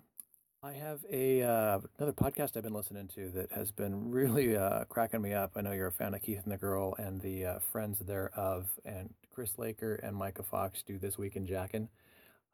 I 0.61 0.73
have 0.73 1.05
a 1.09 1.43
uh, 1.43 1.79
another 1.99 2.13
podcast 2.13 2.57
I've 2.57 2.65
been 2.65 2.73
listening 2.73 3.07
to 3.15 3.31
that 3.31 3.53
has 3.53 3.71
been 3.71 4.11
really 4.11 4.57
uh, 4.57 4.85
cracking 4.89 5.23
me 5.23 5.33
up. 5.33 5.53
I 5.55 5.61
know 5.61 5.71
you're 5.71 5.87
a 5.87 5.93
fan 5.93 6.15
of 6.15 6.23
Keith 6.23 6.41
and 6.43 6.53
the 6.53 6.57
Girl 6.57 6.97
and 6.99 7.21
the 7.21 7.47
uh, 7.47 7.59
friends 7.71 8.01
thereof, 8.01 8.67
and 8.85 9.15
Chris 9.33 9.57
Laker 9.57 9.95
and 10.03 10.17
Micah 10.17 10.43
Fox 10.43 10.83
do 10.83 10.99
this 10.99 11.17
week 11.17 11.37
in 11.37 11.47
Jackin. 11.47 11.87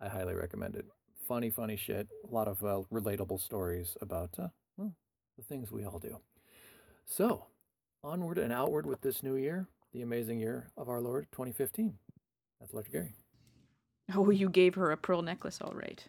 I 0.03 0.09
highly 0.09 0.35
recommend 0.35 0.77
it. 0.77 0.85
Funny, 1.27 1.49
funny 1.49 1.77
shit. 1.77 2.07
A 2.31 2.35
lot 2.35 2.47
of 2.47 2.63
uh, 2.63 2.83
relatable 2.93 3.41
stories 3.41 3.97
about 4.03 4.39
uh, 4.39 4.49
well, 4.77 4.93
the 5.39 5.43
things 5.43 5.73
we 5.73 5.87
all 5.87 5.99
do. 5.99 6.19
So, 7.07 7.47
onward 8.03 8.37
and 8.37 8.53
outward 8.53 8.85
with 8.85 9.01
this 9.01 9.23
new 9.23 9.37
year, 9.37 9.67
the 9.95 10.03
amazing 10.03 10.41
year 10.41 10.69
of 10.77 10.91
our 10.91 11.01
Lord, 11.01 11.29
2015. 11.33 11.95
That's 12.61 12.75
Electric 12.75 12.93
Gary. 12.93 13.15
Oh, 14.15 14.29
you 14.29 14.51
gave 14.51 14.75
her 14.75 14.91
a 14.91 14.99
pearl 14.99 15.23
necklace, 15.23 15.63
all 15.63 15.73
right. 15.75 16.07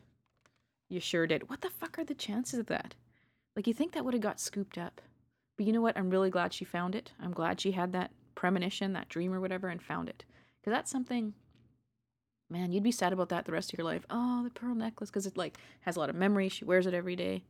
You 0.89 0.99
sure 0.99 1.27
did. 1.27 1.49
What 1.49 1.61
the 1.61 1.69
fuck 1.69 1.97
are 1.97 2.03
the 2.03 2.13
chances 2.13 2.59
of 2.59 2.67
that? 2.67 2.95
Like, 3.55 3.67
you 3.67 3.73
think 3.73 3.93
that 3.93 4.05
would 4.05 4.13
have 4.13 4.21
got 4.21 4.39
scooped 4.39 4.77
up. 4.77 5.01
But 5.57 5.65
you 5.65 5.73
know 5.73 5.81
what? 5.81 5.97
I'm 5.97 6.09
really 6.09 6.29
glad 6.29 6.53
she 6.53 6.65
found 6.65 6.95
it. 6.95 7.11
I'm 7.21 7.31
glad 7.31 7.59
she 7.61 7.71
had 7.71 7.93
that 7.93 8.11
premonition, 8.35 8.93
that 8.93 9.09
dream 9.09 9.33
or 9.33 9.39
whatever, 9.39 9.69
and 9.69 9.81
found 9.81 10.09
it. 10.09 10.25
Because 10.61 10.75
that's 10.75 10.91
something, 10.91 11.33
man, 12.49 12.71
you'd 12.71 12.83
be 12.83 12.91
sad 12.91 13.13
about 13.13 13.29
that 13.29 13.45
the 13.45 13.51
rest 13.51 13.71
of 13.71 13.79
your 13.79 13.85
life. 13.85 14.05
Oh, 14.09 14.43
the 14.43 14.49
pearl 14.49 14.75
necklace. 14.75 15.09
Because 15.09 15.25
it, 15.25 15.37
like, 15.37 15.57
has 15.81 15.95
a 15.95 15.99
lot 15.99 16.09
of 16.09 16.15
memory. 16.15 16.49
She 16.49 16.65
wears 16.65 16.85
it 16.85 16.93
every 16.93 17.15
day. 17.15 17.43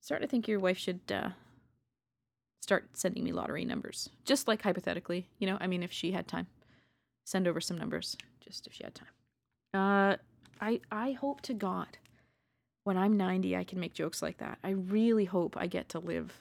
Start 0.00 0.22
to 0.22 0.28
think 0.28 0.48
your 0.48 0.60
wife 0.60 0.78
should 0.78 1.00
uh, 1.12 1.30
start 2.62 2.88
sending 2.94 3.24
me 3.24 3.32
lottery 3.32 3.64
numbers. 3.64 4.08
Just 4.24 4.48
like 4.48 4.62
hypothetically, 4.62 5.28
you 5.38 5.46
know? 5.46 5.58
I 5.60 5.66
mean, 5.66 5.82
if 5.82 5.92
she 5.92 6.12
had 6.12 6.28
time. 6.28 6.46
send 7.24 7.46
over 7.46 7.60
some 7.60 7.78
numbers 7.78 8.16
just 8.40 8.66
if 8.66 8.72
she 8.72 8.82
had 8.82 8.94
time. 8.94 9.08
Uh, 9.72 10.16
I 10.60 10.80
I 10.90 11.12
hope 11.12 11.40
to 11.42 11.54
God 11.54 11.98
when 12.84 12.96
I'm 12.96 13.16
90 13.16 13.56
I 13.56 13.64
can 13.64 13.80
make 13.80 13.94
jokes 13.94 14.22
like 14.22 14.38
that. 14.38 14.58
I 14.62 14.70
really 14.70 15.24
hope 15.24 15.56
I 15.56 15.66
get 15.66 15.88
to 15.90 15.98
live 15.98 16.32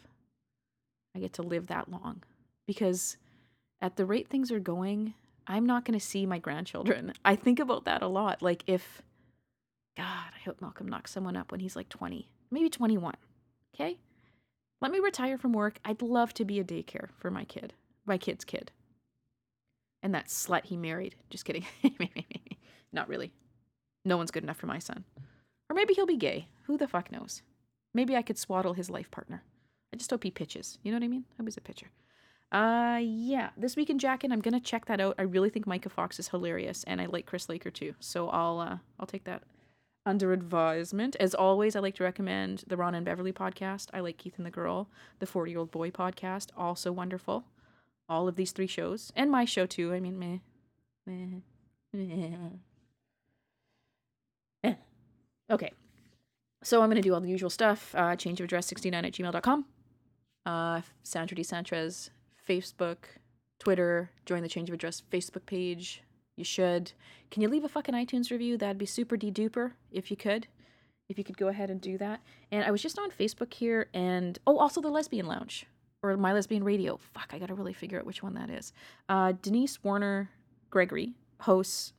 I 1.15 1.19
get 1.19 1.33
to 1.33 1.41
live 1.41 1.67
that 1.67 1.89
long 1.89 2.23
because 2.67 3.17
at 3.81 3.95
the 3.95 4.05
rate 4.05 4.27
things 4.27 4.51
are 4.51 4.59
going, 4.59 5.15
I'm 5.47 5.65
not 5.65 5.83
going 5.83 5.97
to 5.97 6.05
see 6.05 6.25
my 6.25 6.37
grandchildren. 6.37 7.13
I 7.25 7.35
think 7.35 7.59
about 7.59 7.85
that 7.85 8.01
a 8.01 8.07
lot. 8.07 8.41
Like 8.41 8.63
if 8.67 9.01
God, 9.97 10.05
I 10.05 10.39
hope 10.45 10.61
Malcolm 10.61 10.87
knocks 10.87 11.11
someone 11.11 11.35
up 11.35 11.51
when 11.51 11.59
he's 11.59 11.75
like 11.75 11.89
20, 11.89 12.29
maybe 12.51 12.69
21. 12.69 13.15
Okay? 13.75 13.97
Let 14.81 14.91
me 14.91 14.99
retire 14.99 15.37
from 15.37 15.53
work. 15.53 15.79
I'd 15.83 16.01
love 16.01 16.33
to 16.35 16.45
be 16.45 16.59
a 16.59 16.63
daycare 16.63 17.09
for 17.17 17.29
my 17.29 17.43
kid, 17.43 17.73
my 18.05 18.17
kid's 18.17 18.45
kid. 18.45 18.71
And 20.01 20.15
that 20.15 20.27
slut 20.27 20.65
he 20.65 20.77
married. 20.77 21.15
Just 21.29 21.43
kidding. 21.43 21.65
Not 22.93 23.09
really. 23.09 23.33
No 24.05 24.15
one's 24.15 24.31
good 24.31 24.43
enough 24.43 24.57
for 24.57 24.67
my 24.67 24.79
son. 24.79 25.03
Or 25.69 25.75
maybe 25.75 25.93
he'll 25.93 26.05
be 26.05 26.17
gay. 26.17 26.47
Who 26.63 26.77
the 26.77 26.87
fuck 26.87 27.11
knows? 27.11 27.41
Maybe 27.93 28.15
I 28.15 28.21
could 28.21 28.37
swaddle 28.37 28.73
his 28.73 28.89
life 28.89 29.11
partner. 29.11 29.43
I 29.93 29.97
just 29.97 30.11
hope 30.11 30.23
he 30.23 30.31
pitches. 30.31 30.77
You 30.83 30.91
know 30.91 30.97
what 30.97 31.05
I 31.05 31.09
mean? 31.09 31.25
I 31.39 31.43
was 31.43 31.57
a 31.57 31.61
pitcher. 31.61 31.87
Uh, 32.51 32.99
yeah. 33.01 33.49
This 33.57 33.75
week 33.75 33.89
in 33.89 33.99
Jackin, 33.99 34.31
I'm 34.31 34.41
gonna 34.41 34.59
check 34.59 34.85
that 34.85 34.99
out. 34.99 35.15
I 35.17 35.23
really 35.23 35.49
think 35.49 35.67
Micah 35.67 35.89
Fox 35.89 36.19
is 36.19 36.29
hilarious, 36.29 36.83
and 36.85 36.99
I 36.99 37.05
like 37.05 37.25
Chris 37.25 37.47
Laker 37.49 37.69
too. 37.69 37.93
So 37.99 38.29
I'll 38.29 38.59
uh, 38.59 38.77
I'll 38.99 39.07
take 39.07 39.25
that 39.25 39.43
under 40.05 40.33
advisement. 40.33 41.15
As 41.19 41.35
always, 41.35 41.75
I 41.75 41.79
like 41.79 41.95
to 41.95 42.03
recommend 42.03 42.63
the 42.67 42.77
Ron 42.77 42.95
and 42.95 43.05
Beverly 43.05 43.31
podcast. 43.31 43.87
I 43.93 43.99
like 43.99 44.17
Keith 44.17 44.37
and 44.37 44.45
the 44.45 44.51
Girl, 44.51 44.89
the 45.19 45.27
40 45.27 45.51
Year 45.51 45.59
Old 45.59 45.71
Boy 45.71 45.91
podcast, 45.91 46.47
also 46.57 46.91
wonderful. 46.91 47.45
All 48.07 48.27
of 48.27 48.35
these 48.35 48.51
three 48.51 48.67
shows, 48.67 49.11
and 49.15 49.29
my 49.29 49.45
show 49.45 49.67
too. 49.67 49.93
I 49.93 49.99
mean, 49.99 50.17
meh, 50.17 50.39
meh, 51.05 51.41
meh. 51.93 52.49
Okay. 55.49 55.71
So 56.63 56.81
I'm 56.81 56.89
going 56.89 57.01
to 57.01 57.07
do 57.07 57.13
all 57.13 57.21
the 57.21 57.29
usual 57.29 57.49
stuff. 57.49 57.93
Uh, 57.95 58.15
change 58.15 58.39
of 58.39 58.45
address 58.45 58.67
69 58.67 59.05
at 59.05 59.13
gmail.com. 59.13 59.65
Uh, 60.45 60.81
Sandra 61.03 61.35
D. 61.35 61.43
Sanchez, 61.43 62.11
Facebook, 62.47 62.97
Twitter. 63.59 64.11
Join 64.25 64.41
the 64.41 64.49
change 64.49 64.69
of 64.69 64.73
address 64.73 65.01
Facebook 65.11 65.45
page. 65.45 66.03
You 66.35 66.43
should. 66.43 66.93
Can 67.31 67.41
you 67.41 67.49
leave 67.49 67.63
a 67.63 67.69
fucking 67.69 67.95
iTunes 67.95 68.31
review? 68.31 68.57
That'd 68.57 68.77
be 68.77 68.85
super 68.85 69.17
de 69.17 69.31
duper 69.31 69.73
if 69.91 70.09
you 70.09 70.17
could. 70.17 70.47
If 71.07 71.17
you 71.17 71.23
could 71.23 71.37
go 71.37 71.47
ahead 71.47 71.69
and 71.69 71.81
do 71.81 71.97
that. 71.97 72.21
And 72.51 72.63
I 72.63 72.71
was 72.71 72.81
just 72.81 72.99
on 72.99 73.09
Facebook 73.11 73.53
here 73.53 73.89
and 73.93 74.37
oh, 74.45 74.57
also 74.57 74.79
the 74.79 74.89
Lesbian 74.89 75.25
Lounge 75.25 75.65
or 76.01 76.15
My 76.17 76.33
Lesbian 76.33 76.63
Radio. 76.63 76.97
Fuck, 76.97 77.31
I 77.33 77.39
gotta 77.39 77.55
really 77.55 77.73
figure 77.73 77.99
out 77.99 78.05
which 78.05 78.23
one 78.23 78.35
that 78.35 78.49
is. 78.49 78.73
Uh, 79.07 79.33
Denise 79.41 79.83
Warner 79.83 80.29
Gregory 80.69 81.13
hosts 81.41 81.93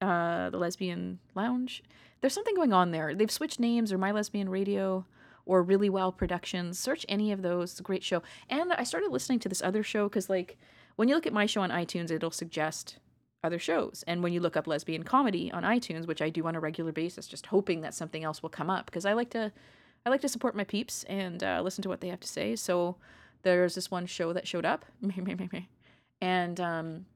uh, 0.00 0.50
the 0.50 0.58
Lesbian 0.58 1.18
Lounge. 1.34 1.82
There's 2.20 2.34
something 2.34 2.54
going 2.54 2.72
on 2.72 2.90
there. 2.90 3.14
They've 3.14 3.30
switched 3.30 3.60
names 3.60 3.92
or 3.92 3.98
My 3.98 4.12
Lesbian 4.12 4.48
Radio 4.48 5.06
or 5.46 5.62
Really 5.62 5.88
Well 5.88 6.12
Productions. 6.12 6.78
Search 6.78 7.06
any 7.08 7.32
of 7.32 7.42
those. 7.42 7.72
It's 7.72 7.80
a 7.80 7.84
great 7.84 8.04
show. 8.04 8.22
And 8.48 8.72
I 8.72 8.84
started 8.84 9.10
listening 9.10 9.38
to 9.40 9.48
this 9.48 9.62
other 9.62 9.82
show 9.82 10.08
because, 10.08 10.28
like, 10.28 10.58
when 10.96 11.08
you 11.08 11.14
look 11.14 11.26
at 11.26 11.32
my 11.32 11.46
show 11.46 11.62
on 11.62 11.70
iTunes, 11.70 12.10
it'll 12.10 12.30
suggest 12.30 12.98
other 13.42 13.58
shows. 13.58 14.04
And 14.06 14.22
when 14.22 14.32
you 14.32 14.40
look 14.40 14.56
up 14.56 14.66
lesbian 14.66 15.02
comedy 15.02 15.50
on 15.50 15.62
iTunes, 15.62 16.06
which 16.06 16.20
I 16.20 16.28
do 16.28 16.46
on 16.46 16.54
a 16.54 16.60
regular 16.60 16.92
basis, 16.92 17.26
just 17.26 17.46
hoping 17.46 17.80
that 17.80 17.94
something 17.94 18.22
else 18.22 18.42
will 18.42 18.50
come 18.50 18.68
up 18.68 18.86
because 18.86 19.06
I 19.06 19.14
like 19.14 19.30
to, 19.30 19.50
I 20.04 20.10
like 20.10 20.20
to 20.20 20.28
support 20.28 20.54
my 20.54 20.64
peeps 20.64 21.04
and 21.04 21.42
uh, 21.42 21.60
listen 21.62 21.82
to 21.82 21.88
what 21.88 22.00
they 22.00 22.08
have 22.08 22.20
to 22.20 22.28
say. 22.28 22.54
So 22.54 22.96
there's 23.42 23.74
this 23.74 23.90
one 23.90 24.06
show 24.06 24.32
that 24.34 24.46
showed 24.46 24.66
up, 24.66 24.84
and 26.20 26.60
um, 26.60 27.06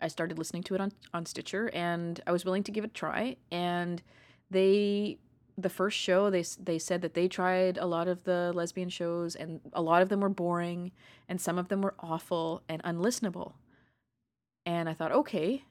I 0.00 0.08
started 0.08 0.38
listening 0.38 0.62
to 0.64 0.74
it 0.74 0.80
on 0.80 0.92
on 1.14 1.26
Stitcher, 1.26 1.70
and 1.72 2.20
I 2.26 2.32
was 2.32 2.44
willing 2.44 2.62
to 2.64 2.72
give 2.72 2.84
it 2.84 2.90
a 2.90 2.94
try. 2.94 3.36
And 3.50 4.02
they, 4.50 5.18
the 5.56 5.68
first 5.68 5.98
show, 5.98 6.30
they 6.30 6.44
they 6.58 6.78
said 6.78 7.02
that 7.02 7.14
they 7.14 7.28
tried 7.28 7.78
a 7.78 7.86
lot 7.86 8.08
of 8.08 8.24
the 8.24 8.52
lesbian 8.54 8.88
shows, 8.88 9.34
and 9.34 9.60
a 9.72 9.82
lot 9.82 10.02
of 10.02 10.08
them 10.08 10.20
were 10.20 10.28
boring, 10.28 10.92
and 11.28 11.40
some 11.40 11.58
of 11.58 11.68
them 11.68 11.82
were 11.82 11.94
awful 12.00 12.62
and 12.68 12.82
unlistenable. 12.82 13.54
And 14.64 14.88
I 14.88 14.94
thought, 14.94 15.12
okay, 15.12 15.64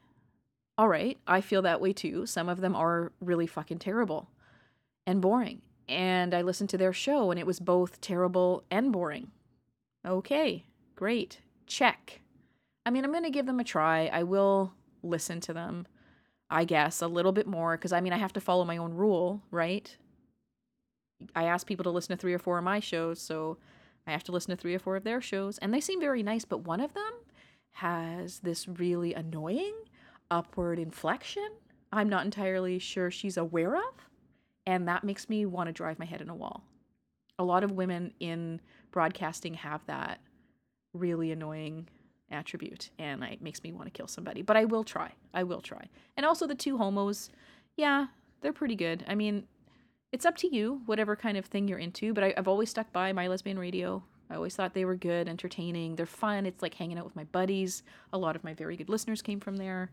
all 0.78 0.90
right, 0.90 1.18
I 1.28 1.42
feel 1.42 1.62
that 1.62 1.82
way 1.82 1.94
too. 1.94 2.26
Some 2.26 2.50
of 2.50 2.62
them 2.62 2.76
are 2.76 3.12
really 3.20 3.48
fucking 3.48 3.80
terrible 3.80 4.30
and 5.06 5.22
boring. 5.22 5.62
And 5.88 6.34
I 6.34 6.42
listened 6.42 6.70
to 6.72 6.78
their 6.78 6.94
show, 6.94 7.30
and 7.30 7.40
it 7.40 7.46
was 7.46 7.60
both 7.60 8.02
terrible 8.02 8.64
and 8.72 8.92
boring. 8.92 9.32
Okay, 10.06 10.66
great, 10.96 11.40
check. 11.68 12.22
I 12.86 12.92
mean, 12.92 13.04
I'm 13.04 13.12
going 13.12 13.24
to 13.24 13.30
give 13.30 13.46
them 13.46 13.60
a 13.60 13.64
try. 13.64 14.08
I 14.08 14.24
will 14.24 14.74
listen 15.04 15.40
to 15.42 15.54
them, 15.54 15.88
I 16.50 16.66
guess, 16.66 17.02
a 17.02 17.08
little 17.08 17.32
bit 17.32 17.48
more 17.48 17.78
because 17.78 17.94
I 17.94 18.02
mean, 18.02 18.14
I 18.14 18.18
have 18.18 18.34
to 18.34 18.42
follow 18.42 18.66
my 18.66 18.78
own 18.78 18.94
rule, 18.94 19.42
right? 19.52 19.96
I 21.36 21.46
ask 21.46 21.66
people 21.66 21.84
to 21.84 21.90
listen 21.90 22.16
to 22.16 22.22
three 22.22 22.34
or 22.34 22.40
four 22.40 22.58
of 22.58 22.64
my 22.64 22.80
shows, 22.80 23.20
so 23.20 23.58
I 24.06 24.12
have 24.12 24.24
to 24.26 24.32
listen 24.32 24.56
to 24.56 24.62
three 24.62 24.76
or 24.76 24.80
four 24.80 24.96
of 24.96 25.04
their 25.04 25.22
shows. 25.22 25.58
And 25.60 25.74
they 25.74 25.82
seem 25.82 26.00
very 26.00 26.22
nice, 26.22 26.46
but 26.46 26.60
one 26.60 26.82
of 26.82 26.94
them 26.94 27.14
has 27.72 28.40
this 28.40 28.68
really 28.68 29.14
annoying 29.14 29.74
upward 30.30 30.80
inflection 30.80 31.48
I'm 31.96 32.10
not 32.10 32.26
entirely 32.26 32.78
sure 32.78 33.10
she's 33.10 33.38
aware 33.38 33.76
of. 33.76 34.10
And 34.66 34.88
that 34.88 35.06
makes 35.06 35.30
me 35.30 35.46
want 35.46 35.68
to 35.68 35.74
drive 35.74 35.98
my 35.98 36.06
head 36.06 36.22
in 36.22 36.30
a 36.30 36.36
wall. 36.36 36.64
A 37.40 37.44
lot 37.44 37.64
of 37.64 37.72
women 37.72 38.14
in 38.20 38.60
broadcasting 38.92 39.54
have 39.56 39.86
that 39.86 40.20
really 40.94 41.32
annoying 41.32 41.88
attribute 42.32 42.90
and 42.98 43.24
it 43.24 43.42
makes 43.42 43.64
me 43.64 43.72
want 43.72 43.86
to 43.86 43.92
kill 43.92 44.08
somebody 44.08 44.42
but 44.42 44.58
i 44.58 44.66
will 44.66 44.84
try 44.84 45.12
i 45.34 45.44
will 45.44 45.62
try. 45.62 45.86
And 46.18 46.26
also 46.26 46.48
the 46.48 46.56
two 46.56 46.78
homos 46.78 47.30
yeah 47.78 48.08
they're 48.42 48.54
pretty 48.54 48.76
good. 48.76 49.04
I 49.08 49.16
mean 49.16 49.48
it's 50.12 50.26
up 50.26 50.38
to 50.38 50.56
you 50.56 50.82
whatever 50.86 51.16
kind 51.16 51.38
of 51.38 51.46
thing 51.46 51.68
you're 51.68 51.80
into 51.80 52.14
but 52.14 52.24
I, 52.24 52.34
have 52.36 52.48
always 52.48 52.70
stuck 52.70 52.92
by 52.92 53.12
my 53.14 53.28
lesbian 53.28 53.60
radio. 53.60 54.04
I 54.30 54.36
always 54.36 54.56
thought 54.56 54.74
they 54.74 54.86
were 54.86 54.96
good 54.96 55.28
entertaining 55.28 55.96
they're 55.96 56.06
fun 56.06 56.46
it's 56.46 56.62
like 56.62 56.74
hanging 56.74 56.98
out 56.98 57.06
with 57.06 57.16
my 57.16 57.26
buddies. 57.26 57.84
A 58.14 58.18
lot 58.18 58.36
of 58.36 58.44
my 58.44 58.54
very 58.54 58.76
good 58.76 58.90
listeners 58.90 59.22
came 59.22 59.40
from 59.40 59.58
there. 59.58 59.92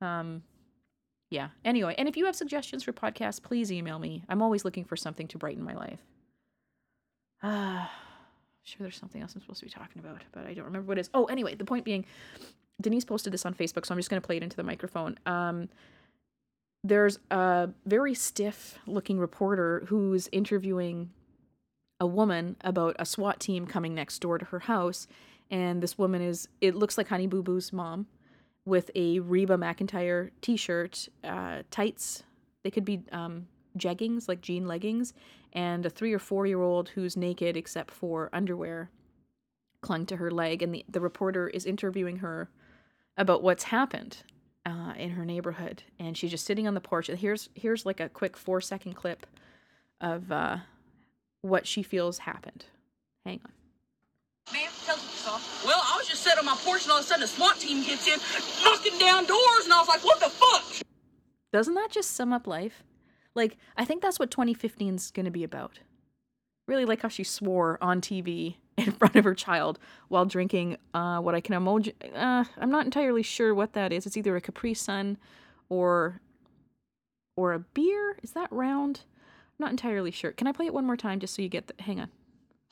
Um 0.00 0.42
yeah 1.30 1.48
anyway 1.64 1.94
and 1.98 2.08
if 2.08 2.16
you 2.16 2.26
have 2.26 2.36
suggestions 2.36 2.82
for 2.82 2.92
podcasts 2.92 3.42
please 3.42 3.72
email 3.72 3.98
me. 3.98 4.24
I'm 4.28 4.42
always 4.42 4.64
looking 4.64 4.84
for 4.84 4.96
something 4.96 5.28
to 5.28 5.38
brighten 5.38 5.64
my 5.64 5.74
life. 5.74 6.00
Ah 7.42 8.05
sure 8.66 8.78
there's 8.80 8.96
something 8.96 9.22
else 9.22 9.34
I'm 9.34 9.40
supposed 9.40 9.60
to 9.60 9.66
be 9.66 9.70
talking 9.70 10.00
about, 10.00 10.22
but 10.32 10.46
I 10.46 10.54
don't 10.54 10.64
remember 10.64 10.88
what 10.88 10.98
it 10.98 11.02
is. 11.02 11.10
Oh, 11.14 11.24
anyway, 11.26 11.54
the 11.54 11.64
point 11.64 11.84
being, 11.84 12.04
Denise 12.80 13.04
posted 13.04 13.32
this 13.32 13.46
on 13.46 13.54
Facebook, 13.54 13.86
so 13.86 13.94
I'm 13.94 13.98
just 13.98 14.10
going 14.10 14.20
to 14.20 14.26
play 14.26 14.36
it 14.36 14.42
into 14.42 14.56
the 14.56 14.64
microphone. 14.64 15.18
Um, 15.24 15.68
there's 16.82 17.18
a 17.30 17.70
very 17.84 18.14
stiff 18.14 18.78
looking 18.86 19.18
reporter 19.18 19.84
who's 19.88 20.28
interviewing 20.32 21.10
a 22.00 22.06
woman 22.06 22.56
about 22.60 22.96
a 22.98 23.06
SWAT 23.06 23.40
team 23.40 23.66
coming 23.66 23.94
next 23.94 24.18
door 24.18 24.38
to 24.38 24.44
her 24.46 24.60
house. 24.60 25.06
And 25.50 25.82
this 25.82 25.96
woman 25.96 26.20
is, 26.20 26.48
it 26.60 26.74
looks 26.74 26.98
like 26.98 27.08
Honey 27.08 27.26
Boo 27.26 27.42
Boo's 27.42 27.72
mom 27.72 28.06
with 28.64 28.90
a 28.94 29.20
Reba 29.20 29.56
McEntire 29.56 30.30
t 30.40 30.56
shirt, 30.56 31.08
uh, 31.24 31.62
tights. 31.70 32.24
They 32.62 32.70
could 32.70 32.84
be 32.84 33.02
um, 33.12 33.46
jeggings, 33.78 34.28
like 34.28 34.40
jean 34.40 34.66
leggings, 34.66 35.14
and 35.56 35.86
a 35.86 35.90
three 35.90 36.12
or 36.12 36.18
four 36.18 36.46
year 36.46 36.60
old 36.60 36.90
who's 36.90 37.16
naked 37.16 37.56
except 37.56 37.90
for 37.90 38.28
underwear 38.32 38.90
clung 39.80 40.04
to 40.06 40.16
her 40.16 40.30
leg. 40.30 40.62
And 40.62 40.74
the, 40.74 40.84
the 40.88 41.00
reporter 41.00 41.48
is 41.48 41.64
interviewing 41.64 42.18
her 42.18 42.50
about 43.16 43.42
what's 43.42 43.64
happened 43.64 44.18
uh, 44.66 44.92
in 44.98 45.10
her 45.10 45.24
neighborhood. 45.24 45.82
And 45.98 46.16
she's 46.16 46.30
just 46.30 46.44
sitting 46.44 46.68
on 46.68 46.74
the 46.74 46.80
porch. 46.80 47.08
And 47.08 47.18
here's, 47.18 47.48
here's 47.54 47.86
like 47.86 48.00
a 48.00 48.10
quick 48.10 48.36
four 48.36 48.60
second 48.60 48.92
clip 48.92 49.26
of 50.00 50.30
uh, 50.30 50.58
what 51.40 51.66
she 51.66 51.82
feels 51.82 52.18
happened. 52.18 52.66
Hang 53.24 53.40
on. 53.44 53.52
Ma'am, 54.52 54.70
tell 54.84 54.94
us 54.94 55.64
Well, 55.64 55.80
I 55.82 55.96
was 55.96 56.06
just 56.06 56.22
sitting 56.22 56.38
on 56.38 56.44
my 56.44 56.56
porch 56.58 56.82
and 56.82 56.92
all 56.92 56.98
of 56.98 57.04
a 57.04 57.08
sudden 57.08 57.24
a 57.24 57.26
SWAT 57.26 57.58
team 57.58 57.82
gets 57.82 58.06
in, 58.06 58.20
knocking 58.62 58.98
down 58.98 59.24
doors, 59.24 59.64
and 59.64 59.72
I 59.72 59.78
was 59.78 59.88
like, 59.88 60.04
what 60.04 60.20
the 60.20 60.28
fuck? 60.28 60.86
Doesn't 61.52 61.74
that 61.74 61.90
just 61.90 62.10
sum 62.12 62.32
up 62.32 62.46
life? 62.46 62.84
Like, 63.36 63.58
I 63.76 63.84
think 63.84 64.02
that's 64.02 64.18
what 64.18 64.30
2015 64.30 64.94
is 64.94 65.10
going 65.10 65.26
to 65.26 65.30
be 65.30 65.44
about. 65.44 65.78
Really 66.66 66.86
like 66.86 67.02
how 67.02 67.08
she 67.08 67.22
swore 67.22 67.78
on 67.80 68.00
TV 68.00 68.56
in 68.76 68.90
front 68.92 69.14
of 69.14 69.24
her 69.24 69.34
child 69.34 69.78
while 70.08 70.24
drinking 70.24 70.78
uh, 70.94 71.18
what 71.20 71.34
I 71.34 71.40
can 71.40 71.54
imagine. 71.54 71.94
Uh, 72.14 72.44
I'm 72.58 72.70
not 72.70 72.86
entirely 72.86 73.22
sure 73.22 73.54
what 73.54 73.74
that 73.74 73.92
is. 73.92 74.06
It's 74.06 74.16
either 74.16 74.34
a 74.34 74.40
Capri 74.40 74.74
Sun 74.74 75.18
or 75.68 76.20
or 77.36 77.52
a 77.52 77.58
beer. 77.58 78.18
Is 78.22 78.32
that 78.32 78.50
round? 78.50 79.02
I'm 79.58 79.64
not 79.64 79.70
entirely 79.70 80.10
sure. 80.10 80.32
Can 80.32 80.46
I 80.46 80.52
play 80.52 80.66
it 80.66 80.74
one 80.74 80.86
more 80.86 80.96
time 80.96 81.20
just 81.20 81.34
so 81.34 81.42
you 81.42 81.48
get 81.48 81.66
the? 81.66 81.74
Hang 81.82 82.00
on. 82.00 82.08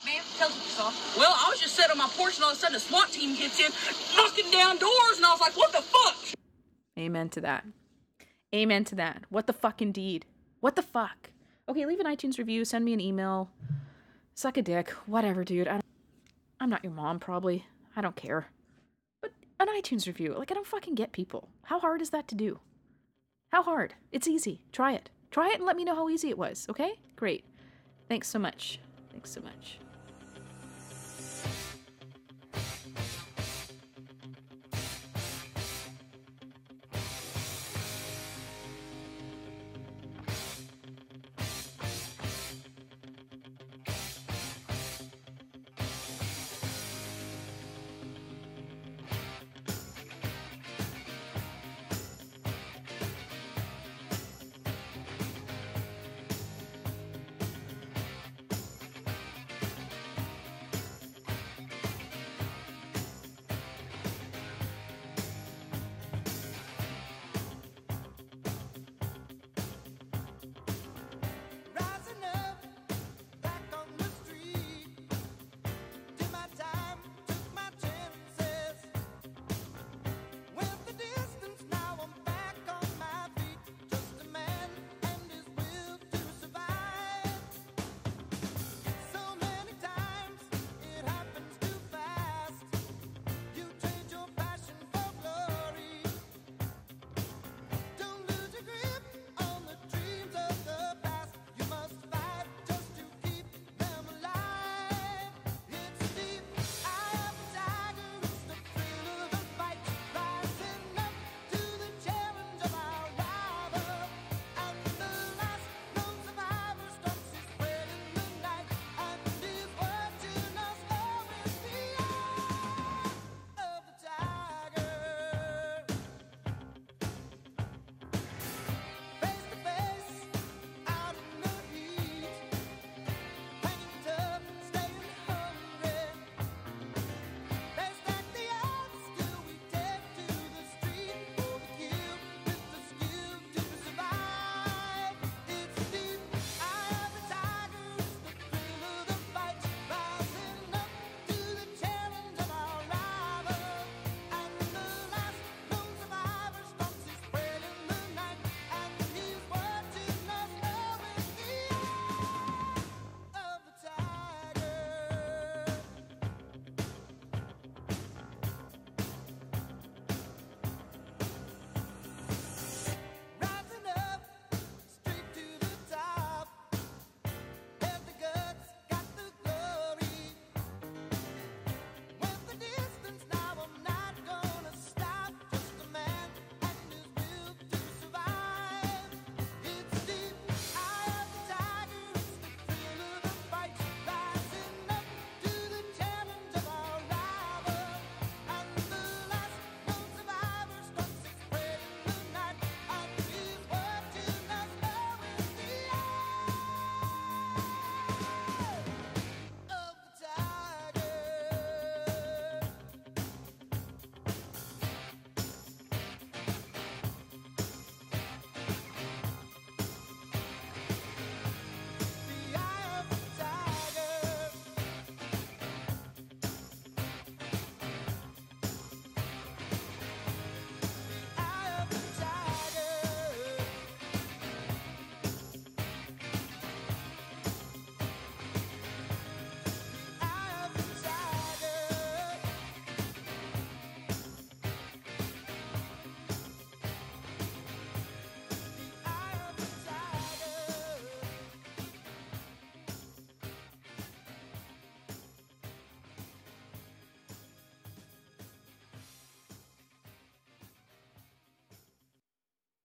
Man, 0.03 0.21
tell 0.37 0.49
yourself. 0.49 1.15
Well, 1.17 1.31
I 1.31 1.49
was 1.49 1.61
just 1.61 1.75
sitting 1.75 1.91
on 1.91 1.97
my 1.97 2.09
porch 2.09 2.35
and 2.35 2.43
all 2.43 2.51
of 2.51 2.57
a 2.57 2.59
sudden 2.59 2.75
a 2.75 2.79
SWAT 2.79 3.11
team 3.11 3.35
gets 3.35 3.59
in, 3.59 3.71
knocking 4.17 4.51
down 4.51 4.77
doors, 4.77 5.17
and 5.17 5.25
I 5.25 5.31
was 5.31 5.39
like, 5.39 5.55
what 5.55 5.71
the 5.71 5.81
fuck? 5.81 6.39
Amen 6.99 7.29
to 7.29 7.41
that. 7.41 7.65
Amen 8.53 8.83
to 8.85 8.95
that. 8.95 9.23
What 9.29 9.47
the 9.47 9.53
fuck 9.53 9.81
indeed. 9.81 10.25
What 10.65 10.75
the 10.75 10.81
fuck? 10.81 11.29
Okay, 11.69 11.85
leave 11.85 11.99
an 11.99 12.07
iTunes 12.07 12.39
review, 12.39 12.65
send 12.65 12.83
me 12.83 12.93
an 12.93 12.99
email. 12.99 13.51
Suck 14.33 14.57
a 14.57 14.63
dick. 14.63 14.89
Whatever, 15.05 15.43
dude. 15.43 15.67
I 15.67 15.79
am 16.59 16.71
not 16.71 16.83
your 16.83 16.91
mom, 16.91 17.19
probably. 17.19 17.67
I 17.95 18.01
don't 18.01 18.15
care. 18.15 18.47
But 19.21 19.33
an 19.59 19.67
iTunes 19.67 20.07
review. 20.07 20.33
Like, 20.35 20.49
I 20.49 20.55
don't 20.55 20.65
fucking 20.65 20.95
get 20.95 21.11
people. 21.11 21.49
How 21.65 21.79
hard 21.79 22.01
is 22.01 22.09
that 22.09 22.27
to 22.29 22.35
do? 22.35 22.61
How 23.51 23.61
hard? 23.61 23.93
It's 24.11 24.27
easy. 24.27 24.59
Try 24.71 24.93
it. 24.93 25.11
Try 25.29 25.49
it 25.49 25.57
and 25.57 25.65
let 25.65 25.75
me 25.75 25.83
know 25.83 25.93
how 25.93 26.09
easy 26.09 26.29
it 26.29 26.37
was, 26.39 26.65
okay? 26.67 26.93
Great. 27.15 27.45
Thanks 28.09 28.27
so 28.27 28.39
much. 28.39 28.79
Thanks 29.11 29.29
so 29.29 29.41
much. 29.41 29.77